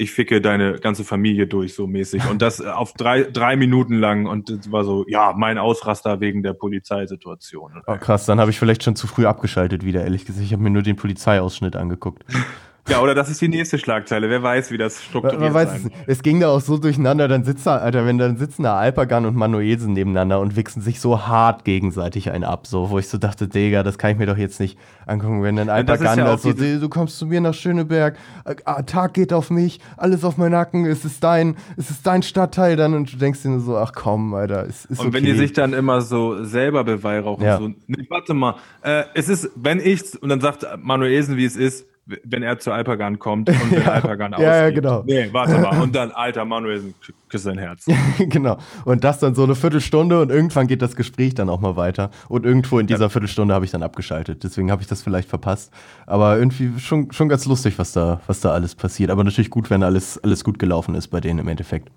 ich 0.00 0.12
ficke 0.12 0.40
deine 0.40 0.78
ganze 0.78 1.04
Familie 1.04 1.46
durch, 1.46 1.74
so 1.74 1.86
mäßig. 1.86 2.26
Und 2.30 2.40
das 2.40 2.60
auf 2.64 2.94
drei, 2.94 3.24
drei 3.24 3.56
Minuten 3.56 3.94
lang. 3.94 4.24
Und 4.24 4.48
das 4.48 4.72
war 4.72 4.82
so, 4.82 5.04
ja, 5.06 5.34
mein 5.36 5.58
Ausraster 5.58 6.20
wegen 6.20 6.42
der 6.42 6.54
Polizeisituation. 6.54 7.82
Oh, 7.86 7.96
krass, 7.98 8.24
dann 8.24 8.40
habe 8.40 8.50
ich 8.50 8.58
vielleicht 8.58 8.82
schon 8.82 8.96
zu 8.96 9.06
früh 9.06 9.26
abgeschaltet 9.26 9.84
wieder, 9.84 10.02
ehrlich 10.02 10.24
gesagt. 10.24 10.46
Ich 10.46 10.54
habe 10.54 10.62
mir 10.62 10.70
nur 10.70 10.82
den 10.82 10.96
Polizeiausschnitt 10.96 11.76
angeguckt. 11.76 12.24
Ja, 12.88 13.00
oder 13.00 13.14
das 13.14 13.28
ist 13.30 13.40
die 13.40 13.48
nächste 13.48 13.78
Schlagzeile. 13.78 14.30
Wer 14.30 14.42
weiß, 14.42 14.70
wie 14.70 14.78
das 14.78 15.02
strukturiert 15.02 15.40
Man 15.40 15.54
weiß 15.54 15.68
es 15.68 15.82
sein 15.82 15.84
nicht. 15.84 15.96
Es 16.06 16.22
ging 16.22 16.40
da 16.40 16.48
auch 16.48 16.60
so 16.60 16.78
durcheinander, 16.78 17.28
dann 17.28 17.44
sitzt 17.44 17.66
da, 17.66 17.76
Alter, 17.76 18.06
wenn 18.06 18.18
dann 18.18 18.36
sitzen 18.36 18.62
da 18.62 18.78
Alpagan 18.78 19.26
und 19.26 19.36
Manuelsen 19.36 19.92
nebeneinander 19.92 20.40
und 20.40 20.56
wichsen 20.56 20.80
sich 20.80 21.00
so 21.00 21.26
hart 21.26 21.64
gegenseitig 21.64 22.30
einen 22.30 22.44
ab, 22.44 22.66
so, 22.66 22.90
wo 22.90 22.98
ich 22.98 23.08
so 23.08 23.18
dachte, 23.18 23.48
Digga, 23.48 23.82
das 23.82 23.98
kann 23.98 24.12
ich 24.12 24.18
mir 24.18 24.26
doch 24.26 24.36
jetzt 24.36 24.60
nicht 24.60 24.78
angucken, 25.06 25.42
wenn 25.42 25.56
dann 25.56 25.68
Alpagan 25.68 26.18
ja 26.18 26.24
da 26.24 26.38
so, 26.38 26.52
du 26.52 26.88
kommst 26.88 27.18
zu 27.18 27.26
mir 27.26 27.40
nach 27.40 27.54
Schöneberg, 27.54 28.16
ah, 28.64 28.82
Tag 28.82 29.14
geht 29.14 29.32
auf 29.32 29.50
mich, 29.50 29.80
alles 29.96 30.24
auf 30.24 30.36
meinen 30.36 30.52
Nacken, 30.52 30.86
es 30.86 31.04
ist 31.04 31.22
dein, 31.22 31.56
es 31.76 31.90
ist 31.90 32.06
dein 32.06 32.22
Stadtteil 32.22 32.76
dann 32.76 32.94
und 32.94 33.12
du 33.12 33.16
denkst 33.16 33.42
dir 33.42 33.50
nur 33.50 33.60
so, 33.60 33.76
ach 33.76 33.92
komm, 33.94 34.34
Alter, 34.34 34.66
es 34.66 34.84
ist 34.86 35.00
Und 35.00 35.12
wenn 35.12 35.22
okay. 35.22 35.32
die 35.32 35.38
sich 35.38 35.52
dann 35.52 35.72
immer 35.72 36.00
so 36.00 36.44
selber 36.44 36.84
beweihräuchen, 36.84 37.44
Ja. 37.44 37.58
so, 37.58 37.68
nee, 37.86 38.06
warte 38.08 38.34
mal, 38.34 38.56
äh, 38.82 39.04
es 39.14 39.28
ist, 39.28 39.50
wenn 39.54 39.80
ich, 39.80 40.20
und 40.22 40.28
dann 40.28 40.40
sagt 40.40 40.66
Manuelsen, 40.82 41.36
wie 41.36 41.44
es 41.44 41.56
ist, 41.56 41.86
wenn 42.24 42.42
er 42.42 42.58
zu 42.58 42.72
Alpagan 42.72 43.18
kommt 43.18 43.48
und 43.50 43.70
wenn 43.70 43.82
Ja. 43.82 43.88
Alpagan 43.92 44.32
Ja, 44.32 44.40
ja, 44.40 44.60
ausgeht. 44.64 44.74
genau. 44.76 45.02
Nee, 45.06 45.28
warte 45.32 45.58
mal. 45.58 45.78
Und 45.82 45.94
dann, 45.94 46.10
alter 46.10 46.44
Manuelsen, 46.44 46.94
k- 47.04 47.12
küss 47.28 47.42
sein 47.42 47.58
Herz. 47.58 47.86
genau. 48.18 48.58
Und 48.84 49.04
das 49.04 49.18
dann 49.18 49.34
so 49.34 49.44
eine 49.44 49.54
Viertelstunde 49.54 50.20
und 50.20 50.30
irgendwann 50.30 50.66
geht 50.66 50.82
das 50.82 50.96
Gespräch 50.96 51.34
dann 51.34 51.48
auch 51.48 51.60
mal 51.60 51.76
weiter. 51.76 52.10
Und 52.28 52.44
irgendwo 52.46 52.78
in 52.78 52.86
dieser 52.86 53.10
Viertelstunde 53.10 53.54
habe 53.54 53.64
ich 53.64 53.70
dann 53.70 53.82
abgeschaltet. 53.82 54.42
Deswegen 54.44 54.70
habe 54.70 54.82
ich 54.82 54.88
das 54.88 55.02
vielleicht 55.02 55.28
verpasst. 55.28 55.72
Aber 56.06 56.38
irgendwie 56.38 56.78
schon, 56.80 57.12
schon 57.12 57.28
ganz 57.28 57.46
lustig, 57.46 57.78
was 57.78 57.92
da, 57.92 58.20
was 58.26 58.40
da 58.40 58.50
alles 58.52 58.74
passiert. 58.74 59.10
Aber 59.10 59.24
natürlich 59.24 59.50
gut, 59.50 59.70
wenn 59.70 59.82
alles, 59.82 60.22
alles 60.22 60.44
gut 60.44 60.58
gelaufen 60.58 60.94
ist 60.94 61.08
bei 61.08 61.20
denen 61.20 61.38
im 61.40 61.48
Endeffekt. 61.48 61.90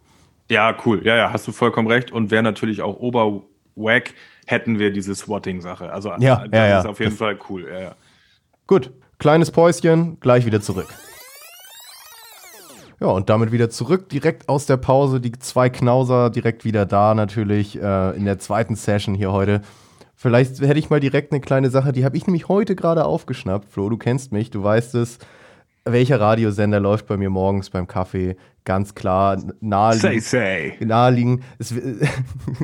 Ja, 0.49 0.76
cool. 0.86 1.02
Ja, 1.06 1.15
ja, 1.15 1.34
hast 1.34 1.47
du 1.47 1.52
vollkommen 1.52 1.88
recht. 1.88 2.12
Und 2.12 2.30
wäre 2.32 2.43
natürlich 2.43 2.82
auch 2.82 2.97
oberwack, 2.99 4.13
hätten 4.45 4.78
wir 4.80 4.91
diese 4.91 5.15
Swatting-Sache. 5.15 5.91
Also, 5.91 6.10
Ja, 6.19 6.45
das 6.45 6.49
ja, 6.52 6.67
ja. 6.67 6.80
ist 6.80 6.86
auf 6.86 6.99
jeden 6.99 7.12
Das- 7.12 7.19
Fall 7.19 7.38
cool. 7.49 7.65
Ja, 7.71 7.80
ja. 7.80 7.95
Gut, 8.67 8.91
kleines 9.19 9.52
Päuschen, 9.52 10.19
gleich 10.19 10.45
wieder 10.45 10.62
zurück. 10.62 10.88
Ja, 12.99 13.08
und 13.08 13.30
damit 13.30 13.52
wieder 13.52 13.69
zurück, 13.69 14.08
direkt 14.10 14.47
aus 14.47 14.65
der 14.65 14.78
Pause. 14.78 15.19
Die 15.19 15.34
zwei 15.34 15.69
Knauser 15.69 16.30
direkt 16.30 16.63
wieder 16.63 16.86
da, 16.86 17.13
natürlich, 17.13 17.82
äh, 17.82 18.15
in 18.15 18.26
der 18.26 18.39
zweiten 18.39 18.76
Session 18.76 19.13
hier 19.13 19.32
heute. 19.32 19.62
Vielleicht 20.15 20.62
hätte 20.62 20.80
ich 20.80 20.89
mal 20.89 21.02
direkt 21.02 21.34
eine 21.34 21.41
kleine 21.41 21.69
Sache, 21.69 21.91
die 21.91 22.06
habe 22.06 22.15
ich 22.15 22.28
nämlich 22.28 22.47
heute 22.47 22.76
gerade 22.76 23.04
aufgeschnappt. 23.04 23.67
Flo, 23.69 23.89
du 23.89 23.97
kennst 23.97 24.32
mich, 24.32 24.52
du 24.52 24.63
weißt 24.63 24.95
es. 24.95 25.19
Welcher 25.86 26.17
Radiosender 26.19 26.80
läuft 26.80 27.08
bei 27.08 27.17
mir 27.17 27.30
morgens 27.30 27.69
beim 27.69 27.88
Kaffee? 27.88 28.38
Ganz 28.63 28.96
klar, 28.96 29.38
Say, 29.38 29.48
naheliegend. 29.60 30.24
say. 30.24 30.78
Naheliegend. 30.80 31.43
Es, 31.60 31.74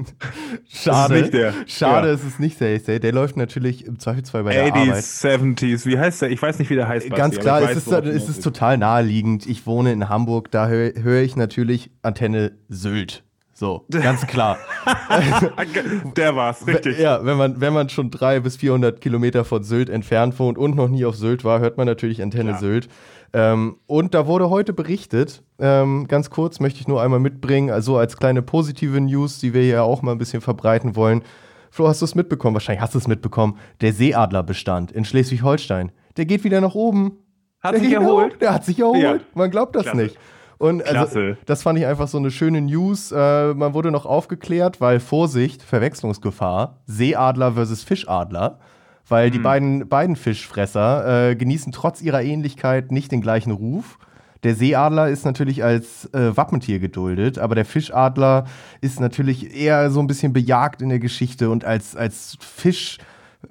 schade, 0.69 1.15
nicht 1.21 1.33
der. 1.33 1.53
schade, 1.67 2.07
Ja. 2.07 2.13
es 2.13 2.23
ist 2.23 2.39
nicht 2.39 2.57
Say 2.57 2.77
Say. 2.79 2.99
Der 2.99 3.11
läuft 3.11 3.35
natürlich 3.35 3.85
im 3.85 3.99
Zweifelsfall 3.99 4.43
bei 4.45 4.53
der 4.53 4.65
Arbeit. 4.73 4.93
80s, 4.95 5.25
70s, 5.25 5.85
wie 5.85 5.99
heißt 5.99 6.21
der? 6.21 6.31
Ich 6.31 6.41
weiß 6.41 6.59
nicht, 6.59 6.69
wie 6.69 6.75
der 6.75 6.87
heißt. 6.87 7.09
Ganz 7.09 7.35
Basti, 7.35 7.41
klar, 7.41 7.61
es 7.61 7.67
weiß, 7.69 7.77
ist, 7.77 7.87
du 7.91 8.09
es 8.09 8.29
ist 8.29 8.43
total 8.43 8.77
naheliegend. 8.77 9.45
Ich 9.47 9.67
wohne 9.67 9.91
in 9.91 10.07
Hamburg, 10.07 10.49
da 10.51 10.67
höre 10.69 10.93
hör 11.01 11.21
ich 11.21 11.35
natürlich 11.35 11.91
Antenne 12.01 12.53
Sylt. 12.69 13.23
So, 13.59 13.83
ganz 13.89 14.25
klar. 14.25 14.57
Der 16.15 16.33
war's, 16.33 16.65
richtig. 16.65 16.97
ja, 16.97 17.25
wenn 17.25 17.35
man, 17.35 17.59
wenn 17.59 17.73
man 17.73 17.89
schon 17.89 18.09
300 18.09 18.41
bis 18.41 18.55
400 18.55 19.01
Kilometer 19.01 19.43
von 19.43 19.63
Sylt 19.63 19.89
entfernt 19.89 20.39
wohnt 20.39 20.57
und 20.57 20.77
noch 20.77 20.87
nie 20.87 21.03
auf 21.03 21.17
Sylt 21.17 21.43
war, 21.43 21.59
hört 21.59 21.75
man 21.75 21.85
natürlich 21.85 22.21
Antenne 22.21 22.51
Ja. 22.51 22.57
Sylt. 22.57 22.87
Ähm, 23.33 23.75
und 23.85 24.13
da 24.13 24.27
wurde 24.27 24.49
heute 24.49 24.71
berichtet, 24.71 25.43
ähm, 25.59 26.07
ganz 26.07 26.29
kurz 26.29 26.61
möchte 26.61 26.79
ich 26.79 26.87
nur 26.87 27.01
einmal 27.01 27.19
mitbringen, 27.19 27.69
also 27.69 27.97
als 27.97 28.15
kleine 28.15 28.41
positive 28.41 29.01
News, 29.01 29.39
die 29.39 29.53
wir 29.53 29.65
ja 29.65 29.81
auch 29.81 30.01
mal 30.03 30.13
ein 30.13 30.17
bisschen 30.17 30.39
verbreiten 30.39 30.95
wollen. 30.95 31.21
Flo, 31.69 31.89
hast 31.89 31.99
du 32.01 32.05
es 32.05 32.15
mitbekommen? 32.15 32.55
Wahrscheinlich 32.55 32.81
hast 32.81 32.93
du 32.95 32.97
es 32.97 33.07
mitbekommen. 33.09 33.57
Der 33.81 33.91
Seeadlerbestand 33.91 34.93
in 34.93 35.03
Schleswig-Holstein, 35.03 35.91
der 36.15 36.25
geht 36.25 36.45
wieder 36.45 36.61
nach 36.61 36.75
oben. 36.75 37.17
Hat 37.59 37.73
der 37.73 37.81
sich 37.81 37.91
erholt? 37.91 38.41
Der 38.41 38.53
hat 38.53 38.63
sich 38.63 38.79
erholt. 38.79 39.01
Ja. 39.03 39.19
Man 39.33 39.51
glaubt 39.51 39.75
das 39.75 39.83
Klasse. 39.83 39.97
nicht. 39.97 40.17
Und 40.59 40.81
also, 40.81 40.93
Klasse. 40.93 41.37
das 41.45 41.63
fand 41.63 41.79
ich 41.79 41.85
einfach 41.85 42.09
so 42.09 42.17
eine 42.17 42.31
schöne 42.31 42.61
News. 42.61 43.11
Äh, 43.11 43.53
man 43.53 43.73
wurde 43.73 43.91
noch 43.91 44.05
aufgeklärt, 44.05 44.81
weil 44.81 44.99
Vorsicht, 44.99 45.63
Verwechslungsgefahr, 45.63 46.75
Seeadler 46.85 47.53
versus 47.53 47.83
Fischadler, 47.83 48.59
weil 49.07 49.27
Hm. 49.27 49.31
die 49.31 49.39
beiden, 49.39 49.87
beiden 49.87 50.15
Fischfresser 50.17 51.29
äh, 51.29 51.35
genießen 51.37 51.71
trotz 51.71 52.01
ihrer 52.01 52.21
Ähnlichkeit 52.21 52.91
nicht 52.91 53.11
den 53.11 53.21
gleichen 53.21 53.51
Ruf. 53.51 53.97
Der 54.43 54.53
Seeadler 54.53 55.09
ist 55.09 55.25
natürlich 55.25 55.63
als 55.63 56.13
äh, 56.13 56.35
Wappentier 56.35 56.79
geduldet, 56.79 57.39
aber 57.39 57.55
der 57.55 57.65
Fischadler 57.65 58.45
ist 58.81 58.99
natürlich 58.99 59.55
eher 59.55 59.89
so 59.91 60.01
ein 60.01 60.07
bisschen 60.07 60.33
bejagt 60.33 60.81
in 60.81 60.89
der 60.89 60.99
Geschichte 60.99 61.49
und 61.49 61.63
als, 61.63 61.95
als 61.95 62.37
Fisch. 62.41 62.97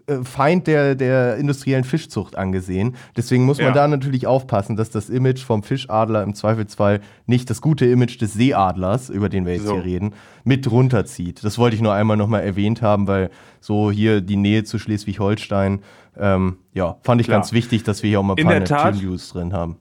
Äh, 0.07 0.17
Feind 0.23 0.67
der, 0.67 0.95
der 0.95 1.37
industriellen 1.37 1.85
Fischzucht 1.85 2.37
angesehen. 2.37 2.97
Deswegen 3.17 3.45
muss 3.45 3.59
man 3.59 3.69
Ja. 3.69 3.73
da 3.73 3.89
natürlich 3.89 4.27
aufpassen, 4.27 4.77
dass 4.77 4.91
das 4.91 5.09
Image 5.09 5.43
vom 5.43 5.63
Fischadler 5.63 6.23
im 6.23 6.35
Zweifelsfall 6.35 7.01
nicht 7.27 7.49
das 7.51 7.61
gute 7.61 7.87
Image 7.87 8.21
des 8.21 8.35
Seeadlers, 8.35 9.09
über 9.09 9.29
den 9.29 9.47
wir 9.47 9.55
jetzt 9.55 9.67
So. 9.67 9.75
hier 9.75 9.85
reden, 9.85 10.15
mit 10.45 10.71
runterzieht. 10.71 11.43
Das 11.43 11.59
wollte 11.59 11.77
ich 11.77 11.83
nur 11.83 11.95
einmal 11.95 12.17
nochmal 12.17 12.43
erwähnt 12.43 12.83
haben, 12.83 13.07
weil 13.07 13.31
so 13.61 13.91
hier 13.91 14.21
die 14.21 14.37
Nähe 14.37 14.65
zu 14.65 14.79
Schleswig-Holstein, 14.79 15.81
ähm, 16.19 16.59
ja, 16.75 16.97
fand 17.03 17.21
ich 17.21 17.27
Klar. 17.29 17.39
ganz 17.41 17.53
wichtig, 17.53 17.83
dass 17.85 18.03
wir 18.03 18.11
hier 18.11 18.21
auch 18.21 18.25
mal 18.25 18.35
ein 18.35 18.63
In 18.63 18.65
paar 18.65 18.93
News 18.93 19.31
drin 19.31 19.53
haben. 19.53 19.77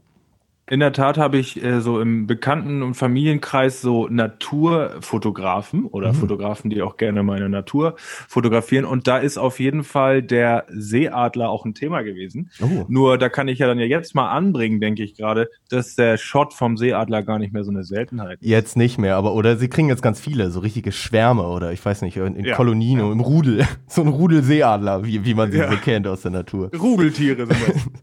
In 0.70 0.82
der 0.82 0.92
Tat 0.92 1.18
habe 1.18 1.38
ich 1.38 1.64
äh, 1.64 1.80
so 1.80 2.02
im 2.02 2.28
Bekannten- 2.28 2.84
und 2.84 2.94
Familienkreis 2.96 3.80
so 3.80 4.10
Naturfotografen 4.10 5.86
oder 5.86 6.14
Fotografen, 6.14 6.70
die 6.70 6.82
auch 6.82 6.98
gerne 6.98 7.24
meine 7.24 7.48
Natur 7.48 7.96
fotografieren. 7.98 8.84
Und 8.84 9.08
da 9.08 9.18
ist 9.18 9.38
auf 9.38 9.62
jeden 9.62 9.86
Fall 9.86 10.22
der 10.22 10.66
Seeadler 10.70 11.50
auch 11.50 11.64
ein 11.64 11.74
Thema 11.74 12.02
gewesen. 12.02 12.52
Oh. 12.62 12.84
Nur 12.90 13.18
da 13.18 13.30
kann 13.30 13.48
ich 13.48 13.60
ja 13.60 13.68
dann 13.68 13.80
ja 13.80 13.86
jetzt 13.86 14.14
mal 14.14 14.30
anbringen, 14.30 14.82
denke 14.82 15.04
ich 15.04 15.16
gerade, 15.16 15.50
dass 15.70 15.96
der 15.96 16.18
Shot 16.18 16.54
vom 16.54 16.76
Seeadler 16.76 17.24
gar 17.24 17.40
nicht 17.40 17.54
mehr 17.54 17.64
so 17.64 17.72
eine 17.72 17.86
Seltenheit 17.86 18.42
ist. 18.42 18.48
Jetzt 18.50 18.76
nicht 18.76 18.98
mehr, 18.98 19.16
aber 19.16 19.36
oder 19.36 19.56
sie 19.56 19.70
kriegen 19.70 19.88
jetzt 19.88 20.02
ganz 20.02 20.20
viele, 20.20 20.52
so 20.52 20.60
richtige 20.60 20.92
Schwärme 20.92 21.48
oder 21.48 21.72
ich 21.72 21.84
weiß 21.86 22.02
nicht, 22.02 22.18
in, 22.18 22.36
in 22.36 22.44
Ja. 22.46 22.56
Kolonien, 22.56 23.00
im 23.00 23.22
Rudel, 23.22 23.66
so 23.88 24.02
ein 24.02 24.10
Rudel 24.10 24.44
Seeadler, 24.44 25.06
wie, 25.06 25.24
wie 25.24 25.34
man 25.34 25.50
sie 25.50 25.60
Ja. 25.60 25.72
so 25.72 25.78
kennt 25.78 26.08
aus 26.08 26.24
der 26.24 26.32
Natur. 26.32 26.72
Rudeltiere 26.78 27.46
sind 27.48 27.52
das. 27.52 27.90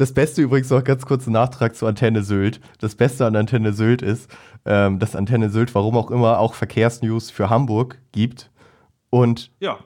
Das 0.00 0.12
Beste 0.12 0.40
übrigens 0.40 0.70
noch 0.70 0.82
ganz 0.82 1.04
kurz 1.04 1.26
ein 1.26 1.32
Nachtrag 1.32 1.76
zu 1.76 1.84
Antenne 1.84 2.22
Sylt. 2.22 2.58
Das 2.78 2.94
Beste 2.94 3.26
an 3.26 3.36
Antenne 3.36 3.74
Sylt 3.74 4.00
ist, 4.00 4.34
ähm, 4.64 4.98
dass 4.98 5.14
Antenne 5.14 5.50
Sylt, 5.50 5.74
warum 5.74 5.94
auch 5.98 6.10
immer, 6.10 6.38
auch 6.38 6.54
Verkehrsnews 6.54 7.30
für 7.30 7.50
Hamburg 7.50 7.98
gibt. 8.10 8.50
Und 9.10 9.50
ja. 9.60 9.76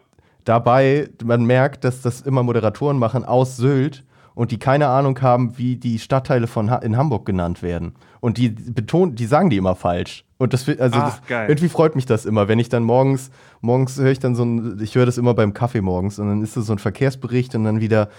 dabei, 0.44 1.08
man 1.24 1.44
merkt, 1.44 1.82
dass 1.82 2.00
das 2.00 2.20
immer 2.20 2.44
Moderatoren 2.44 2.96
machen 2.96 3.24
aus 3.24 3.56
Sylt 3.56 4.04
und 4.36 4.52
die 4.52 4.60
keine 4.60 4.86
Ahnung 4.86 5.20
haben, 5.20 5.58
wie 5.58 5.74
die 5.74 5.98
Stadtteile 5.98 6.46
von 6.46 6.70
ha 6.70 6.76
in 6.76 6.96
Hamburg 6.96 7.26
genannt 7.26 7.60
werden. 7.60 7.96
Und 8.20 8.38
die 8.38 8.50
betonen, 8.50 9.16
die 9.16 9.26
sagen 9.26 9.50
die 9.50 9.56
immer 9.56 9.74
falsch. 9.74 10.24
Und 10.38 10.52
das, 10.52 10.68
also 10.68 10.96
Ach, 10.96 11.20
das, 11.28 11.48
irgendwie 11.48 11.68
freut 11.68 11.96
mich 11.96 12.06
das 12.06 12.24
immer, 12.24 12.46
wenn 12.46 12.60
ich 12.60 12.68
dann 12.68 12.84
morgens, 12.84 13.32
morgens 13.60 13.98
höre 13.98 14.12
ich 14.12 14.20
dann 14.20 14.36
so 14.36 14.44
ein, 14.44 14.78
ich 14.80 14.94
höre 14.94 15.06
das 15.06 15.18
immer 15.18 15.34
beim 15.34 15.54
Kaffee 15.54 15.80
morgens 15.80 16.20
und 16.20 16.28
dann 16.28 16.40
ist 16.40 16.56
das 16.56 16.66
so 16.66 16.72
ein 16.72 16.78
Verkehrsbericht 16.78 17.56
und 17.56 17.64
dann 17.64 17.80
wieder 17.80 18.10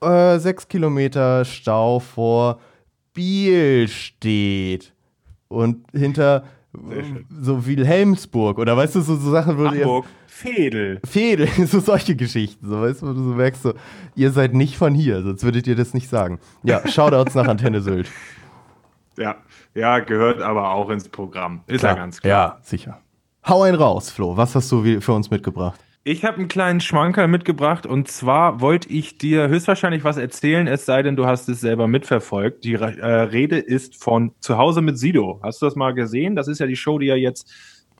äh, 0.00 0.38
sechs 0.38 0.68
Kilometer 0.68 1.44
Stau 1.44 2.00
vor 2.00 2.60
Biel 3.12 3.88
steht. 3.88 4.92
Und 5.48 5.86
hinter 5.92 6.44
so 7.40 7.66
Wilhelmsburg 7.66 8.58
oder 8.58 8.76
weißt 8.76 8.96
du, 8.96 9.00
so, 9.00 9.16
so 9.16 9.30
Sachen, 9.30 9.56
wo 9.58 9.64
ihr 9.64 9.70
Hamburg, 9.70 10.06
Fedel. 10.26 11.00
Fehde, 11.04 11.48
so 11.66 11.80
solche 11.80 12.14
Geschichten, 12.14 12.68
so 12.68 12.82
weißt 12.82 13.02
du, 13.02 13.06
wo 13.06 13.12
du 13.12 13.22
so 13.22 13.34
merkst, 13.34 13.62
so, 13.62 13.74
ihr 14.14 14.30
seid 14.32 14.54
nicht 14.54 14.76
von 14.76 14.94
hier, 14.94 15.22
sonst 15.22 15.42
würdet 15.44 15.66
ihr 15.66 15.76
das 15.76 15.94
nicht 15.94 16.08
sagen. 16.08 16.38
Ja, 16.62 16.86
Shoutouts 16.88 17.34
nach 17.34 17.48
Antenne 17.48 17.80
Sylt. 17.80 18.10
Ja, 19.16 19.36
ja, 19.74 20.00
gehört 20.00 20.42
aber 20.42 20.72
auch 20.72 20.90
ins 20.90 21.08
Programm. 21.08 21.62
Ist 21.66 21.82
ja 21.82 21.94
ganz 21.94 22.20
klar. 22.20 22.30
Ja, 22.30 22.58
sicher. 22.62 23.00
Hau 23.48 23.62
einen 23.62 23.76
raus, 23.76 24.10
Flo. 24.10 24.36
Was 24.36 24.54
hast 24.54 24.70
du 24.72 25.00
für 25.00 25.12
uns 25.12 25.30
mitgebracht? 25.30 25.80
Ich 26.08 26.24
habe 26.24 26.36
einen 26.36 26.46
kleinen 26.46 26.80
Schmankerl 26.80 27.26
mitgebracht 27.26 27.84
und 27.84 28.06
zwar 28.06 28.60
wollte 28.60 28.88
ich 28.90 29.18
dir 29.18 29.48
höchstwahrscheinlich 29.48 30.04
was 30.04 30.18
erzählen, 30.18 30.68
es 30.68 30.86
sei 30.86 31.02
denn, 31.02 31.16
du 31.16 31.26
hast 31.26 31.48
es 31.48 31.60
selber 31.60 31.88
mitverfolgt. 31.88 32.62
Die 32.62 32.74
äh, 32.74 32.78
Rede 32.78 33.58
ist 33.58 34.00
von 34.00 34.30
Zuhause 34.38 34.82
mit 34.82 35.00
Sido. 35.00 35.40
Hast 35.42 35.60
du 35.60 35.66
das 35.66 35.74
mal 35.74 35.94
gesehen? 35.94 36.36
Das 36.36 36.46
ist 36.46 36.60
ja 36.60 36.68
die 36.68 36.76
Show, 36.76 37.00
die 37.00 37.08
er 37.08 37.16
jetzt 37.16 37.52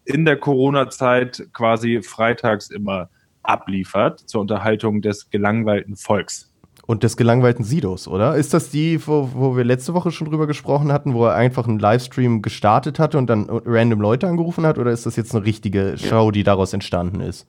in 0.05 0.25
der 0.25 0.37
Corona-Zeit 0.37 1.49
quasi 1.53 2.01
freitags 2.01 2.71
immer 2.71 3.09
abliefert 3.43 4.21
zur 4.21 4.43
Unterhaltung 4.43 5.03
des 5.03 5.29
gelangweilten 5.31 5.97
Volks. 5.97 6.53
Und 6.87 7.03
des 7.03 7.17
gelangweilten 7.17 7.65
Sidos, 7.65 8.07
oder? 8.07 8.37
Ist 8.37 8.55
das 8.55 8.71
die, 8.71 9.05
wo, 9.05 9.31
wo 9.35 9.57
wir 9.57 9.65
letzte 9.65 9.95
Woche 9.95 10.13
schon 10.13 10.29
drüber 10.31 10.47
gesprochen 10.47 10.93
hatten, 10.93 11.13
wo 11.13 11.27
er 11.27 11.35
einfach 11.35 11.67
einen 11.67 11.81
Livestream 11.81 12.41
gestartet 12.41 13.01
hatte 13.01 13.19
und 13.19 13.27
dann 13.27 13.49
random 13.51 14.01
Leute 14.01 14.29
angerufen 14.29 14.65
hat? 14.65 14.79
Oder 14.79 14.93
ist 14.93 15.07
das 15.07 15.17
jetzt 15.17 15.35
eine 15.35 15.45
richtige 15.45 15.99
Show, 15.99 16.31
die 16.31 16.45
daraus 16.45 16.73
entstanden 16.73 17.19
ist? 17.19 17.49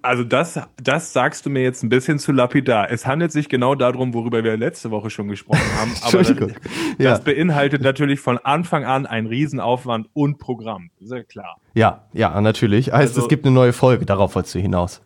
Also 0.00 0.24
das, 0.24 0.58
das 0.82 1.12
sagst 1.12 1.44
du 1.44 1.50
mir 1.50 1.62
jetzt 1.62 1.82
ein 1.82 1.88
bisschen 1.90 2.18
zu 2.18 2.32
lapidar. 2.32 2.90
Es 2.90 3.06
handelt 3.06 3.30
sich 3.32 3.48
genau 3.48 3.74
darum, 3.74 4.14
worüber 4.14 4.42
wir 4.42 4.56
letzte 4.56 4.90
Woche 4.90 5.10
schon 5.10 5.28
gesprochen 5.28 5.60
haben. 5.78 5.92
Aber 6.02 6.18
das, 6.18 6.34
das 6.34 6.52
Ja. 6.98 7.18
beinhaltet 7.18 7.82
natürlich 7.82 8.20
von 8.20 8.38
Anfang 8.38 8.84
an 8.84 9.04
einen 9.06 9.26
Riesenaufwand 9.26 10.08
und 10.14 10.38
Programm. 10.38 10.90
Ist 11.00 11.12
ja 11.12 11.22
klar. 11.22 11.56
Ja, 11.74 12.06
ja, 12.14 12.40
natürlich. 12.40 12.86
Heißt, 12.92 13.14
Also- 13.16 13.22
es 13.22 13.28
gibt 13.28 13.44
eine 13.44 13.54
neue 13.54 13.72
Folge, 13.74 14.06
darauf 14.06 14.34
wolltest 14.34 14.54
du 14.54 14.60
hinaus. 14.60 15.02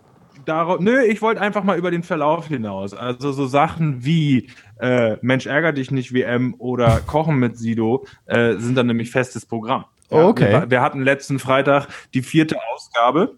Darauf, 0.47 0.81
nö, 0.81 1.03
ich 1.03 1.21
wollte 1.21 1.41
einfach 1.41 1.65
mal 1.65 1.77
über 1.77 1.91
den 1.91 2.03
Verlauf 2.03 2.47
hinaus. 2.47 2.95
Also 2.95 3.31
so 3.33 3.47
Sachen 3.47 4.05
wie 4.05 4.49
äh, 4.81 5.17
Mensch 5.21 5.47
ärger 5.47 5.73
dich 5.73 5.91
nicht 5.91 6.15
WM 6.15 6.55
oder 6.59 7.01
Kochen 7.07 7.37
mit 7.37 7.59
Sido 7.59 8.07
äh, 8.27 8.55
sind 8.57 8.75
dann 8.77 8.87
nämlich 8.87 9.11
festes 9.11 9.45
Programm. 9.45 9.85
Okay. 10.09 10.51
Wir, 10.63 10.71
wir 10.71 10.81
hatten 10.81 11.03
letzten 11.03 11.39
Freitag 11.39 11.89
die 12.15 12.23
vierte 12.23 12.57
Ausgabe. 12.75 13.37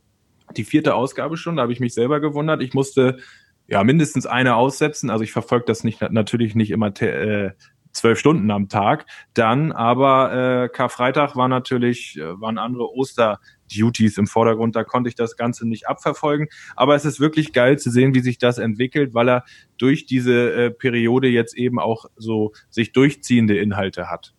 Die 0.57 0.65
vierte 0.65 0.95
Ausgabe 0.95 1.37
schon, 1.37 1.57
da 1.57 1.63
habe 1.63 1.73
ich 1.73 1.81
mich 1.81 1.95
selber 1.95 2.21
gewundert. 2.21 2.63
Ich 2.63 2.75
musste 2.75 3.19
ja 3.67 3.83
mindestens 3.85 4.27
eine 4.27 4.57
aussetzen. 4.57 5.11
Also 5.11 5.25
ich 5.25 5.33
verfolge 5.33 5.65
das 5.67 5.85
nicht 5.85 6.01
natürlich 6.11 6.55
nicht 6.55 6.71
immer 6.71 6.89
äh, 7.01 7.53
zwölf 7.93 8.19
Stunden 8.19 8.51
am 8.51 8.69
Tag. 8.69 9.07
Dann 9.35 9.73
aber 9.73 10.65
äh, 10.65 10.69
Karfreitag 10.69 11.37
war 11.37 11.49
natürlich 11.49 12.19
äh, 12.19 12.41
waren 12.41 12.59
andere 12.59 12.91
Osterduties 12.95 14.19
im 14.19 14.27
Vordergrund. 14.27 14.75
Da 14.77 14.85
konnte 14.85 15.09
ich 15.09 15.15
das 15.15 15.37
Ganze 15.37 15.69
nicht 15.69 15.89
abverfolgen. 15.89 16.49
Aber 16.77 16.95
es 16.95 17.05
ist 17.05 17.21
wirklich 17.21 17.53
geil 17.53 17.79
zu 17.79 17.91
sehen, 17.91 18.15
wie 18.15 18.21
sich 18.21 18.39
das 18.39 18.59
entwickelt, 18.59 19.15
weil 19.15 19.29
er 19.29 19.45
durch 19.79 20.07
diese 20.07 20.53
äh, 20.53 20.71
Periode 20.71 21.29
jetzt 21.29 21.57
eben 21.57 21.79
auch 21.79 22.07
so 22.17 22.53
sich 22.71 22.93
durchziehende 22.93 23.59
Inhalte 23.59 24.11
hat. 24.11 24.35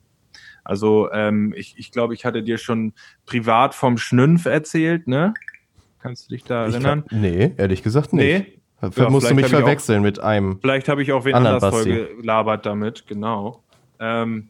Also 0.63 1.11
ähm, 1.11 1.53
ich, 1.57 1.75
ich 1.77 1.91
glaube, 1.91 2.13
ich 2.13 2.25
hatte 2.25 2.41
dir 2.41 2.57
schon 2.57 2.93
privat 3.25 3.75
vom 3.75 3.97
Schnünf 3.97 4.45
erzählt, 4.45 5.07
ne? 5.07 5.33
Kannst 6.03 6.29
du 6.29 6.35
dich 6.35 6.43
da 6.43 6.65
erinnern? 6.65 7.05
kann, 7.07 7.21
nee, 7.21 7.53
ehrlich 7.57 7.81
gesagt 7.81 8.11
nicht. 8.13 8.45
Nee. 8.81 8.91
Ja, 8.97 9.09
musst 9.09 9.29
du 9.29 9.33
mich 9.33 9.45
ich 9.45 9.55
auch- 9.55 9.59
verwechseln 9.59 10.01
mit 10.03 10.19
einem. 10.19 10.59
Vielleicht 10.59 10.89
habe 10.89 11.01
ich 11.01 11.13
auch 11.13 11.23
wen 11.23 11.33
anders 11.33 11.61
Basti. 11.61 11.89
voll 11.95 12.15
gelabert 12.17 12.65
damit, 12.65 13.07
genau. 13.07 13.63
Ähm, 14.01 14.49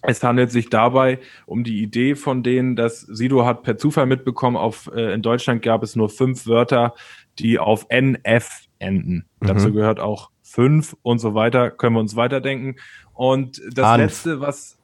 es 0.00 0.22
handelt 0.24 0.50
sich 0.50 0.70
dabei 0.70 1.18
um 1.44 1.62
die 1.62 1.82
Idee 1.82 2.14
von 2.14 2.42
denen, 2.42 2.74
dass 2.74 3.02
Sido 3.02 3.44
hat 3.44 3.62
per 3.62 3.76
Zufall 3.76 4.06
mitbekommen, 4.06 4.56
auf, 4.56 4.90
äh, 4.94 5.12
in 5.12 5.20
Deutschland 5.20 5.60
gab 5.62 5.82
es 5.82 5.94
nur 5.94 6.08
fünf 6.08 6.46
Wörter, 6.46 6.94
die 7.38 7.58
auf 7.58 7.86
NF 7.90 8.62
enden. 8.78 9.26
Mhm. 9.40 9.46
Dazu 9.46 9.72
gehört 9.72 10.00
auch 10.00 10.30
fünf 10.42 10.96
und 11.02 11.18
so 11.18 11.34
weiter, 11.34 11.70
können 11.70 11.94
wir 11.96 12.00
uns 12.00 12.16
weiterdenken. 12.16 12.76
Und 13.12 13.60
das 13.70 13.84
Hanf. 13.86 13.98
letzte, 14.02 14.40
was 14.40 14.78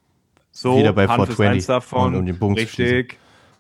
so 0.53 0.79
Wieder 0.79 0.93
bei 0.93 1.09
Hanf 1.09 1.31
ist 1.31 1.37
420, 1.37 1.47
eins 1.57 1.67
davon, 1.67 2.15
um 2.15 2.27
den 2.27 2.39
zu 2.39 2.47
richtig, 2.49 3.19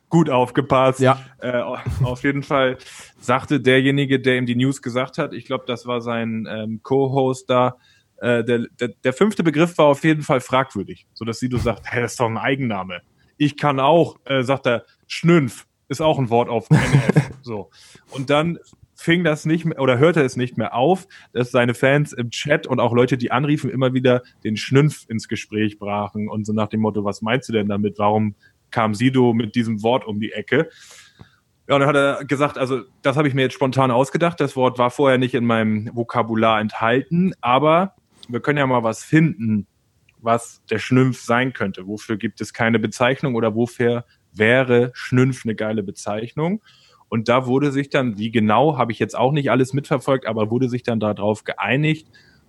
gut 0.08 0.30
aufgepasst. 0.30 1.00
Ja. 1.00 1.20
Äh, 1.38 1.62
auf 2.02 2.22
jeden 2.22 2.42
Fall 2.42 2.78
sagte 3.20 3.60
derjenige, 3.60 4.20
der 4.20 4.38
ihm 4.38 4.46
die 4.46 4.56
News 4.56 4.82
gesagt 4.82 5.18
hat, 5.18 5.32
ich 5.32 5.44
glaube, 5.44 5.64
das 5.66 5.86
war 5.86 6.00
sein 6.00 6.46
ähm, 6.50 6.80
Co-Host 6.82 7.50
da, 7.50 7.76
äh, 8.20 8.42
der, 8.44 8.66
der, 8.80 8.88
der 8.88 9.12
fünfte 9.12 9.42
Begriff 9.42 9.78
war 9.78 9.86
auf 9.86 10.02
jeden 10.04 10.22
Fall 10.22 10.40
fragwürdig, 10.40 11.06
so 11.14 11.24
dass 11.24 11.38
Sido 11.38 11.58
sagt, 11.58 11.82
hey, 11.84 12.02
das 12.02 12.12
ist 12.12 12.20
doch 12.20 12.26
ein 12.26 12.38
Eigenname. 12.38 13.02
Ich 13.36 13.56
kann 13.56 13.78
auch, 13.78 14.16
äh, 14.24 14.42
sagt 14.42 14.66
er, 14.66 14.84
Schnünf 15.06 15.66
ist 15.88 16.00
auch 16.00 16.18
ein 16.18 16.30
Wort 16.30 16.48
auf 16.48 16.68
NF. 16.70 17.30
so. 17.42 17.70
Und 18.10 18.30
dann 18.30 18.58
fing 18.94 19.22
das 19.22 19.44
nicht 19.44 19.64
mehr 19.64 19.80
oder 19.80 19.98
hörte 19.98 20.22
es 20.22 20.36
nicht 20.36 20.58
mehr 20.58 20.74
auf, 20.74 21.06
dass 21.32 21.52
seine 21.52 21.74
Fans 21.74 22.12
im 22.12 22.30
Chat 22.30 22.66
und 22.66 22.80
auch 22.80 22.92
Leute, 22.92 23.16
die 23.16 23.30
anriefen, 23.30 23.70
immer 23.70 23.94
wieder 23.94 24.22
den 24.42 24.56
Schnünf 24.56 25.04
ins 25.08 25.28
Gespräch 25.28 25.78
brachen 25.78 26.28
und 26.28 26.44
so 26.44 26.52
nach 26.52 26.68
dem 26.68 26.80
Motto, 26.80 27.04
was 27.04 27.22
meinst 27.22 27.48
du 27.48 27.52
denn 27.52 27.68
damit? 27.68 27.98
Warum 27.98 28.34
kam 28.70 28.94
Sido 28.94 29.32
mit 29.32 29.54
diesem 29.54 29.82
Wort 29.82 30.06
um 30.06 30.20
die 30.20 30.32
Ecke? 30.32 30.68
Ja, 31.68 31.74
und 31.74 31.80
dann 31.80 31.88
hat 31.88 31.96
er 31.96 32.24
gesagt, 32.24 32.56
also 32.56 32.82
das 33.02 33.16
habe 33.16 33.28
ich 33.28 33.34
mir 33.34 33.42
jetzt 33.42 33.54
spontan 33.54 33.90
ausgedacht. 33.90 34.40
Das 34.40 34.56
Wort 34.56 34.78
war 34.78 34.90
vorher 34.90 35.18
nicht 35.18 35.34
in 35.34 35.44
meinem 35.44 35.90
Vokabular 35.94 36.60
enthalten, 36.60 37.34
aber 37.40 37.94
wir 38.28 38.40
können 38.40 38.58
ja 38.58 38.66
mal 38.66 38.82
was 38.82 39.04
finden, 39.04 39.66
was 40.20 40.62
der 40.70 40.78
Schnümpf 40.78 41.20
sein 41.20 41.52
könnte. 41.52 41.86
Wofür 41.86 42.16
gibt 42.16 42.40
es 42.40 42.52
keine 42.52 42.78
Bezeichnung 42.78 43.34
oder 43.34 43.54
wofür 43.54 44.04
wäre 44.32 44.90
Schnümpf 44.94 45.44
eine 45.44 45.54
geile 45.54 45.82
Bezeichnung? 45.82 46.62
Und 47.10 47.28
da 47.28 47.46
wurde 47.46 47.70
sich 47.72 47.90
dann, 47.90 48.18
wie 48.18 48.30
genau, 48.30 48.76
habe 48.76 48.92
ich 48.92 48.98
jetzt 48.98 49.16
auch 49.16 49.32
nicht 49.32 49.50
alles 49.50 49.72
mitverfolgt, 49.72 50.26
aber 50.26 50.50
wurde 50.50 50.68
sich 50.68 50.82
dann 50.82 51.00
darauf 51.00 51.44
geeinigt, 51.44 52.08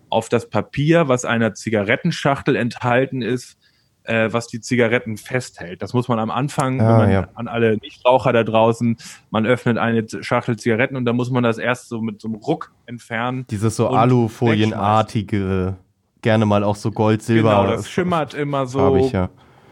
auf 0.09 0.27
das 0.27 0.49
Papier, 0.49 1.07
was 1.07 1.23
einer 1.23 1.53
Zigarettenschachtel 1.53 2.55
enthalten 2.55 3.21
ist, 3.21 3.57
äh, 4.03 4.29
was 4.31 4.47
die 4.47 4.59
Zigaretten 4.61 5.17
festhält. 5.17 5.81
Das 5.81 5.93
muss 5.93 6.07
man 6.07 6.19
am 6.19 6.31
Anfang, 6.31 6.79
Ah, 6.81 6.83
wenn 6.83 6.97
man 6.97 7.11
ja. 7.11 7.27
an 7.35 7.47
alle 7.47 7.77
Nichtraucher 7.77 8.33
da 8.33 8.43
draußen, 8.43 8.97
man 9.29 9.45
öffnet 9.45 9.77
eine 9.77 10.05
Schachtel 10.21 10.57
Zigaretten 10.57 10.95
und 10.95 11.05
dann 11.05 11.15
muss 11.15 11.29
man 11.29 11.43
das 11.43 11.57
erst 11.57 11.89
so 11.89 12.01
mit 12.01 12.21
so 12.21 12.27
einem 12.27 12.35
Ruck 12.37 12.71
entfernen. 12.85 13.45
Dieses 13.49 13.75
so 13.75 13.87
Alufolienartige, 13.89 15.75
gerne 16.21 16.45
mal 16.45 16.63
auch 16.63 16.75
so 16.75 16.91
Gold, 16.91 17.21
Silber. 17.21 17.61
Genau, 17.61 17.75
das 17.75 17.89
schimmert 17.89 18.33
immer 18.33 18.65
so. 18.65 18.79
Farbig, 18.79 19.11
ja. 19.11 19.29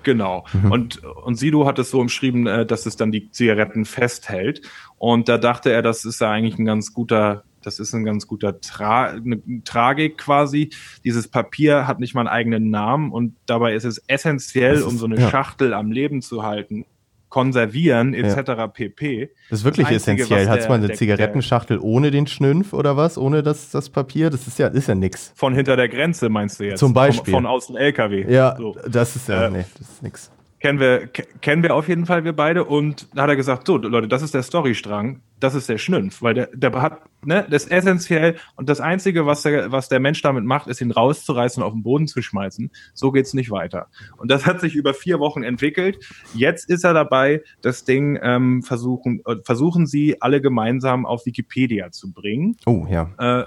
Genau. 0.08 0.46
Und, 0.70 1.04
und 1.04 1.36
Sido 1.36 1.66
hat 1.66 1.80
es 1.80 1.92
so 1.92 2.00
umschrieben, 2.00 2.48
äh, 2.48 2.66
dass 2.66 2.86
es 2.86 2.96
dann 2.96 3.12
die 3.12 3.30
Zigaretten 3.30 3.84
festhält. 3.84 4.62
Und 4.98 5.28
da 5.28 5.38
dachte 5.38 5.70
er, 5.70 5.82
das 5.82 6.06
ist 6.06 6.22
ja 6.22 6.32
eigentlich 6.32 6.58
ein 6.58 6.64
ganz 6.64 6.94
guter, 6.94 7.44
das 7.62 7.78
ist 7.80 7.94
ein 7.94 8.06
ganz 8.06 8.26
guter 8.26 8.62
Tra 8.62 9.08
eine 9.08 9.42
Tragik 9.66 10.18
quasi. 10.18 10.70
Dieses 11.04 11.28
Papier 11.28 11.88
hat 11.88 12.00
nicht 12.00 12.16
mal 12.16 12.22
einen 12.22 12.30
eigenen 12.30 12.70
Namen 12.70 13.12
und 13.12 13.36
dabei 13.48 13.74
ist 13.76 13.84
es 13.84 14.02
essentiell, 14.08 14.76
ist- 14.76 14.84
um 14.84 14.98
so 14.98 15.06
eine 15.08 15.20
ja. 15.20 15.30
Schachtel 15.30 15.74
am 15.74 15.92
Leben 15.92 16.22
zu 16.22 16.44
halten, 16.44 16.86
konservieren 17.30 18.14
etc. 18.14 18.52
pp. 18.74 19.30
Das 19.50 19.60
ist 19.60 19.66
wirklich 19.66 19.88
Das 19.88 19.94
Einzige, 20.08 20.24
essentiell. 20.24 20.48
Hat 20.50 20.70
man 20.70 20.80
eine 20.80 20.88
der- 20.88 20.96
Zigarettenschachtel 20.96 21.80
ohne 21.82 22.12
den 22.12 22.28
Schnünf 22.28 22.74
oder 22.74 22.96
was? 22.98 23.18
Ohne 23.18 23.44
das, 23.44 23.70
das 23.72 23.90
Papier? 23.90 24.30
Das 24.30 24.48
ist 24.48 24.60
ja, 24.60 24.68
ist 24.68 24.88
ja 24.88 24.96
nix. 24.96 25.32
Von 25.36 25.54
hinter 25.54 25.76
der 25.76 25.90
Grenze 25.90 26.30
meinst 26.30 26.60
du 26.60 26.66
jetzt? 26.66 26.80
Zum 26.80 26.94
Beispiel. 26.94 27.34
Von, 27.34 27.44
von 27.44 27.52
außen 27.52 27.76
LKW. 27.76 28.26
Ja, 28.32 28.56
So. 28.58 28.76
das 28.90 29.16
ist 29.16 29.28
ja, 29.30 29.48
Äh, 29.48 29.50
nee, 29.52 29.66
das 29.78 29.90
ist 29.90 30.04
nix. 30.04 30.32
Kennen 30.68 30.80
wir, 30.82 31.08
ke- 31.08 31.26
kennen 31.40 31.64
wir 31.64 31.74
auf 31.74 31.88
jeden 31.88 32.06
Fall, 32.06 32.26
wir 32.26 32.34
beide. 32.34 32.66
Und 32.66 33.08
da 33.16 33.24
hat 33.24 33.30
er 33.30 33.38
gesagt, 33.38 33.66
so, 33.68 33.78
Leute, 33.78 34.10
das 34.10 34.22
ist 34.22 34.34
der 34.34 34.44
Storystrang, 34.44 35.22
das 35.40 35.56
ist 35.56 35.70
der 35.70 35.78
Schnünf, 35.78 36.22
weil 36.22 36.34
der, 36.34 36.50
der 36.54 36.82
hat, 36.82 37.04
ne, 37.24 37.48
das 37.50 37.64
ist 37.64 37.72
essentiell 37.72 38.36
und 38.58 38.68
das 38.68 38.82
Einzige, 38.82 39.26
was 39.26 39.44
der, 39.44 39.72
was 39.72 39.88
der 39.88 40.02
Mensch 40.02 40.22
damit 40.22 40.44
macht, 40.44 40.68
ist 40.68 40.82
ihn 40.82 40.92
rauszureißen 40.92 41.64
und 41.64 41.68
auf 41.68 41.74
den 41.74 41.84
Boden 41.84 42.08
zu 42.08 42.22
schmeißen. 42.22 42.70
So 42.94 43.14
geht's 43.14 43.34
nicht 43.34 43.50
weiter. 43.50 43.88
Und 44.18 44.30
das 44.30 44.46
hat 44.46 44.60
sich 44.60 44.76
über 44.76 44.94
vier 44.94 45.20
Wochen 45.20 45.44
entwickelt. 45.44 46.00
Jetzt 46.34 46.70
ist 46.70 46.84
er 46.84 46.94
dabei, 46.94 47.44
das 47.62 47.86
Ding 47.86 48.20
ähm, 48.22 48.62
versuchen, 48.62 49.22
äh, 49.26 49.36
versuchen 49.44 49.88
sie 49.88 50.22
alle 50.22 50.42
gemeinsam 50.42 51.06
auf 51.06 51.26
Wikipedia 51.26 51.92
zu 51.92 52.12
bringen. 52.12 52.58
Oh, 52.66 52.86
ja. 52.90 53.10
Äh, 53.18 53.46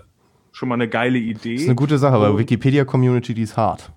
schon 0.52 0.70
mal 0.70 0.76
eine 0.76 0.88
geile 0.88 1.18
Idee. 1.18 1.54
Das 1.54 1.62
ist 1.62 1.68
eine 1.68 1.76
gute 1.76 1.98
Sache, 1.98 2.14
aber 2.14 2.38
Wikipedia-Community, 2.38 3.34
die 3.34 3.42
ist 3.42 3.58
hart. 3.58 3.92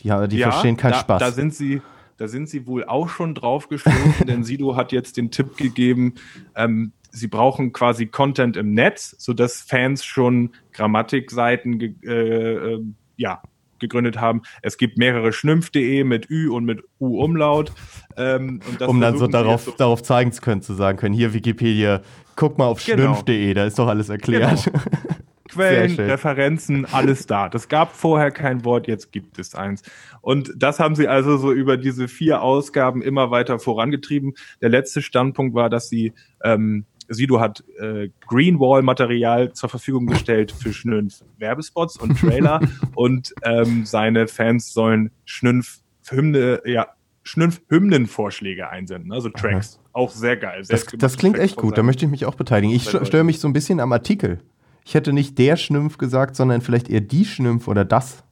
Die, 0.00 0.12
die 0.28 0.42
verstehen 0.42 0.76
keinen 0.76 0.92
da, 0.92 0.98
Spaß. 0.98 1.18
Da 1.18 1.32
sind 1.32 1.54
sie, 1.54 1.82
da 2.18 2.28
sind 2.28 2.48
sie 2.48 2.66
wohl 2.66 2.84
auch 2.84 3.08
schon 3.08 3.34
drauf 3.34 3.68
gestoßen, 3.68 4.14
denn 4.26 4.44
Sido 4.44 4.76
hat 4.76 4.92
jetzt 4.92 5.16
den 5.16 5.30
Tipp 5.30 5.56
gegeben, 5.56 6.14
ähm, 6.54 6.92
sie 7.10 7.28
brauchen 7.28 7.72
quasi 7.72 8.06
Content 8.06 8.56
im 8.56 8.74
Netz, 8.74 9.16
sodass 9.18 9.62
Fans 9.62 10.04
schon 10.04 10.50
Grammatikseiten 10.72 11.78
ge 11.78 11.94
äh, 12.04 12.74
äh, 12.74 12.84
ja, 13.16 13.40
gegründet 13.78 14.20
haben. 14.20 14.42
Es 14.62 14.76
gibt 14.76 14.98
mehrere 14.98 15.32
schnümpf.de 15.32 16.04
mit 16.04 16.28
Ü 16.28 16.50
und 16.50 16.64
mit 16.64 16.82
U-Umlaut. 17.00 17.72
Ähm, 18.16 18.60
und 18.68 18.80
das 18.80 18.88
um 18.88 19.00
dann 19.00 19.16
so 19.16 19.26
darauf, 19.26 19.66
jetzt 19.66 19.80
darauf 19.80 20.02
zeigen 20.02 20.32
zu 20.32 20.42
können, 20.42 20.62
zu 20.62 20.74
sagen 20.74 20.98
können, 20.98 21.14
hier 21.14 21.32
Wikipedia, 21.32 22.02
guck 22.36 22.58
mal 22.58 22.66
auf 22.66 22.84
Genau. 22.84 23.02
schnümpf.de, 23.02 23.54
da 23.54 23.64
ist 23.64 23.78
doch 23.78 23.88
alles 23.88 24.08
erklärt. 24.08 24.70
Quellen, 25.48 25.96
Sehr. 25.96 26.08
Referenzen, 26.08 26.86
alles 26.86 27.26
da. 27.26 27.48
Das 27.48 27.68
gab 27.68 27.94
vorher 27.94 28.30
kein 28.30 28.64
Wort, 28.64 28.86
jetzt 28.86 29.12
gibt 29.12 29.38
es 29.38 29.54
eins. 29.54 29.82
Und 30.20 30.52
das 30.56 30.78
haben 30.78 30.94
sie 30.94 31.08
also 31.08 31.36
so 31.36 31.52
über 31.52 31.76
diese 31.76 32.08
vier 32.08 32.42
Ausgaben 32.42 33.02
immer 33.02 33.30
weiter 33.30 33.58
vorangetrieben. 33.58 34.34
Der 34.60 34.68
letzte 34.68 35.02
Standpunkt 35.02 35.54
war, 35.54 35.70
dass 35.70 35.88
sie, 35.88 36.12
ähm, 36.44 36.84
Sido 37.08 37.40
hat 37.40 37.64
äh, 37.80 38.10
Greenwall-Material 38.26 39.52
zur 39.52 39.68
Verfügung 39.68 40.06
gestellt 40.06 40.52
für 40.52 40.72
Schnünf 40.72 41.24
Werbespots 41.38 41.96
und 41.96 42.18
Trailer 42.18 42.60
und 42.94 43.34
ähm, 43.42 43.86
seine 43.86 44.28
Fans 44.28 44.72
sollen 44.72 45.10
Schnünf 45.24 45.80
Hymne, 46.10 46.60
ja, 46.66 46.88
Schnünf 47.22 47.60
Hymnenvorschläge 47.68 48.68
einsenden, 48.68 49.12
also 49.12 49.28
Tracks. 49.28 49.78
Auch 49.92 50.10
sehr 50.10 50.36
geil. 50.36 50.60
Das, 50.60 50.68
Selbstgemachte 50.68 50.98
das 50.98 51.16
klingt 51.18 51.36
Tracks 51.36 51.52
echt 51.52 51.56
gut, 51.56 51.76
da 51.76 51.82
möchte 51.82 52.04
ich 52.04 52.10
mich 52.10 52.24
auch 52.24 52.34
beteiligen. 52.34 52.74
Ich 52.74 52.88
störe 52.88 53.24
mich 53.24 53.40
so 53.40 53.48
ein 53.48 53.52
bisschen 53.52 53.80
am 53.80 53.92
Artikel. 53.92 54.40
Ich 54.88 54.94
hätte 54.94 55.12
nicht 55.12 55.36
der 55.36 55.56
Schnümpf 55.56 55.98
gesagt, 55.98 56.34
sondern 56.34 56.62
vielleicht 56.62 56.88
eher 56.88 57.02
die 57.02 57.26
Schnümpf 57.26 57.68
oder 57.68 57.84
das. 57.84 58.24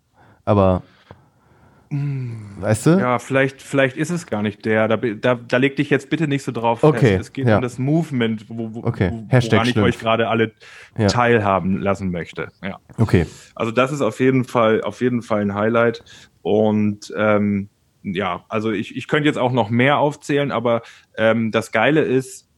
Aber, 0.47 0.83
weißt 1.91 2.87
du? 2.87 2.91
Ja, 2.99 3.19
vielleicht, 3.19 3.61
vielleicht 3.61 3.99
ist 3.99 4.09
es 4.09 4.27
gar 4.27 4.41
nicht 4.41 4.65
der. 4.65 4.89
Da, 4.89 4.97
da, 4.97 5.35
da 5.35 5.57
leg 5.59 5.77
dich 5.77 5.91
jetzt 5.91 6.09
bitte 6.09 6.27
nicht 6.27 6.45
so 6.45 6.53
drauf 6.53 6.83
Okay, 6.83 7.19
fest. 7.19 7.21
Es 7.21 7.33
geht 7.35 7.47
ja. 7.47 7.57
um 7.57 7.63
das 7.63 7.79
Movement, 7.79 8.49
wo, 8.49 8.73
wo, 8.73 8.85
Okay, 8.85 9.11
wo, 9.13 9.27
woran 9.31 9.69
ich 9.69 9.79
euch 9.79 9.99
gerade 9.99 10.29
alle 10.29 10.53
Ja. 10.97 11.09
teilhaben 11.09 11.77
lassen 11.77 12.11
möchte. 12.11 12.49
Ja. 12.63 12.79
Okay. 12.97 13.27
Also 13.55 13.71
das 13.71 13.93
ist 13.93 14.01
auf 14.01 14.19
jeden 14.19 14.45
Fall, 14.45 14.81
auf 14.81 15.03
jeden 15.03 15.21
Fall 15.21 15.43
ein 15.43 15.55
Highlight. 15.55 16.03
Und 16.41 17.13
ähm, 17.19 17.69
ja, 18.03 18.47
also 18.49 18.71
ich, 18.71 18.97
ich 18.97 19.09
könnte 19.09 19.29
jetzt 19.29 19.37
auch 19.39 19.53
noch 19.53 19.69
mehr 19.69 19.99
aufzählen, 19.99 20.51
aber 20.51 20.81
ähm, 21.19 21.51
das 21.51 21.71
Geile 21.71 22.01
ist, 22.01 22.49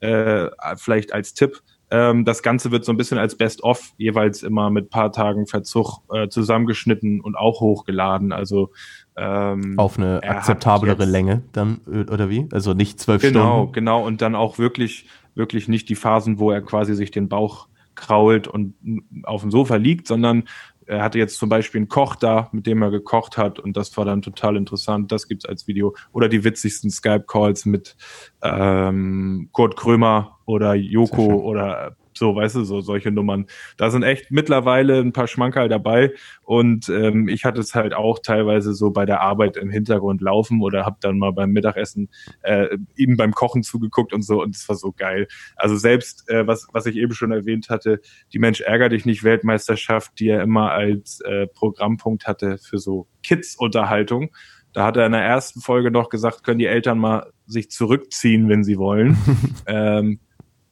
äh, 0.00 0.46
vielleicht 0.76 1.12
als 1.12 1.34
Tipp, 1.34 1.60
ähm, 1.90 2.24
das 2.24 2.42
Ganze 2.42 2.70
wird 2.70 2.84
so 2.84 2.92
ein 2.92 2.96
bisschen 2.96 3.18
als 3.18 3.36
Best-of 3.36 3.92
jeweils 3.98 4.42
immer 4.42 4.70
mit 4.70 4.90
paar 4.90 5.12
Tagen 5.12 5.46
Verzug 5.46 6.00
äh, 6.12 6.28
zusammengeschnitten 6.28 7.20
und 7.20 7.36
auch 7.36 7.60
hochgeladen. 7.60 8.32
Also 8.32 8.70
ähm, 9.16 9.78
Auf 9.78 9.98
eine 9.98 10.20
er 10.22 10.38
akzeptablere 10.38 11.04
Länge 11.04 11.42
dann, 11.52 11.80
äh, 11.90 12.10
oder 12.10 12.30
wie? 12.30 12.48
Also 12.52 12.74
nicht 12.74 12.98
zwölf 13.00 13.22
Genau, 13.22 13.56
Stunden. 13.58 13.72
genau. 13.72 14.04
Und 14.04 14.22
dann 14.22 14.34
auch 14.34 14.58
wirklich, 14.58 15.06
wirklich 15.34 15.68
nicht 15.68 15.88
die 15.88 15.94
Phasen, 15.94 16.38
wo 16.38 16.50
er 16.50 16.62
quasi 16.62 16.94
sich 16.94 17.10
den 17.10 17.28
Bauch 17.28 17.68
krault 17.94 18.48
und 18.48 18.74
auf 19.22 19.42
dem 19.42 19.52
Sofa 19.52 19.76
liegt, 19.76 20.08
sondern 20.08 20.44
er 20.86 21.02
hatte 21.02 21.18
jetzt 21.18 21.38
zum 21.38 21.48
Beispiel 21.48 21.80
einen 21.80 21.88
Koch 21.88 22.16
da, 22.16 22.48
mit 22.52 22.66
dem 22.66 22.82
er 22.82 22.90
gekocht 22.90 23.36
hat 23.36 23.58
und 23.58 23.76
das 23.76 23.96
war 23.96 24.04
dann 24.04 24.22
total 24.22 24.56
interessant. 24.56 25.12
Das 25.12 25.28
gibt's 25.28 25.46
als 25.46 25.66
Video. 25.66 25.94
Oder 26.12 26.28
die 26.28 26.44
witzigsten 26.44 26.90
Skype-Calls 26.90 27.66
mit 27.66 27.96
ähm, 28.42 29.48
Kurt 29.52 29.76
Krömer 29.76 30.38
oder 30.44 30.74
Joko 30.74 31.36
oder 31.36 31.96
so, 32.16 32.34
weißt 32.34 32.56
du, 32.56 32.64
so 32.64 32.80
solche 32.80 33.10
Nummern. 33.10 33.46
Da 33.76 33.90
sind 33.90 34.02
echt 34.02 34.30
mittlerweile 34.30 35.00
ein 35.00 35.12
paar 35.12 35.26
Schmankerl 35.26 35.68
dabei 35.68 36.12
und 36.42 36.88
ähm, 36.88 37.28
ich 37.28 37.44
hatte 37.44 37.60
es 37.60 37.74
halt 37.74 37.94
auch 37.94 38.18
teilweise 38.20 38.74
so 38.74 38.90
bei 38.90 39.04
der 39.06 39.20
Arbeit 39.20 39.56
im 39.56 39.70
Hintergrund 39.70 40.20
laufen 40.20 40.62
oder 40.62 40.84
habe 40.84 40.96
dann 41.00 41.18
mal 41.18 41.32
beim 41.32 41.50
Mittagessen 41.50 42.08
äh, 42.42 42.76
ihm 42.96 43.16
beim 43.16 43.32
Kochen 43.32 43.62
zugeguckt 43.62 44.12
und 44.12 44.22
so 44.22 44.42
und 44.42 44.54
es 44.54 44.68
war 44.68 44.76
so 44.76 44.92
geil. 44.92 45.28
Also 45.56 45.76
selbst, 45.76 46.28
äh, 46.28 46.46
was, 46.46 46.68
was 46.72 46.86
ich 46.86 46.96
eben 46.96 47.14
schon 47.14 47.32
erwähnt 47.32 47.68
hatte, 47.68 48.00
die 48.32 48.38
Mensch 48.38 48.60
ärger 48.60 48.88
dich 48.88 49.04
nicht 49.04 49.24
Weltmeisterschaft, 49.24 50.18
die 50.18 50.28
er 50.28 50.42
immer 50.42 50.72
als 50.72 51.20
äh, 51.20 51.46
Programmpunkt 51.46 52.26
hatte 52.26 52.58
für 52.58 52.78
so 52.78 53.08
Kids-Unterhaltung. 53.22 54.30
Da 54.72 54.84
hat 54.84 54.96
er 54.96 55.06
in 55.06 55.12
der 55.12 55.22
ersten 55.22 55.60
Folge 55.60 55.90
noch 55.90 56.08
gesagt, 56.08 56.42
können 56.42 56.58
die 56.58 56.66
Eltern 56.66 56.98
mal 56.98 57.32
sich 57.46 57.70
zurückziehen, 57.70 58.48
wenn 58.48 58.64
sie 58.64 58.76
wollen. 58.76 59.16
ähm, 59.66 60.20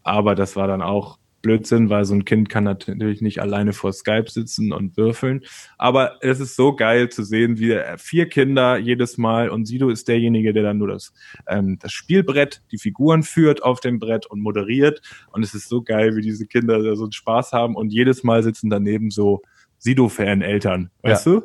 aber 0.02 0.34
das 0.34 0.56
war 0.56 0.66
dann 0.66 0.82
auch 0.82 1.18
Blödsinn, 1.42 1.90
weil 1.90 2.04
so 2.04 2.14
ein 2.14 2.24
Kind 2.24 2.48
kann 2.48 2.64
natürlich 2.64 3.20
nicht 3.20 3.40
alleine 3.40 3.72
vor 3.72 3.92
Skype 3.92 4.30
sitzen 4.30 4.72
und 4.72 4.96
würfeln. 4.96 5.42
Aber 5.76 6.18
es 6.20 6.40
ist 6.40 6.56
so 6.56 6.74
geil 6.74 7.08
zu 7.08 7.24
sehen, 7.24 7.58
wie 7.58 7.72
er- 7.72 7.98
vier 7.98 8.28
Kinder 8.28 8.78
jedes 8.78 9.18
Mal 9.18 9.50
und 9.50 9.66
Sido 9.66 9.90
ist 9.90 10.08
derjenige, 10.08 10.52
der 10.52 10.62
dann 10.62 10.78
nur 10.78 10.88
das, 10.88 11.12
ähm, 11.48 11.78
das 11.80 11.92
Spielbrett, 11.92 12.62
die 12.70 12.78
Figuren 12.78 13.22
führt 13.24 13.62
auf 13.62 13.80
dem 13.80 13.98
Brett 13.98 14.26
und 14.26 14.40
moderiert. 14.40 15.02
Und 15.32 15.42
es 15.42 15.52
ist 15.54 15.68
so 15.68 15.82
geil, 15.82 16.16
wie 16.16 16.22
diese 16.22 16.46
Kinder 16.46 16.82
da 16.82 16.94
so 16.96 17.02
einen 17.04 17.12
Spaß 17.12 17.52
haben 17.52 17.74
und 17.76 17.92
jedes 17.92 18.22
Mal 18.22 18.42
sitzen 18.42 18.70
daneben 18.70 19.10
so 19.10 19.42
Sido-Fan-Eltern, 19.78 20.90
weißt 21.02 21.26
du? 21.26 21.42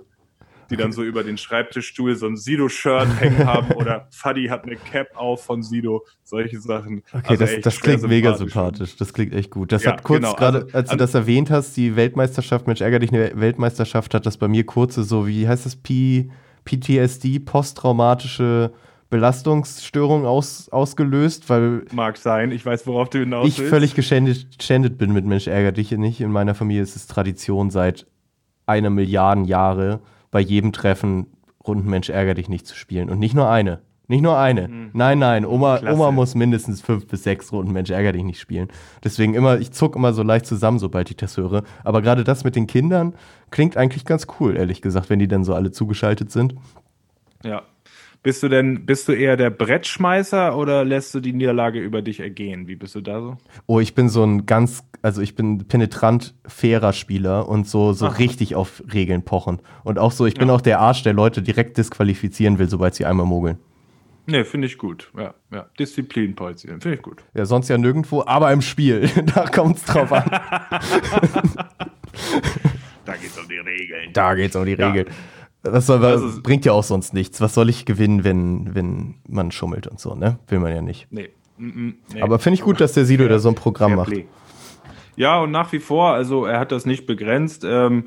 Die 0.69 0.75
dann 0.77 0.91
so 0.91 1.03
über 1.03 1.23
den 1.23 1.37
Schreibtischstuhl 1.37 2.15
so 2.15 2.25
ein 2.27 2.35
Sido-Shirt 2.35 3.07
hängen 3.21 3.45
haben 3.45 3.71
oder 3.73 4.07
Fadi 4.11 4.47
hat 4.47 4.63
eine 4.65 4.75
Cap 4.75 5.07
auf 5.15 5.43
von 5.45 5.63
Sido, 5.63 6.05
solche 6.23 6.59
Sachen. 6.59 7.03
Okay, 7.13 7.23
Also 7.29 7.45
das, 7.45 7.61
das 7.61 7.79
klingt 7.79 8.01
mega 8.07 8.35
sympathisch. 8.35 8.53
sympathisch. 8.53 8.95
Das 8.97 9.13
klingt 9.13 9.33
echt 9.33 9.51
gut. 9.51 9.71
Das 9.71 9.83
Ja, 9.83 9.93
hat 9.93 10.03
kurz 10.03 10.21
genau, 10.21 10.35
gerade, 10.35 10.63
also- 10.65 10.77
als 10.77 10.89
du 10.89 10.97
das 10.97 11.13
erwähnt 11.13 11.49
hast, 11.49 11.75
die 11.77 11.95
Weltmeisterschaft, 11.95 12.67
Mensch, 12.67 12.81
ärger 12.81 12.99
dich, 12.99 13.13
eine 13.13 13.31
Weltmeisterschaft, 13.39 14.13
hat 14.13 14.25
das 14.25 14.37
bei 14.37 14.47
mir 14.47 14.65
kurze, 14.65 15.03
so 15.03 15.25
wie 15.27 15.47
heißt 15.47 15.65
das, 15.65 15.75
P 15.75 16.29
PTSD, 16.65 17.39
posttraumatische 17.39 18.71
Belastungsstörung 19.09 20.25
aus, 20.25 20.69
ausgelöst, 20.69 21.49
weil 21.49 21.83
Mag 21.93 22.17
sein, 22.17 22.51
ich 22.51 22.65
weiß, 22.65 22.87
worauf 22.87 23.09
du 23.09 23.19
hinaus 23.19 23.47
ich 23.47 23.61
völlig 23.61 23.95
geschändet, 23.95 24.57
geschändet 24.57 24.97
bin 24.97 25.13
mit 25.13 25.25
Mensch, 25.25 25.47
ärger 25.47 25.71
dich 25.71 25.91
nicht. 25.91 26.19
In 26.21 26.31
meiner 26.31 26.55
Familie 26.55 26.81
ist 26.83 26.95
es 26.95 27.07
Tradition 27.07 27.69
seit 27.69 28.05
einer 28.65 28.89
Milliarden 28.89 29.45
Jahre, 29.45 30.01
bei 30.31 30.39
jedem 30.39 30.71
Treffen 30.73 31.27
Runden 31.67 31.89
Mensch, 31.89 32.09
ärger 32.09 32.33
dich 32.33 32.49
nicht 32.49 32.65
zu 32.65 32.75
spielen. 32.75 33.09
Und 33.09 33.19
nicht 33.19 33.35
nur 33.35 33.49
eine. 33.49 33.81
Nicht 34.09 34.21
nur 34.21 34.37
eine. 34.37 34.69
Nein, 34.93 35.19
nein, 35.19 35.45
Oma, 35.45 35.79
Klasse. 35.79 35.93
Oma 35.93 36.11
muss 36.11 36.33
mindestens 36.33 36.79
fünf 36.79 37.07
bis 37.07 37.23
sechs 37.23 37.51
Runden 37.51 37.73
Mensch, 37.73 37.89
ärger 37.89 38.13
dich 38.13 38.23
nicht 38.23 38.39
spielen. 38.39 38.69
Deswegen 39.03 39.33
immer, 39.33 39.59
ich 39.59 39.71
zuck 39.71 39.97
immer 39.97 40.13
so 40.13 40.23
leicht 40.23 40.45
zusammen, 40.45 40.79
sobald 40.79 41.09
ich 41.09 41.17
das 41.17 41.35
höre. 41.35 41.63
Aber 41.83 42.01
gerade 42.01 42.23
das 42.23 42.45
mit 42.45 42.55
den 42.55 42.67
Kindern 42.67 43.15
klingt 43.51 43.75
eigentlich 43.75 44.05
ganz 44.05 44.25
cool, 44.39 44.55
ehrlich 44.55 44.81
gesagt, 44.81 45.09
wenn 45.09 45.19
die 45.19 45.27
dann 45.27 45.43
so 45.43 45.53
alle 45.53 45.71
zugeschaltet 45.71 46.31
sind. 46.31 46.55
Ja. 47.43 47.63
Bist 48.27 48.43
du 48.43 48.49
denn, 48.49 48.85
bist 48.85 49.07
du 49.07 49.13
eher 49.13 49.37
der 49.37 49.49
Brettschmeißer 49.49 50.57
oder 50.57 50.83
lässt 50.83 51.15
du 51.15 51.21
die 51.21 51.31
Niederlage 51.31 51.79
über 51.79 52.01
dich 52.01 52.19
ergehen? 52.19 52.67
Wie 52.67 52.75
bist 52.75 52.93
du 52.93 52.99
da 52.99 53.21
so? 53.21 53.37
Oh, 53.67 53.79
ich 53.79 53.95
bin 53.95 54.09
so 54.09 54.21
ein 54.21 54.45
ganz, 54.45 54.83
also 55.01 55.21
ich 55.21 55.33
bin 55.35 55.59
penetrant 55.69 56.35
fairer 56.45 56.91
Spieler 56.91 57.47
und 57.47 57.69
so, 57.69 57.93
so 57.93 58.07
Ach. 58.07 58.19
richtig 58.19 58.53
auf 58.55 58.83
Regeln 58.93 59.23
pochen. 59.23 59.61
Und 59.85 59.97
auch 59.97 60.11
so, 60.11 60.25
ich 60.25 60.33
bin 60.33 60.49
Ja. 60.49 60.55
auch 60.55 60.59
der 60.59 60.81
Arsch, 60.81 61.03
der 61.03 61.13
Leute 61.13 61.41
direkt 61.41 61.77
disqualifizieren 61.77 62.59
will, 62.59 62.67
sobald 62.67 62.95
sie 62.95 63.05
einmal 63.05 63.25
mogeln. 63.25 63.59
Nee, 64.25 64.43
finde 64.43 64.67
ich 64.67 64.77
gut. 64.77 65.09
Ja, 65.17 65.33
ja. 65.53 65.69
Disziplin, 65.79 66.35
Polzieren, 66.35 66.81
finde 66.81 66.97
ich 66.97 67.01
gut. 67.03 67.23
Ja, 67.33 67.45
sonst 67.45 67.69
ja 67.69 67.77
nirgendwo, 67.77 68.25
aber 68.25 68.51
im 68.51 68.61
Spiel. 68.61 69.09
da 69.35 69.45
kommt 69.45 69.77
es 69.77 69.85
drauf 69.85 70.11
an. 70.11 70.29
Da 73.05 73.13
geht's 73.15 73.39
um 73.39 73.47
die 73.47 73.57
Regeln. 73.57 74.11
Da 74.11 74.35
geht's 74.35 74.53
um 74.57 74.65
die 74.65 74.73
Ja. 74.73 74.93
Das 75.63 75.85
soll, 75.87 76.03
Also- 76.05 76.41
bringt 76.41 76.65
ja 76.65 76.71
auch 76.71 76.83
sonst 76.83 77.13
nichts. 77.13 77.41
Was 77.41 77.53
soll 77.53 77.69
ich 77.69 77.85
gewinnen, 77.85 78.23
wenn, 78.23 78.73
wenn 78.75 79.15
man 79.27 79.51
schummelt 79.51 79.87
und 79.87 79.99
so, 79.99 80.15
ne? 80.15 80.39
Will 80.47 80.59
man 80.59 80.73
ja 80.73 80.81
nicht. 80.81 81.07
Nee. 81.09 81.29
Mm, 81.57 81.89
nee. 82.13 82.21
Aber 82.21 82.39
finde 82.39 82.55
ich 82.55 82.61
gut, 82.61 82.79
dass 82.79 82.93
der 82.93 83.05
Sido 83.05 83.27
da 83.27 83.39
so 83.39 83.49
ein 83.49 83.55
Programm 83.55 83.95
macht. 83.95 84.13
Ja, 85.15 85.39
und 85.41 85.51
nach 85.51 85.71
wie 85.71 85.79
vor, 85.79 86.11
also 86.13 86.45
er 86.45 86.59
hat 86.59 86.71
das 86.71 86.85
nicht 86.85 87.07
begrenzt. 87.07 87.63
Ähm, 87.67 88.05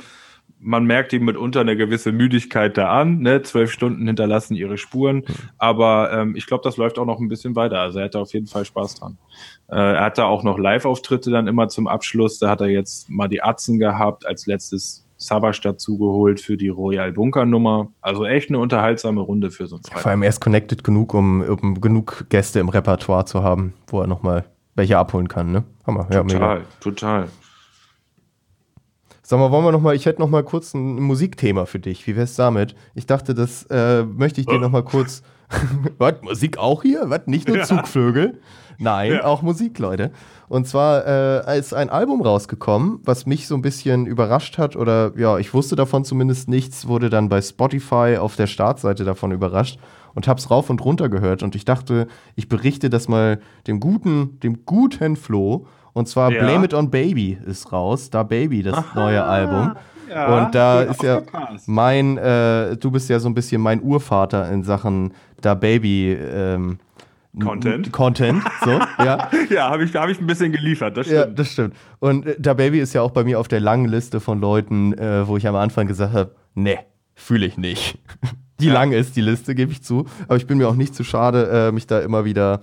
man 0.62 0.84
merkt 0.84 1.12
ihm 1.12 1.24
mitunter 1.24 1.60
eine 1.62 1.76
gewisse 1.76 2.12
Müdigkeit 2.12 2.76
da 2.76 2.90
an. 3.00 3.20
Ne? 3.20 3.42
Zwölf 3.42 3.72
Stunden 3.72 4.06
hinterlassen 4.06 4.54
ihre 4.54 4.76
Spuren. 4.78 5.24
Aber 5.58 6.12
ähm, 6.12 6.36
ich 6.36 6.46
glaube, 6.46 6.62
das 6.62 6.76
läuft 6.76 6.98
auch 6.98 7.06
noch 7.06 7.18
ein 7.18 7.28
bisschen 7.28 7.56
weiter. 7.56 7.80
Also 7.80 7.98
er 7.98 8.04
hat 8.04 8.14
da 8.14 8.20
auf 8.20 8.32
jeden 8.32 8.46
Fall 8.46 8.64
Spaß 8.64 8.96
dran. 8.96 9.18
Äh, 9.68 9.76
er 9.76 10.04
hat 10.04 10.18
da 10.18 10.24
auch 10.26 10.44
noch 10.44 10.58
Live-Auftritte 10.58 11.30
dann 11.30 11.46
immer 11.48 11.68
zum 11.68 11.88
Abschluss. 11.88 12.38
Da 12.38 12.48
hat 12.50 12.60
er 12.60 12.68
jetzt 12.68 13.08
mal 13.10 13.26
die 13.26 13.42
Atzen 13.42 13.78
gehabt, 13.78 14.26
als 14.26 14.46
letztes 14.46 15.06
Savas 15.20 15.60
dazugeholt 15.60 16.40
für 16.40 16.56
die 16.56 16.68
Royal 16.68 17.12
Bunker 17.12 17.44
Nummer. 17.44 17.88
Also 18.00 18.24
echt 18.24 18.48
eine 18.48 18.58
unterhaltsame 18.58 19.20
Runde 19.20 19.50
für 19.50 19.66
so 19.66 19.76
einen 19.76 19.84
Vor 19.84 20.10
allem 20.10 20.22
er 20.22 20.30
ist 20.30 20.40
connected 20.40 20.82
genug, 20.82 21.14
um, 21.14 21.42
um 21.42 21.80
genug 21.80 22.26
Gäste 22.30 22.58
im 22.58 22.70
Repertoire 22.70 23.26
zu 23.26 23.42
haben, 23.42 23.74
wo 23.86 24.00
er 24.00 24.06
nochmal 24.06 24.46
welche 24.74 24.96
abholen 24.96 25.28
kann, 25.28 25.52
ne? 25.52 25.64
Hammer. 25.86 26.08
Ja, 26.10 26.22
mega. 26.22 26.38
Total, 26.38 26.62
total. 26.80 27.28
Sag 29.22 29.38
mal, 29.38 29.50
wollen 29.52 29.64
wir 29.64 29.72
noch 29.72 29.82
mal, 29.82 29.94
ich 29.94 30.06
hätte 30.06 30.20
noch 30.20 30.30
mal 30.30 30.42
kurz 30.42 30.74
ein 30.74 31.00
Musikthema 31.02 31.66
für 31.66 31.78
dich. 31.78 32.06
Wie 32.06 32.16
wär's 32.16 32.34
damit? 32.34 32.74
Ich 32.94 33.06
dachte, 33.06 33.34
das 33.34 33.64
äh, 33.64 34.02
möchte 34.02 34.40
ich 34.40 34.46
dir 34.46 34.58
noch 34.58 34.70
mal 34.70 34.82
kurz. 34.82 35.22
Was? 35.98 36.14
Musik 36.22 36.58
auch 36.58 36.82
hier? 36.82 37.02
Was? 37.10 37.22
Nicht 37.26 37.48
nur 37.48 37.58
Ja. 37.58 37.64
Zugvögel? 37.64 38.40
Nein, 38.78 39.12
Ja. 39.12 39.24
auch 39.24 39.42
Musik, 39.42 39.78
Leute. 39.78 40.10
Und 40.48 40.66
zwar 40.66 41.06
äh, 41.06 41.58
ist 41.58 41.74
ein 41.74 41.90
Album 41.90 42.22
rausgekommen, 42.22 43.00
was 43.04 43.26
mich 43.26 43.46
so 43.46 43.54
ein 43.54 43.62
bisschen 43.62 44.06
überrascht 44.06 44.56
hat 44.58 44.74
oder 44.74 45.12
ja, 45.16 45.38
ich 45.38 45.52
wusste 45.52 45.76
davon 45.76 46.04
zumindest 46.04 46.48
nichts, 46.48 46.88
wurde 46.88 47.10
dann 47.10 47.28
bei 47.28 47.42
Spotify 47.42 48.16
auf 48.18 48.36
der 48.36 48.46
Startseite 48.46 49.04
davon 49.04 49.32
überrascht. 49.32 49.78
und 50.14 50.26
hab's 50.26 50.50
rauf 50.50 50.70
und 50.70 50.84
runter 50.84 51.08
gehört 51.08 51.42
und 51.44 51.54
ich 51.54 51.64
dachte, 51.64 52.08
ich 52.34 52.48
berichte 52.48 52.90
das 52.90 53.06
mal 53.06 53.38
dem 53.68 53.78
guten, 53.78 54.40
dem 54.40 54.64
guten 54.66 55.14
Flo 55.14 55.66
und 55.92 56.08
zwar 56.08 56.32
Ja. 56.32 56.42
Blame 56.42 56.64
It 56.64 56.74
on 56.74 56.90
Baby 56.90 57.38
ist 57.46 57.70
raus, 57.72 58.10
da 58.10 58.22
Baby, 58.24 58.62
das 58.64 58.82
neue 58.96 59.22
Album. 59.22 59.74
Ja, 60.10 60.44
und 60.46 60.54
da 60.54 60.82
ist 60.82 61.02
ja 61.02 61.22
mein, 61.66 62.18
äh, 62.18 62.76
du 62.76 62.90
bist 62.90 63.08
ja 63.08 63.18
so 63.20 63.28
ein 63.28 63.34
bisschen 63.34 63.62
mein 63.62 63.80
Urvater 63.82 64.50
in 64.50 64.64
Sachen 64.64 65.12
da 65.40 65.54
Baby 65.54 66.12
ähm, 66.12 66.78
Content. 67.40 67.92
Content, 67.92 68.42
so, 68.64 68.70
ja. 69.04 69.30
Ja, 69.50 69.70
habe 69.70 69.84
ich, 69.84 69.94
hab 69.94 70.08
ich 70.08 70.20
ein 70.20 70.26
bisschen 70.26 70.50
geliefert, 70.50 70.96
das 70.96 71.08
Ja, 71.08 71.22
stimmt. 71.22 71.38
das 71.38 71.52
stimmt. 71.52 71.74
Und 72.00 72.26
äh, 72.26 72.34
Da 72.40 72.54
Baby 72.54 72.80
ist 72.80 72.92
ja 72.92 73.02
auch 73.02 73.12
bei 73.12 73.22
mir 73.22 73.38
auf 73.38 73.46
der 73.46 73.60
langen 73.60 73.86
Liste 73.86 74.18
von 74.20 74.40
Leuten, 74.40 74.92
äh, 74.98 75.26
wo 75.28 75.36
ich 75.36 75.46
am 75.46 75.54
Anfang 75.54 75.86
gesagt 75.86 76.12
habe, 76.12 76.34
nee, 76.54 76.78
fühle 77.14 77.46
ich 77.46 77.56
nicht. 77.56 77.98
Die 78.60 78.66
Ja. 78.66 78.74
lang 78.74 78.92
ist, 78.92 79.16
die 79.16 79.22
Liste, 79.22 79.54
gebe 79.54 79.72
ich 79.72 79.82
zu. 79.82 80.04
Aber 80.26 80.36
ich 80.36 80.46
bin 80.46 80.58
mir 80.58 80.68
auch 80.68 80.74
nicht 80.74 80.94
zu 80.94 81.02
schade, 81.02 81.68
äh, 81.68 81.72
mich 81.72 81.86
da 81.86 82.00
immer 82.00 82.26
wieder 82.26 82.60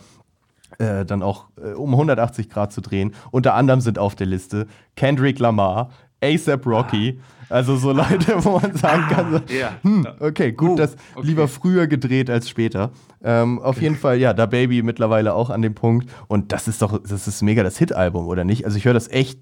äh, 0.77 1.05
dann 1.05 1.23
auch 1.23 1.45
äh, 1.59 1.71
um 1.73 1.91
180 1.93 2.49
Grad 2.51 2.71
zu 2.71 2.81
drehen. 2.81 3.15
Unter 3.31 3.55
anderem 3.55 3.81
sind 3.81 3.97
auf 3.97 4.13
der 4.15 4.27
Liste 4.27 4.67
Kendrick 4.95 5.39
Lamar, 5.39 5.89
ASAP 6.21 6.67
Rocky, 6.67 7.19
also 7.49 7.75
so 7.77 7.91
Leute, 7.91 8.43
wo 8.43 8.59
man 8.59 8.75
sagen 8.75 9.03
kann, 9.09 9.31
so, 9.31 9.53
Ja. 9.53 9.77
hm, 9.81 10.07
okay, 10.19 10.51
gut, 10.51 10.71
Oh, 10.71 10.75
das 10.75 10.95
lieber 11.21 11.47
früher 11.47 11.87
gedreht 11.87 12.29
als 12.29 12.49
später. 12.49 12.91
Ähm, 13.23 13.59
auf 13.59 13.81
jeden 13.81 13.95
Fall, 13.95 14.17
ja, 14.19 14.33
da 14.33 14.45
Baby 14.45 14.81
mittlerweile 14.83 15.33
auch 15.33 15.49
an 15.49 15.61
dem 15.61 15.75
Punkt. 15.75 16.09
Und 16.27 16.51
das 16.51 16.67
ist 16.67 16.81
doch, 16.81 17.01
das 17.01 17.27
ist 17.27 17.41
mega 17.41 17.63
das 17.63 17.77
Hit-Album, 17.77 18.27
oder 18.27 18.43
nicht? 18.43 18.65
Also 18.65 18.77
ich 18.77 18.85
höre 18.85 18.93
das 18.93 19.09
echt, 19.09 19.39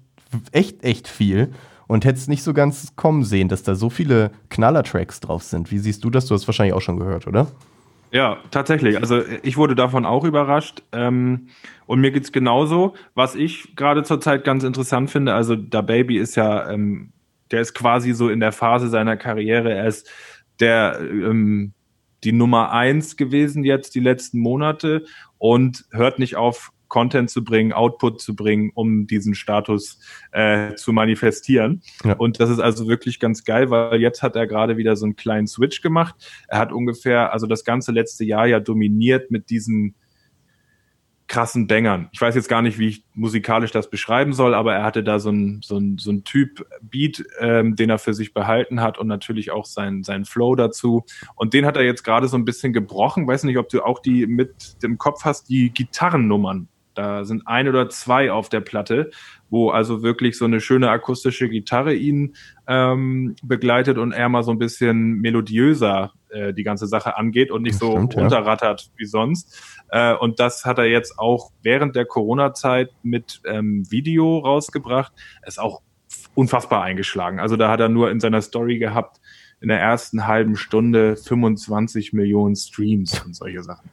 echt, 0.52 0.82
echt 0.84 1.08
viel 1.08 1.52
und 1.86 2.04
hätte 2.04 2.18
es 2.18 2.28
nicht 2.28 2.42
so 2.42 2.52
ganz 2.52 2.94
kommen 2.96 3.22
sehen, 3.24 3.48
dass 3.48 3.62
da 3.62 3.74
so 3.74 3.90
viele 3.90 4.30
Knaller-Tracks 4.50 5.20
drauf 5.20 5.42
sind. 5.42 5.70
Wie 5.70 5.78
siehst 5.78 6.02
du 6.04 6.10
das? 6.10 6.26
Du 6.26 6.34
hast 6.34 6.46
wahrscheinlich 6.48 6.74
auch 6.74 6.80
schon 6.80 6.98
gehört, 6.98 7.26
oder? 7.26 7.46
Ja, 8.12 8.38
tatsächlich. 8.50 8.98
Also 8.98 9.20
ich 9.42 9.56
wurde 9.56 9.74
davon 9.74 10.06
auch 10.06 10.24
überrascht. 10.24 10.82
Ähm, 10.92 11.48
und 11.86 12.00
mir 12.00 12.12
geht's 12.12 12.32
genauso. 12.32 12.94
Was 13.14 13.34
ich 13.34 13.74
gerade 13.76 14.02
zurzeit 14.04 14.42
ganz 14.44 14.64
interessant 14.64 15.10
finde, 15.10 15.34
also 15.34 15.54
Da 15.56 15.80
Baby 15.82 16.16
ist 16.18 16.34
ja, 16.36 16.70
ähm, 16.70 17.10
der 17.50 17.60
ist 17.60 17.74
quasi 17.74 18.12
so 18.12 18.28
in 18.28 18.40
der 18.40 18.52
Phase 18.52 18.88
seiner 18.88 19.16
Karriere. 19.16 19.72
Er 19.72 19.86
ist 19.86 20.10
der 20.60 20.98
ähm, 21.00 21.72
die 22.24 22.32
Nummer 22.32 22.72
eins 22.72 23.16
gewesen 23.16 23.62
jetzt 23.64 23.94
die 23.94 24.00
letzten 24.00 24.40
Monate 24.40 25.04
und 25.38 25.84
hört 25.92 26.18
nicht 26.18 26.36
auf, 26.36 26.72
Content 26.88 27.30
zu 27.30 27.42
bringen, 27.44 27.72
Output 27.72 28.20
zu 28.20 28.36
bringen, 28.36 28.70
um 28.74 29.06
diesen 29.06 29.34
Status 29.34 29.98
äh, 30.32 30.74
zu 30.74 30.92
manifestieren. 30.92 31.82
Ja. 32.04 32.14
Und 32.14 32.40
das 32.40 32.50
ist 32.50 32.60
also 32.60 32.88
wirklich 32.88 33.18
ganz 33.20 33.44
geil, 33.44 33.70
weil 33.70 34.00
jetzt 34.00 34.22
hat 34.22 34.36
er 34.36 34.46
gerade 34.46 34.76
wieder 34.76 34.96
so 34.96 35.04
einen 35.04 35.16
kleinen 35.16 35.46
Switch 35.46 35.82
gemacht. 35.82 36.14
Er 36.48 36.58
hat 36.58 36.72
ungefähr, 36.72 37.32
also 37.32 37.46
das 37.46 37.64
ganze 37.64 37.92
letzte 37.92 38.24
Jahr 38.24 38.46
ja 38.46 38.60
dominiert 38.60 39.30
mit 39.30 39.50
diesen 39.50 39.94
krassen 41.28 41.66
Bängern. 41.66 42.08
Ich 42.12 42.20
weiß 42.20 42.34
jetzt 42.34 42.48
gar 42.48 42.62
nicht, 42.62 42.78
wie 42.78 42.88
ich 42.88 43.04
musikalisch 43.14 43.72
das 43.72 43.90
beschreiben 43.90 44.32
soll, 44.32 44.54
aber 44.54 44.74
er 44.74 44.84
hatte 44.84 45.02
da 45.02 45.18
so 45.18 45.30
ein 45.30 45.60
so 45.62 45.76
ein, 45.76 45.98
so 45.98 46.12
ein 46.12 46.24
Typ 46.24 46.66
Beat, 46.80 47.24
ähm, 47.40 47.74
den 47.76 47.90
er 47.90 47.98
für 47.98 48.14
sich 48.14 48.32
behalten 48.32 48.80
hat 48.80 48.98
und 48.98 49.08
natürlich 49.08 49.50
auch 49.50 49.64
sein 49.64 50.02
sein 50.04 50.24
Flow 50.24 50.54
dazu. 50.54 51.04
Und 51.34 51.52
den 51.54 51.66
hat 51.66 51.76
er 51.76 51.84
jetzt 51.84 52.04
gerade 52.04 52.28
so 52.28 52.36
ein 52.36 52.44
bisschen 52.44 52.72
gebrochen. 52.72 53.26
Weiß 53.26 53.44
nicht, 53.44 53.58
ob 53.58 53.68
du 53.68 53.82
auch 53.82 53.98
die 53.98 54.26
mit 54.26 54.82
dem 54.82 54.98
Kopf 54.98 55.24
hast, 55.24 55.48
die 55.48 55.70
Gitarrennummern. 55.70 56.68
Da 56.96 57.24
sind 57.24 57.46
ein 57.46 57.68
oder 57.68 57.90
zwei 57.90 58.32
auf 58.32 58.48
der 58.48 58.60
Platte, 58.60 59.10
wo 59.50 59.68
also 59.68 60.02
wirklich 60.02 60.38
so 60.38 60.46
eine 60.46 60.60
schöne 60.60 60.88
akustische 60.90 61.48
Gitarre 61.50 61.92
ihn 61.94 62.34
ähm, 62.66 63.36
begleitet 63.42 63.98
und 63.98 64.12
er 64.12 64.30
mal 64.30 64.42
so 64.42 64.50
ein 64.50 64.58
bisschen 64.58 65.20
melodiöser 65.20 66.12
äh, 66.30 66.54
die 66.54 66.64
ganze 66.64 66.86
Sache 66.86 67.16
angeht 67.18 67.50
und 67.50 67.62
nicht 67.62 67.74
Das 67.74 67.80
so 67.80 67.92
stimmt, 67.92 68.14
ja. 68.14 68.20
runterrattert 68.22 68.90
wie 68.96 69.04
sonst. 69.04 69.75
Äh, 69.88 70.14
und 70.14 70.40
das 70.40 70.64
hat 70.64 70.78
er 70.78 70.86
jetzt 70.86 71.18
auch 71.18 71.50
während 71.62 71.96
der 71.96 72.06
Corona-Zeit 72.06 72.90
mit 73.02 73.40
ähm, 73.46 73.90
Video 73.90 74.38
rausgebracht. 74.38 75.12
Ist 75.46 75.60
auch 75.60 75.82
unfassbar 76.34 76.82
eingeschlagen. 76.82 77.40
Also 77.40 77.56
da 77.56 77.70
hat 77.70 77.80
er 77.80 77.88
nur 77.88 78.10
in 78.10 78.20
seiner 78.20 78.42
Story 78.42 78.78
gehabt, 78.78 79.20
in 79.60 79.68
der 79.68 79.80
ersten 79.80 80.26
halben 80.26 80.56
Stunde 80.56 81.16
25 81.16 82.12
Millionen 82.12 82.56
Streams 82.56 83.24
und 83.24 83.34
solche 83.34 83.62
Sachen. 83.62 83.90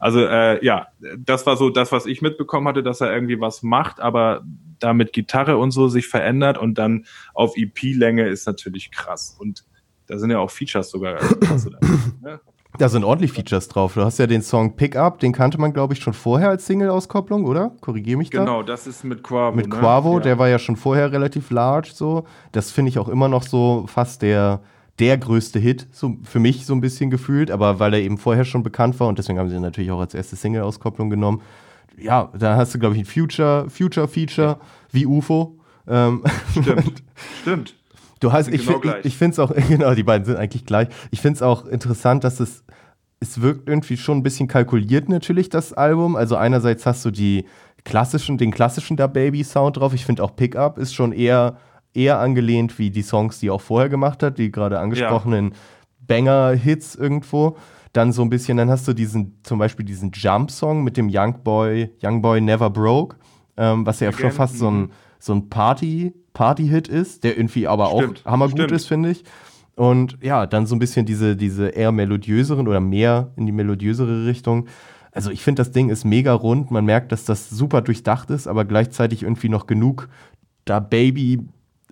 Also 0.00 0.20
äh, 0.20 0.64
ja, 0.64 0.88
das 1.18 1.46
war 1.46 1.56
so 1.56 1.70
das, 1.70 1.92
was 1.92 2.06
ich 2.06 2.22
mitbekommen 2.22 2.68
hatte, 2.68 2.82
dass 2.82 3.00
er 3.00 3.12
irgendwie 3.12 3.40
was 3.40 3.62
macht, 3.62 4.00
aber 4.00 4.44
da 4.78 4.92
mit 4.92 5.12
Gitarre 5.12 5.56
und 5.56 5.72
so 5.72 5.88
sich 5.88 6.06
verändert 6.06 6.58
und 6.58 6.78
dann 6.78 7.06
auf 7.34 7.56
EP-Länge 7.56 8.28
ist 8.28 8.46
natürlich 8.46 8.90
krass. 8.90 9.36
Und 9.38 9.64
da 10.06 10.18
sind 10.18 10.30
ja 10.30 10.38
auch 10.38 10.50
Features 10.50 10.90
sogar. 10.90 11.14
dabei, 11.40 11.78
ne? 12.20 12.40
Da 12.78 12.88
sind 12.88 13.02
ordentlich 13.02 13.32
Features 13.32 13.66
drauf. 13.66 13.94
Du 13.94 14.04
hast 14.04 14.18
ja 14.18 14.28
den 14.28 14.40
Song 14.40 14.76
Pick 14.76 14.94
Up, 14.94 15.18
den 15.18 15.32
kannte 15.32 15.60
man, 15.60 15.72
glaube 15.72 15.94
ich, 15.94 16.00
schon 16.00 16.12
vorher 16.12 16.50
als 16.50 16.64
Single-Auskopplung, 16.66 17.44
oder? 17.44 17.72
Korrigiere 17.80 18.16
mich 18.16 18.30
da. 18.30 18.38
Genau, 18.38 18.62
das 18.62 18.86
ist 18.86 19.02
mit 19.02 19.24
Quavo. 19.24 19.56
Mit 19.56 19.68
ne? 19.68 19.76
Quavo, 19.76 20.18
ja. 20.18 20.20
der 20.20 20.38
war 20.38 20.48
ja 20.48 20.60
schon 20.60 20.76
vorher 20.76 21.10
relativ 21.10 21.50
large, 21.50 21.90
so. 21.92 22.24
Das 22.52 22.70
finde 22.70 22.90
ich 22.90 23.00
auch 23.00 23.08
immer 23.08 23.28
noch 23.28 23.42
so 23.42 23.84
fast 23.88 24.22
der, 24.22 24.60
der 25.00 25.18
größte 25.18 25.58
Hit, 25.58 25.88
so 25.90 26.18
für 26.22 26.38
mich 26.38 26.66
so 26.66 26.72
ein 26.72 26.80
bisschen 26.80 27.10
gefühlt, 27.10 27.50
aber 27.50 27.80
weil 27.80 27.94
er 27.94 28.00
eben 28.00 28.16
vorher 28.16 28.44
schon 28.44 28.62
bekannt 28.62 28.98
war 29.00 29.08
und 29.08 29.18
deswegen 29.18 29.40
haben 29.40 29.48
sie 29.48 29.56
ihn 29.56 29.62
natürlich 29.62 29.90
auch 29.90 30.00
als 30.00 30.14
erste 30.14 30.36
Single-Auskopplung 30.36 31.10
genommen. 31.10 31.42
Ja, 31.96 32.30
da 32.38 32.54
hast 32.54 32.76
du, 32.76 32.78
glaube 32.78 32.94
ich, 32.94 33.00
ein 33.00 33.06
Future, 33.06 33.68
Future-Feature 33.68 34.60
wie 34.92 35.04
UFO. 35.04 35.58
Ähm, 35.88 36.22
Stimmt, 36.52 37.02
stimmt. 37.42 37.74
Du 38.20 38.32
hast, 38.32 38.48
ich, 38.48 38.66
genau 38.66 38.80
ich, 38.82 39.06
ich 39.06 39.16
finde 39.16 39.32
es 39.32 39.38
auch, 39.38 39.52
genau, 39.68 39.94
die 39.94 40.02
beiden 40.02 40.24
sind 40.24 40.36
eigentlich 40.36 40.64
gleich. 40.64 40.88
Ich 41.10 41.20
finde 41.20 41.36
es 41.36 41.42
auch 41.42 41.66
interessant, 41.66 42.24
dass 42.24 42.40
es, 42.40 42.64
es 43.20 43.40
wirkt 43.40 43.68
irgendwie 43.68 43.96
schon 43.96 44.18
ein 44.18 44.22
bisschen 44.22 44.48
kalkuliert 44.48 45.08
natürlich, 45.08 45.48
das 45.48 45.72
Album. 45.72 46.16
Also 46.16 46.36
einerseits 46.36 46.86
hast 46.86 47.04
du 47.04 47.10
die 47.10 47.44
klassischen, 47.84 48.38
den 48.38 48.50
klassischen 48.50 48.96
Da 48.96 49.06
Baby 49.06 49.44
Sound 49.44 49.76
drauf. 49.76 49.94
Ich 49.94 50.04
finde 50.04 50.22
auch 50.22 50.34
Pickup 50.36 50.78
ist 50.78 50.94
schon 50.94 51.12
eher, 51.12 51.56
eher 51.94 52.18
angelehnt 52.18 52.78
wie 52.78 52.90
die 52.90 53.02
Songs, 53.02 53.40
die 53.40 53.48
er 53.48 53.54
auch 53.54 53.60
vorher 53.60 53.88
gemacht 53.88 54.22
hat, 54.22 54.38
die 54.38 54.50
gerade 54.50 54.78
angesprochenen 54.78 55.54
Banger-Hits 56.06 56.96
irgendwo. 56.96 57.56
Dann 57.92 58.12
so 58.12 58.22
ein 58.22 58.30
bisschen, 58.30 58.58
dann 58.58 58.70
hast 58.70 58.86
du 58.86 58.92
diesen, 58.92 59.38
zum 59.42 59.58
Beispiel 59.58 59.84
diesen 59.84 60.10
Jump-Song 60.12 60.84
mit 60.84 60.96
dem 60.96 61.08
Young 61.10 61.42
Boy, 61.42 61.90
Young 62.02 62.20
Boy 62.20 62.40
Never 62.40 62.70
Broke, 62.70 63.16
ähm, 63.56 63.86
was 63.86 64.00
ja 64.00 64.12
schon 64.12 64.26
Again, 64.26 64.32
fast 64.32 64.58
so 64.58 64.70
ein, 64.70 64.90
so 65.18 65.32
ein 65.32 65.48
Party, 65.48 66.12
Party-Hit 66.38 66.86
ist, 66.86 67.24
der 67.24 67.36
irgendwie 67.36 67.66
aber 67.66 67.90
Stimmt, 67.96 68.22
auch 68.24 68.30
hammergut 68.30 68.60
stimmt. 68.60 68.70
ist, 68.70 68.86
finde 68.86 69.10
ich. 69.10 69.24
Und 69.74 70.18
ja, 70.22 70.46
dann 70.46 70.66
so 70.66 70.76
ein 70.76 70.78
bisschen 70.78 71.04
diese, 71.04 71.34
diese 71.34 71.70
eher 71.70 71.90
melodiöseren 71.90 72.68
oder 72.68 72.78
mehr 72.78 73.32
in 73.34 73.44
die 73.46 73.50
melodiösere 73.50 74.24
Richtung. 74.24 74.68
Also 75.10 75.32
ich 75.32 75.42
finde, 75.42 75.62
das 75.62 75.72
Ding 75.72 75.88
ist 75.88 76.04
mega 76.04 76.32
rund. 76.32 76.70
Man 76.70 76.84
merkt, 76.84 77.10
dass 77.10 77.24
das 77.24 77.50
super 77.50 77.82
durchdacht 77.82 78.30
ist, 78.30 78.46
aber 78.46 78.64
gleichzeitig 78.64 79.24
irgendwie 79.24 79.48
noch 79.48 79.66
genug 79.66 80.08
da 80.64 80.78
Baby 80.78 81.40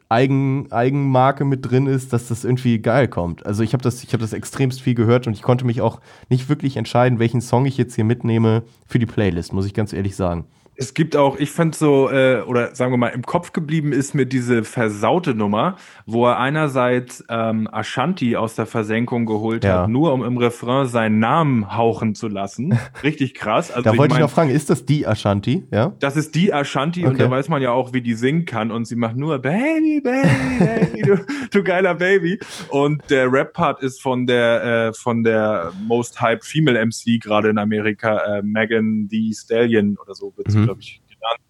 Eigen, 0.09 0.71
Eigenmarke 0.71 1.45
mit 1.45 1.69
drin 1.69 1.89
ist, 1.89 2.13
dass 2.13 2.29
das 2.29 2.45
irgendwie 2.45 2.79
geil 2.79 3.09
kommt. 3.09 3.45
Also 3.45 3.65
ich 3.65 3.73
habe 3.73 3.83
das, 3.83 4.05
ich 4.05 4.13
habe 4.13 4.21
das 4.21 4.33
extremst 4.33 4.81
viel 4.81 4.95
gehört 4.95 5.27
und 5.27 5.33
ich 5.33 5.43
konnte 5.43 5.65
mich 5.65 5.81
auch 5.81 6.01
nicht 6.29 6.49
wirklich 6.49 6.77
entscheiden, 6.77 7.19
welchen 7.19 7.41
Song 7.41 7.67
ich 7.67 7.77
jetzt 7.77 7.97
hier 7.97 8.05
mitnehme 8.05 8.63
für 8.87 9.01
die 9.01 9.07
Playlist, 9.07 9.53
muss 9.53 9.67
ich 9.67 9.75
ganz 9.75 9.93
ehrlich 9.93 10.15
sagen. 10.15 10.45
Es 10.79 10.93
gibt 10.95 11.17
auch, 11.17 11.39
ich 11.39 11.51
fand 11.51 11.75
so, 11.75 12.11
äh, 12.11 12.43
oder 12.43 12.75
sagen 12.75 12.93
wir 12.93 12.99
mal, 12.99 13.09
im 13.09 13.23
Kopf 13.23 13.53
geblieben 13.53 13.93
ist 13.93 14.15
mir 14.15 14.27
diese 14.27 14.63
versaute 14.63 15.35
Nummer, 15.35 15.77
wo 16.05 16.27
er 16.27 16.39
einerseits 16.39 17.25
ähm, 17.31 17.67
Ashanti 17.73 18.37
aus 18.37 18.55
der 18.57 18.67
Versenkung 18.67 19.25
geholt 19.27 19.65
Ja. 19.65 19.83
hat, 19.83 19.89
nur 19.89 20.13
um 20.13 20.23
im 20.23 20.37
Refrain 20.37 20.87
seinen 20.87 21.19
Namen 21.19 21.77
hauchen 21.77 22.15
zu 22.15 22.29
lassen. 22.29 22.79
Richtig 23.03 23.35
krass. 23.35 23.71
Also 23.71 23.91
Da 23.91 23.97
wollte 23.97 24.15
ich 24.15 24.21
noch 24.21 24.31
fragen, 24.31 24.51
ist 24.51 24.69
das 24.69 24.85
die 24.85 25.07
Ashanti? 25.07 25.65
Ja? 25.73 25.95
Das 26.01 26.17
ist 26.17 26.35
die 26.35 26.53
Ashanti 26.53 27.05
und 27.07 27.15
Okay. 27.15 27.23
da 27.25 27.31
weiß 27.31 27.49
man 27.49 27.63
ja 27.63 27.71
auch, 27.71 27.93
wie 27.95 28.03
die 28.03 28.15
singen 28.15 28.45
kann 28.45 28.71
und 28.71 28.85
sie 28.87 28.97
macht 28.97 29.17
nur 29.17 29.39
Baby, 29.39 30.01
Baby, 30.03 30.29
Baby, 30.59 31.03
du, 31.03 31.17
du 31.53 31.63
geiler 31.65 31.95
Baby. 31.95 32.39
Und 32.69 33.03
der 33.09 33.33
Rap-Part 33.33 33.83
ist 33.83 34.03
von 34.03 34.27
der 34.27 34.89
äh, 34.89 34.93
von 34.93 35.25
der 35.25 35.73
Most 35.75 36.21
Hype 36.21 36.45
Female 36.45 36.85
MC 36.85 37.19
gerade 37.23 37.49
in 37.49 37.59
Amerika, 37.59 38.19
äh, 38.39 38.43
Megan 38.43 39.09
Thee 39.11 39.33
Stallion 39.33 39.97
oder 40.03 40.15
so 40.15 40.27
Mhm. 40.49 40.66
Glaube 40.67 40.81
ich, 40.81 41.03
genannt, 41.09 41.41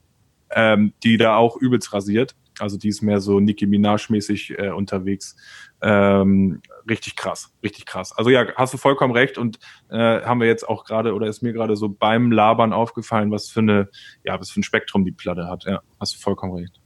ähm, 0.50 0.92
die 1.02 1.16
da 1.16 1.36
auch 1.36 1.56
übelst 1.56 1.92
rasiert. 1.92 2.34
Also 2.58 2.78
die 2.78 2.88
ist 2.88 3.02
mehr 3.02 3.20
so 3.20 3.38
Nicki 3.38 3.66
Minaj-mäßig 3.66 4.58
äh, 4.58 4.70
unterwegs. 4.70 5.36
Ähm, 5.82 6.62
richtig 6.88 7.16
krass, 7.16 7.52
richtig 7.62 7.84
krass. 7.84 8.16
Also 8.16 8.30
ja, 8.30 8.46
hast 8.56 8.72
du 8.72 8.78
vollkommen 8.78 9.12
recht 9.12 9.36
und 9.36 9.58
äh, 9.90 10.22
haben 10.22 10.40
wir 10.40 10.46
jetzt 10.46 10.66
auch 10.66 10.84
gerade 10.84 11.12
oder 11.14 11.26
ist 11.26 11.42
mir 11.42 11.52
gerade 11.52 11.76
so 11.76 11.90
beim 11.90 12.32
Labern 12.32 12.72
aufgefallen, 12.72 13.30
was 13.30 13.50
für 13.50 13.60
eine, 13.60 13.90
ja, 14.24 14.40
was 14.40 14.50
für 14.50 14.60
ein 14.60 14.62
Spektrum 14.62 15.04
die 15.04 15.12
Platte 15.12 15.48
hat. 15.48 15.64
Ja, 15.64 15.82
hast 16.00 16.14
du 16.14 16.18
vollkommen 16.18 16.54
recht. 16.54 16.80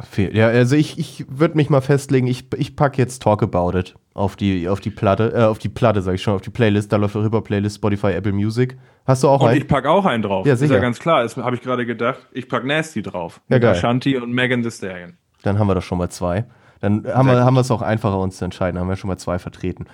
Fehl- 0.00 0.34
Ja, 0.34 0.48
also 0.48 0.74
ich, 0.76 0.98
ich 0.98 1.24
würde 1.28 1.56
mich 1.56 1.68
mal 1.70 1.80
festlegen, 1.80 2.26
ich, 2.26 2.46
ich 2.56 2.76
packe 2.76 2.98
jetzt 2.98 3.22
Talk 3.22 3.42
About 3.42 3.76
It 3.78 3.94
auf 4.14 4.36
die, 4.36 4.68
auf 4.68 4.80
die 4.80 4.90
Platte, 4.90 5.32
äh, 5.34 5.42
auf 5.44 5.58
die 5.58 5.68
Platte, 5.68 6.02
sag 6.02 6.14
ich 6.14 6.22
schon, 6.22 6.34
auf 6.34 6.40
die 6.42 6.50
Playlist. 6.50 6.92
Da 6.92 6.96
läuft 6.96 7.16
auch 7.16 7.24
über 7.24 7.42
Playlist, 7.42 7.76
Spotify, 7.76 8.08
Apple 8.12 8.32
Music. 8.32 8.76
Hast 9.06 9.22
du 9.22 9.28
auch 9.28 9.40
Und 9.42 9.48
einen? 9.50 9.58
ich 9.60 9.68
pack 9.68 9.86
auch 9.86 10.04
einen 10.06 10.22
drauf. 10.22 10.46
Ja, 10.46 10.54
Ist 10.54 10.60
sicher. 10.60 10.74
ja 10.74 10.80
ganz 10.80 10.98
klar. 10.98 11.26
Habe 11.36 11.56
ich 11.56 11.62
gerade 11.62 11.86
gedacht. 11.86 12.26
Ich 12.32 12.48
pack 12.48 12.64
Nasty 12.64 13.02
drauf. 13.02 13.40
Ja, 13.48 13.56
Mit 13.56 13.62
geil. 13.62 13.72
Ashanti 13.72 14.16
und 14.16 14.32
Megan 14.32 14.62
Thee 14.62 14.70
Stallion. 14.70 15.14
Dann 15.42 15.58
haben 15.58 15.66
wir 15.66 15.74
doch 15.74 15.82
schon 15.82 15.98
mal 15.98 16.08
zwei. 16.10 16.44
Dann 16.80 16.94
haben 16.96 17.04
Sehr 17.04 17.14
wir, 17.24 17.32
gut. 17.34 17.42
haben 17.44 17.54
wir 17.54 17.60
es 17.60 17.70
auch 17.70 17.82
einfacher, 17.82 18.18
uns 18.18 18.36
zu 18.38 18.44
entscheiden. 18.44 18.80
Haben 18.80 18.88
wir 18.88 18.96
schon 18.96 19.08
mal 19.08 19.16
zwei 19.16 19.38
vertreten. 19.38 19.86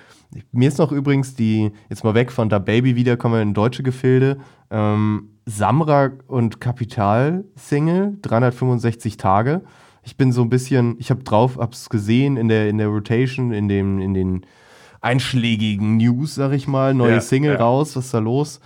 Mir 0.53 0.69
ist 0.69 0.79
noch 0.79 0.91
übrigens 0.91 1.35
die, 1.35 1.71
jetzt 1.91 2.03
mal 2.03 2.15
weg 2.15 2.33
von 2.33 2.49
Da 2.49 2.59
Baby 2.59 2.97
wieder, 2.97 3.17
kommen 3.17 3.35
wir 3.35 3.43
in 3.43 3.53
deutsche 3.55 3.83
Gefilde. 3.83 4.39
Ähm, 4.71 5.31
Samra 5.47 6.11
und 6.27 6.61
Kapital 6.61 7.45
Single, 7.57 8.19
365 8.23 9.17
Tage. 9.17 9.63
Ich 10.09 10.17
bin 10.17 10.33
so 10.33 10.41
ein 10.41 10.49
bisschen, 10.49 10.97
ich 10.99 11.11
habe 11.11 11.23
drauf, 11.23 11.59
hab's 11.59 11.91
gesehen 11.91 12.39
in 12.39 12.49
der, 12.49 12.71
in 12.71 12.79
der 12.79 12.89
Rotation, 12.89 13.53
in, 13.53 13.69
dem, 13.69 14.01
in 14.01 14.15
den 14.15 14.47
einschlägigen 15.03 15.99
News, 15.99 16.35
sag 16.35 16.53
ich 16.53 16.67
mal. 16.67 16.95
Neue 16.95 17.13
Ja, 17.17 17.21
Single 17.21 17.53
ja. 17.53 17.59
raus, 17.59 17.95
was 17.95 18.07
ist 18.07 18.15
da 18.15 18.19
los? 18.19 18.61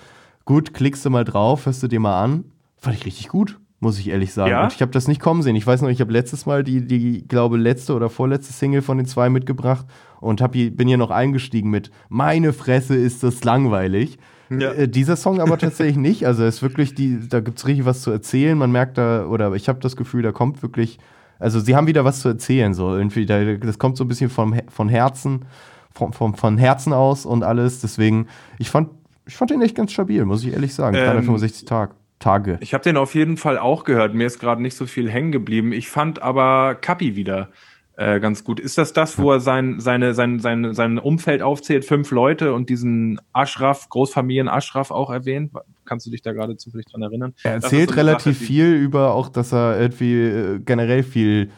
Gut, 0.45 0.73
klickst 0.73 1.05
du 1.05 1.11
mal 1.11 1.25
drauf, 1.25 1.67
hörst 1.67 1.83
du 1.83 1.89
dir 1.89 1.99
mal 1.99 2.23
an. 2.23 2.45
Fand 2.79 2.97
ich 2.97 3.05
richtig 3.07 3.27
gut, 3.29 3.59
muss 3.81 3.99
ich 3.99 4.11
ehrlich 4.11 4.33
sagen. 4.33 4.53
Ja? 4.53 4.63
Und 4.63 4.73
ich 4.73 4.83
habe 4.83 4.93
das 4.93 5.09
nicht 5.09 5.21
kommen 5.21 5.43
sehen. 5.43 5.57
Ich 5.57 5.67
weiß 5.67 5.83
noch, 5.83 5.89
ich 5.89 6.01
habe 6.01 6.13
letztes 6.13 6.47
Mal 6.47 6.63
die, 6.63 6.87
die, 6.87 7.27
glaube 7.27 7.57
letzte 7.57 7.95
oder 7.95 8.09
vorletzte 8.09 8.53
Single 8.53 8.83
von 8.83 8.97
den 8.97 9.07
zwei 9.07 9.29
mitgebracht 9.29 9.87
und 10.21 10.41
hab 10.41 10.55
hier, 10.55 10.71
bin 10.71 10.87
hier 10.87 10.97
noch 10.97 11.11
eingestiegen 11.11 11.71
mit 11.71 11.91
Meine 12.09 12.53
Fresse 12.53 12.95
ist 12.95 13.25
das 13.25 13.43
langweilig. 13.43 14.17
Ja. 14.49 14.71
Äh, 14.73 14.89
dieser 14.89 15.17
Song 15.17 15.41
aber 15.41 15.59
tatsächlich 15.59 15.97
nicht. 15.97 16.25
Also 16.25 16.45
es 16.45 16.57
ist 16.57 16.63
wirklich, 16.63 16.95
die, 16.95 17.29
da 17.29 17.41
gibt 17.41 17.59
es 17.59 17.67
richtig 17.67 17.85
was 17.85 18.03
zu 18.03 18.13
erzählen. 18.13 18.57
Man 18.57 18.71
merkt 18.71 18.97
da, 18.97 19.27
oder 19.27 19.53
ich 19.55 19.69
habe 19.69 19.81
das 19.81 19.97
Gefühl, 19.97 20.23
da 20.23 20.31
kommt 20.31 20.63
wirklich, 20.63 20.99
also 21.43 21.61
sie 21.61 21.75
haben 21.77 21.87
wieder 21.87 22.05
was 22.05 22.21
zu 22.21 22.29
erzählen. 22.29 22.73
So 22.75 22.97
irgendwie, 22.97 23.27
da, 23.27 23.55
das 23.55 23.79
kommt 23.79 23.97
so 23.97 24.05
ein 24.05 24.09
bisschen 24.09 24.31
vom, 24.31 24.55
von 24.69 24.89
Herzen, 24.89 25.45
vom, 25.93 26.13
vom, 26.13 26.35
von 26.35 26.57
Herzen 26.57 26.93
aus 26.93 27.27
und 27.27 27.43
alles. 27.43 27.81
Deswegen, 27.81 28.29
ich 28.59 28.71
fand, 28.71 28.91
ich 29.27 29.37
fand 29.37 29.51
den 29.51 29.61
echt 29.61 29.75
ganz 29.75 29.93
stabil, 29.93 30.25
muss 30.25 30.45
ich 30.45 30.53
ehrlich 30.53 30.75
sagen. 30.75 30.97
Ähm, 30.97 31.05
365 31.05 31.65
Tag, 31.67 31.95
Tage. 32.19 32.59
Ich 32.61 32.75
habe 32.75 32.85
den 32.85 32.97
auf 32.97 33.15
jeden 33.15 33.37
Fall 33.37 33.59
auch 33.59 33.85
gehört. 33.85 34.15
Mir 34.15 34.27
ist 34.27 34.39
gerade 34.39 34.63
nicht 34.63 34.77
so 34.77 34.87
viel 34.87 35.11
hängen 35.11 35.33
geblieben. 35.33 35.73
Ich 35.73 35.89
fand 35.89 36.23
aber 36.23 36.77
Kapi 36.77 37.17
wieder 37.17 37.51
äh, 37.97 38.21
ganz 38.21 38.45
gut. 38.45 38.61
Ist 38.61 38.79
das 38.79 38.93
das, 38.93 39.19
wo 39.19 39.33
er 39.33 39.41
sein, 39.41 39.81
seine, 39.81 40.15
sein, 40.15 40.39
sein, 40.39 40.73
sein 40.73 40.99
Umfeld 40.99 41.43
aufzählt, 41.43 41.85
fünf 41.85 42.11
Leute 42.11 42.55
und 42.55 42.71
diesen 42.71 43.21
Ashraf, 43.33 43.89
Großfamilien 43.89 44.49
Ashraf 44.49 44.91
auch 44.91 45.11
erwähnt? 45.11 45.53
Kannst 45.85 46.07
du 46.07 46.11
dich 46.11 46.23
da 46.23 46.33
gerade 46.33 46.57
zufällig 46.57 46.87
dran 46.87 47.03
erinnern? 47.03 47.35
Er 47.43 47.57
ist 47.57 47.65
erzählt 47.65 47.97
relativ 47.97 48.39
Sache, 48.39 48.47
viel 48.47 48.75
über 48.75 49.15
auch, 49.15 49.29
dass 49.29 49.53
er 49.53 49.81
irgendwie 49.81 50.15
äh, 50.15 50.59
generell 50.61 51.03
viel 51.03 51.51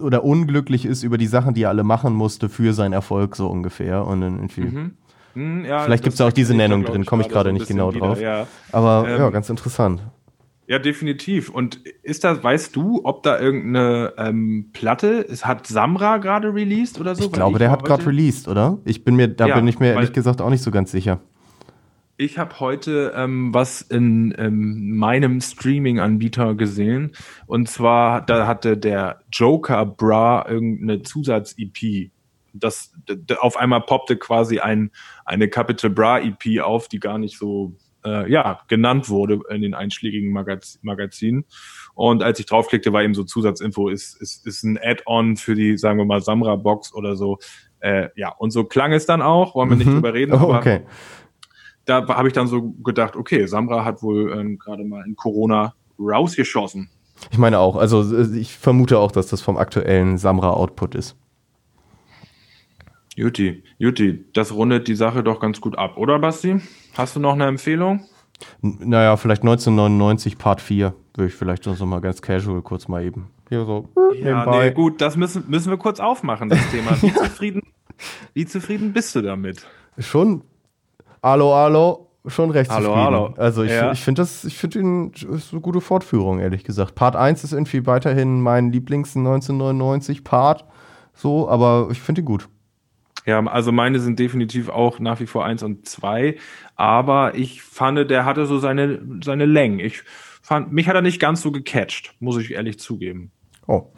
oder 0.00 0.24
unglücklich 0.24 0.84
ist 0.84 1.02
über 1.02 1.18
die 1.18 1.26
Sachen, 1.26 1.54
die 1.54 1.62
er 1.62 1.68
alle 1.68 1.84
machen 1.84 2.12
musste 2.12 2.48
für 2.48 2.72
seinen 2.72 2.92
Erfolg, 2.92 3.36
so 3.36 3.48
ungefähr. 3.48 4.04
Und 4.06 4.22
irgendwie. 4.22 4.62
Mhm. 4.62 4.90
Hm, 5.34 5.64
ja, 5.66 5.80
Vielleicht 5.80 6.02
gibt's 6.02 6.18
da 6.18 6.28
auch 6.28 6.32
diese 6.32 6.54
ich 6.54 6.56
Nennung 6.56 6.84
drin, 6.84 7.02
ich, 7.02 7.06
komme 7.06 7.22
ich 7.22 7.28
gerade 7.28 7.50
so 7.50 7.52
nicht 7.52 7.68
genau 7.68 7.88
bisschen 7.88 8.00
drauf. 8.00 8.18
wieder, 8.18 8.38
Ja. 8.38 8.46
Aber 8.72 9.06
Ähm, 9.06 9.18
ja, 9.20 9.30
ganz 9.30 9.50
interessant. 9.50 10.00
Ja, 10.68 10.80
definitiv. 10.80 11.50
Und 11.50 11.76
ist 12.02 12.24
da, 12.24 12.42
weißt 12.42 12.74
du, 12.74 13.02
ob 13.04 13.22
da 13.22 13.38
irgendeine 13.38 14.14
ähm, 14.16 14.70
Platte, 14.72 15.24
es 15.28 15.46
hat 15.46 15.66
Samra 15.66 16.16
gerade 16.16 16.52
released 16.52 16.98
oder 17.00 17.14
so? 17.14 17.24
Ich 17.26 17.32
glaube, 17.32 17.58
der 17.58 17.68
war 17.68 17.78
hat 17.78 17.84
gerade 17.84 18.06
released, 18.06 18.48
oder? 18.48 18.78
Ich 18.84 19.04
bin 19.04 19.14
mir, 19.14 19.28
da 19.28 19.46
Ja, 19.46 19.54
bin 19.56 19.68
ich 19.68 19.78
mir 19.78 19.92
ehrlich 19.92 20.12
gesagt 20.12 20.40
auch 20.40 20.50
nicht 20.50 20.62
so 20.62 20.72
ganz 20.72 20.90
sicher. 20.90 21.20
Ich 22.18 22.38
habe 22.38 22.60
heute 22.60 23.12
ähm, 23.14 23.52
was 23.52 23.82
in 23.82 24.34
ähm, 24.38 24.96
meinem 24.96 25.40
Streaming-Anbieter 25.40 26.54
gesehen. 26.54 27.12
Und 27.46 27.68
zwar, 27.68 28.24
da 28.24 28.46
hatte 28.46 28.78
der 28.78 29.20
Joker 29.30 29.84
Bra 29.84 30.46
irgendeine 30.48 31.02
Zusatz-EP. 31.02 32.10
Das, 32.54 32.94
auf 33.38 33.58
einmal 33.58 33.82
poppte 33.82 34.16
quasi 34.16 34.60
ein, 34.60 34.90
eine 35.26 35.48
Capital 35.48 35.90
Bra 35.90 36.20
EP 36.20 36.62
auf, 36.62 36.88
die 36.88 37.00
gar 37.00 37.18
nicht 37.18 37.36
so 37.36 37.76
äh, 38.02 38.30
ja, 38.30 38.60
genannt 38.68 39.10
wurde 39.10 39.40
in 39.50 39.60
den 39.60 39.74
einschlägigen 39.74 40.32
Magaz 40.32 40.78
Magazinen. 40.80 41.44
Und 41.94 42.22
als 42.22 42.40
ich 42.40 42.46
draufklickte, 42.46 42.94
war 42.94 43.02
eben 43.02 43.14
so 43.14 43.24
Zusatzinfo, 43.24 43.90
ist, 43.90 44.14
ist, 44.22 44.46
ist 44.46 44.62
ein 44.62 44.78
Add-on 44.82 45.36
für 45.36 45.54
die, 45.54 45.76
sagen 45.76 45.98
wir 45.98 46.06
mal, 46.06 46.22
Samra-Box 46.22 46.94
oder 46.94 47.14
so. 47.14 47.38
Äh, 47.80 48.08
ja, 48.16 48.30
und 48.30 48.52
so 48.52 48.64
klang 48.64 48.94
es 48.94 49.04
dann 49.04 49.20
auch, 49.20 49.54
wollen 49.54 49.68
wir 49.68 49.76
nicht 49.76 49.86
Mhm. 49.86 49.94
drüber 49.96 50.14
reden, 50.14 50.32
Oh, 50.32 50.36
aber 50.36 50.58
okay. 50.58 50.80
Da 51.86 52.06
habe 52.08 52.28
ich 52.28 52.34
dann 52.34 52.48
so 52.48 52.70
gedacht, 52.84 53.16
okay, 53.16 53.46
Samra 53.46 53.84
hat 53.84 54.02
wohl 54.02 54.32
ähm, 54.32 54.58
gerade 54.58 54.84
mal 54.84 55.04
in 55.06 55.16
Corona 55.16 55.74
rausgeschossen. 55.98 56.90
Ich 57.30 57.38
meine 57.38 57.58
auch. 57.58 57.76
Also 57.76 58.20
ich 58.34 58.56
vermute 58.56 58.98
auch, 58.98 59.12
dass 59.12 59.28
das 59.28 59.40
vom 59.40 59.56
aktuellen 59.56 60.18
Samra-Output 60.18 60.94
ist. 60.94 61.16
Juti, 63.14 63.62
Juti, 63.78 64.26
das 64.34 64.52
rundet 64.52 64.88
die 64.88 64.94
Sache 64.94 65.22
doch 65.22 65.40
ganz 65.40 65.62
gut 65.62 65.78
ab, 65.78 65.96
oder 65.96 66.18
Basti? 66.18 66.60
Hast 66.98 67.16
du 67.16 67.20
noch 67.20 67.32
eine 67.32 67.46
Empfehlung? 67.46 68.04
N 68.62 68.78
naja, 68.84 69.16
vielleicht 69.16 69.40
1999 69.40 70.36
Part 70.36 70.60
4. 70.60 70.92
Würde 71.14 71.28
ich 71.28 71.34
vielleicht 71.34 71.64
so 71.64 71.86
mal 71.86 72.02
ganz 72.02 72.20
casual 72.20 72.60
kurz 72.60 72.88
mal 72.88 73.02
eben. 73.02 73.30
Hier 73.48 73.64
so. 73.64 73.88
Ja, 73.96 74.42
nebenbei. 74.44 74.66
nee, 74.66 74.74
gut, 74.74 75.00
das 75.00 75.16
müssen, 75.16 75.44
müssen 75.48 75.70
wir 75.70 75.78
kurz 75.78 75.98
aufmachen, 75.98 76.50
das 76.50 76.58
Thema. 76.70 76.90
Wie, 77.00 77.14
zufrieden, 77.14 77.62
wie 78.34 78.44
zufrieden 78.44 78.92
bist 78.92 79.14
du 79.14 79.22
damit? 79.22 79.64
Schon. 79.98 80.42
Hallo, 81.22 81.54
hallo. 81.54 82.02
Schon 82.28 82.50
recht 82.50 82.70
Hallo, 82.70 82.96
hallo. 82.96 83.34
Also 83.36 83.62
ich, 83.62 83.70
Ja. 83.70 83.92
ich 83.92 84.00
finde 84.00 84.22
das, 84.22 84.44
ich 84.44 84.56
finde 84.58 84.80
ihn 84.80 85.12
ist 85.32 85.52
eine 85.52 85.60
gute 85.60 85.80
Fortführung, 85.80 86.40
ehrlich 86.40 86.64
gesagt. 86.64 86.96
Part 86.96 87.14
1 87.14 87.44
ist 87.44 87.52
irgendwie 87.52 87.86
weiterhin 87.86 88.40
mein 88.40 88.72
Lieblings 88.72 89.14
1999 89.16 90.24
Part. 90.24 90.64
So, 91.14 91.48
aber 91.48 91.88
ich 91.92 92.00
finde 92.00 92.22
ihn 92.22 92.24
gut. 92.24 92.48
Ja, 93.26 93.44
also 93.46 93.70
meine 93.72 94.00
sind 94.00 94.18
definitiv 94.18 94.68
auch 94.68 94.98
nach 94.98 95.20
wie 95.20 95.26
vor 95.26 95.44
eins 95.44 95.62
und 95.62 95.86
zwei, 95.88 96.36
aber 96.76 97.34
ich 97.34 97.62
fand, 97.62 98.08
der 98.10 98.24
hatte 98.24 98.46
so 98.46 98.58
seine, 98.58 99.00
seine 99.22 99.46
Längen. 99.46 99.80
Ich 99.80 100.02
fand, 100.42 100.72
mich 100.72 100.88
hat 100.88 100.94
er 100.94 101.02
nicht 101.02 101.20
ganz 101.20 101.42
so 101.42 101.50
gecatcht, 101.50 102.14
muss 102.20 102.36
ich 102.38 102.52
ehrlich 102.52 102.78
zugeben. 102.78 103.32
Oh. 103.66 103.90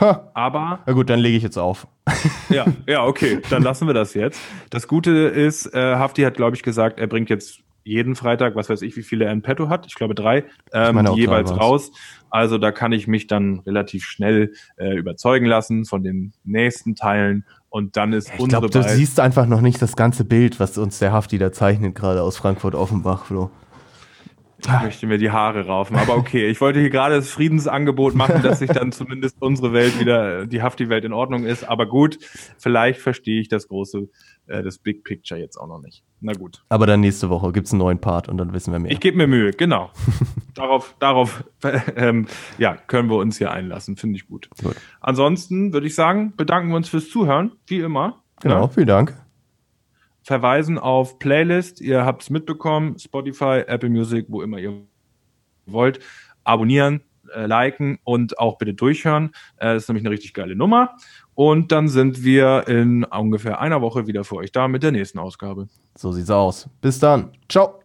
Ha. 0.00 0.30
Aber 0.34 0.80
Na 0.86 0.92
gut, 0.92 1.10
dann 1.10 1.20
lege 1.20 1.36
ich 1.36 1.42
jetzt 1.42 1.58
auf. 1.58 1.86
Ja, 2.48 2.66
ja, 2.88 3.04
okay, 3.04 3.40
dann 3.50 3.62
lassen 3.62 3.86
wir 3.86 3.94
das 3.94 4.14
jetzt. 4.14 4.40
Das 4.70 4.88
Gute 4.88 5.10
ist, 5.10 5.72
äh, 5.72 5.94
Hafti 5.94 6.22
hat, 6.22 6.34
glaube 6.34 6.56
ich, 6.56 6.64
gesagt, 6.64 6.98
er 6.98 7.06
bringt 7.06 7.30
jetzt 7.30 7.60
jeden 7.84 8.14
Freitag, 8.14 8.56
was 8.56 8.68
weiß 8.68 8.82
ich, 8.82 8.96
wie 8.96 9.02
viele 9.02 9.24
er 9.26 9.32
in 9.32 9.42
petto 9.42 9.68
hat. 9.68 9.86
Ich 9.86 9.94
glaube 9.94 10.14
drei, 10.14 10.44
ähm, 10.72 11.04
drei 11.04 11.14
jeweils 11.14 11.50
raus. 11.50 11.92
Also 12.28 12.58
da 12.58 12.72
kann 12.72 12.92
ich 12.92 13.06
mich 13.06 13.26
dann 13.26 13.60
relativ 13.60 14.04
schnell 14.04 14.52
äh, 14.76 14.96
überzeugen 14.96 15.46
lassen 15.46 15.84
von 15.84 16.02
den 16.02 16.32
nächsten 16.44 16.94
Teilen. 16.94 17.44
Und 17.68 17.96
dann 17.96 18.12
ist 18.12 18.30
Ich 18.34 18.40
unsere 18.40 18.68
glaube, 18.68 18.70
du 18.70 18.88
siehst 18.88 19.20
einfach 19.20 19.46
noch 19.46 19.60
nicht 19.60 19.80
das 19.80 19.96
ganze 19.96 20.24
Bild, 20.24 20.60
was 20.60 20.76
uns 20.76 20.98
der 20.98 21.12
Hafti 21.12 21.38
da 21.38 21.52
zeichnet, 21.52 21.94
gerade 21.94 22.22
aus 22.22 22.36
Frankfurt-Offenbach, 22.36 23.26
Flo. 23.26 23.50
Ich 24.66 24.82
möchte 24.82 25.06
mir 25.06 25.18
die 25.18 25.30
Haare 25.30 25.66
raufen. 25.66 25.96
Aber 25.96 26.16
okay, 26.16 26.48
ich 26.48 26.60
wollte 26.60 26.80
hier 26.80 26.90
gerade 26.90 27.16
das 27.16 27.30
Friedensangebot 27.30 28.14
machen, 28.14 28.42
dass 28.42 28.58
sich 28.58 28.70
dann 28.70 28.92
zumindest 28.92 29.40
unsere 29.40 29.72
Welt 29.72 29.98
wieder, 29.98 30.46
die 30.46 30.62
Hafti-Welt 30.62 31.04
in 31.04 31.12
Ordnung 31.12 31.44
ist. 31.44 31.64
Aber 31.64 31.86
gut, 31.86 32.18
vielleicht 32.58 33.00
verstehe 33.00 33.40
ich 33.40 33.48
das 33.48 33.68
große, 33.68 34.08
äh, 34.46 34.62
das 34.62 34.78
Big 34.78 35.04
Picture 35.04 35.40
jetzt 35.40 35.56
auch 35.56 35.66
noch 35.66 35.80
nicht. 35.80 36.02
Na 36.20 36.32
gut. 36.32 36.62
Aber 36.68 36.86
dann 36.86 37.00
nächste 37.00 37.30
Woche 37.30 37.52
gibt 37.52 37.66
es 37.66 37.72
einen 37.72 37.80
neuen 37.80 38.00
Part 38.00 38.28
und 38.28 38.36
dann 38.36 38.52
wissen 38.52 38.72
wir 38.72 38.78
mehr. 38.78 38.92
Ich 38.92 39.00
gebe 39.00 39.16
mir 39.16 39.26
Mühe, 39.26 39.52
genau. 39.52 39.90
darauf, 40.54 40.94
darauf 40.98 41.44
ähm, 41.96 42.26
ja, 42.58 42.76
können 42.76 43.08
wir 43.08 43.16
uns 43.16 43.38
hier 43.38 43.50
einlassen, 43.50 43.96
finde 43.96 44.16
ich 44.16 44.26
gut. 44.26 44.48
Gut. 44.62 44.76
Ansonsten 45.00 45.72
würde 45.72 45.86
ich 45.86 45.94
sagen, 45.94 46.34
bedanken 46.36 46.70
wir 46.70 46.76
uns 46.76 46.88
fürs 46.88 47.08
Zuhören, 47.08 47.52
wie 47.66 47.80
immer. 47.80 48.22
Genau, 48.40 48.62
Ja, 48.62 48.68
vielen 48.68 48.86
Dank. 48.86 49.19
Verweisen 50.30 50.78
auf 50.78 51.18
Playlist, 51.18 51.80
ihr 51.80 52.04
habt 52.04 52.22
es 52.22 52.30
mitbekommen, 52.30 52.96
Spotify, 53.00 53.64
Apple 53.66 53.90
Music, 53.90 54.26
wo 54.28 54.42
immer 54.42 54.58
ihr 54.58 54.74
wollt. 55.66 55.98
Abonnieren, 56.44 57.00
äh, 57.34 57.46
liken 57.46 57.98
und 58.04 58.38
auch 58.38 58.56
bitte 58.56 58.72
durchhören. 58.72 59.32
Äh, 59.60 59.76
ist 59.76 59.88
nämlich 59.88 60.04
eine 60.04 60.12
richtig 60.12 60.32
geile 60.32 60.54
Nummer. 60.54 60.96
Und 61.34 61.72
dann 61.72 61.88
sind 61.88 62.22
wir 62.22 62.68
in 62.68 63.02
ungefähr 63.02 63.60
einer 63.60 63.82
Woche 63.82 64.06
wieder 64.06 64.22
für 64.22 64.36
euch 64.36 64.52
da 64.52 64.68
mit 64.68 64.84
der 64.84 64.92
nächsten 64.92 65.18
Ausgabe. 65.18 65.66
So 65.98 66.12
sieht's 66.12 66.30
aus. 66.30 66.70
Bis 66.80 67.00
dann. 67.00 67.32
Ciao. 67.48 67.79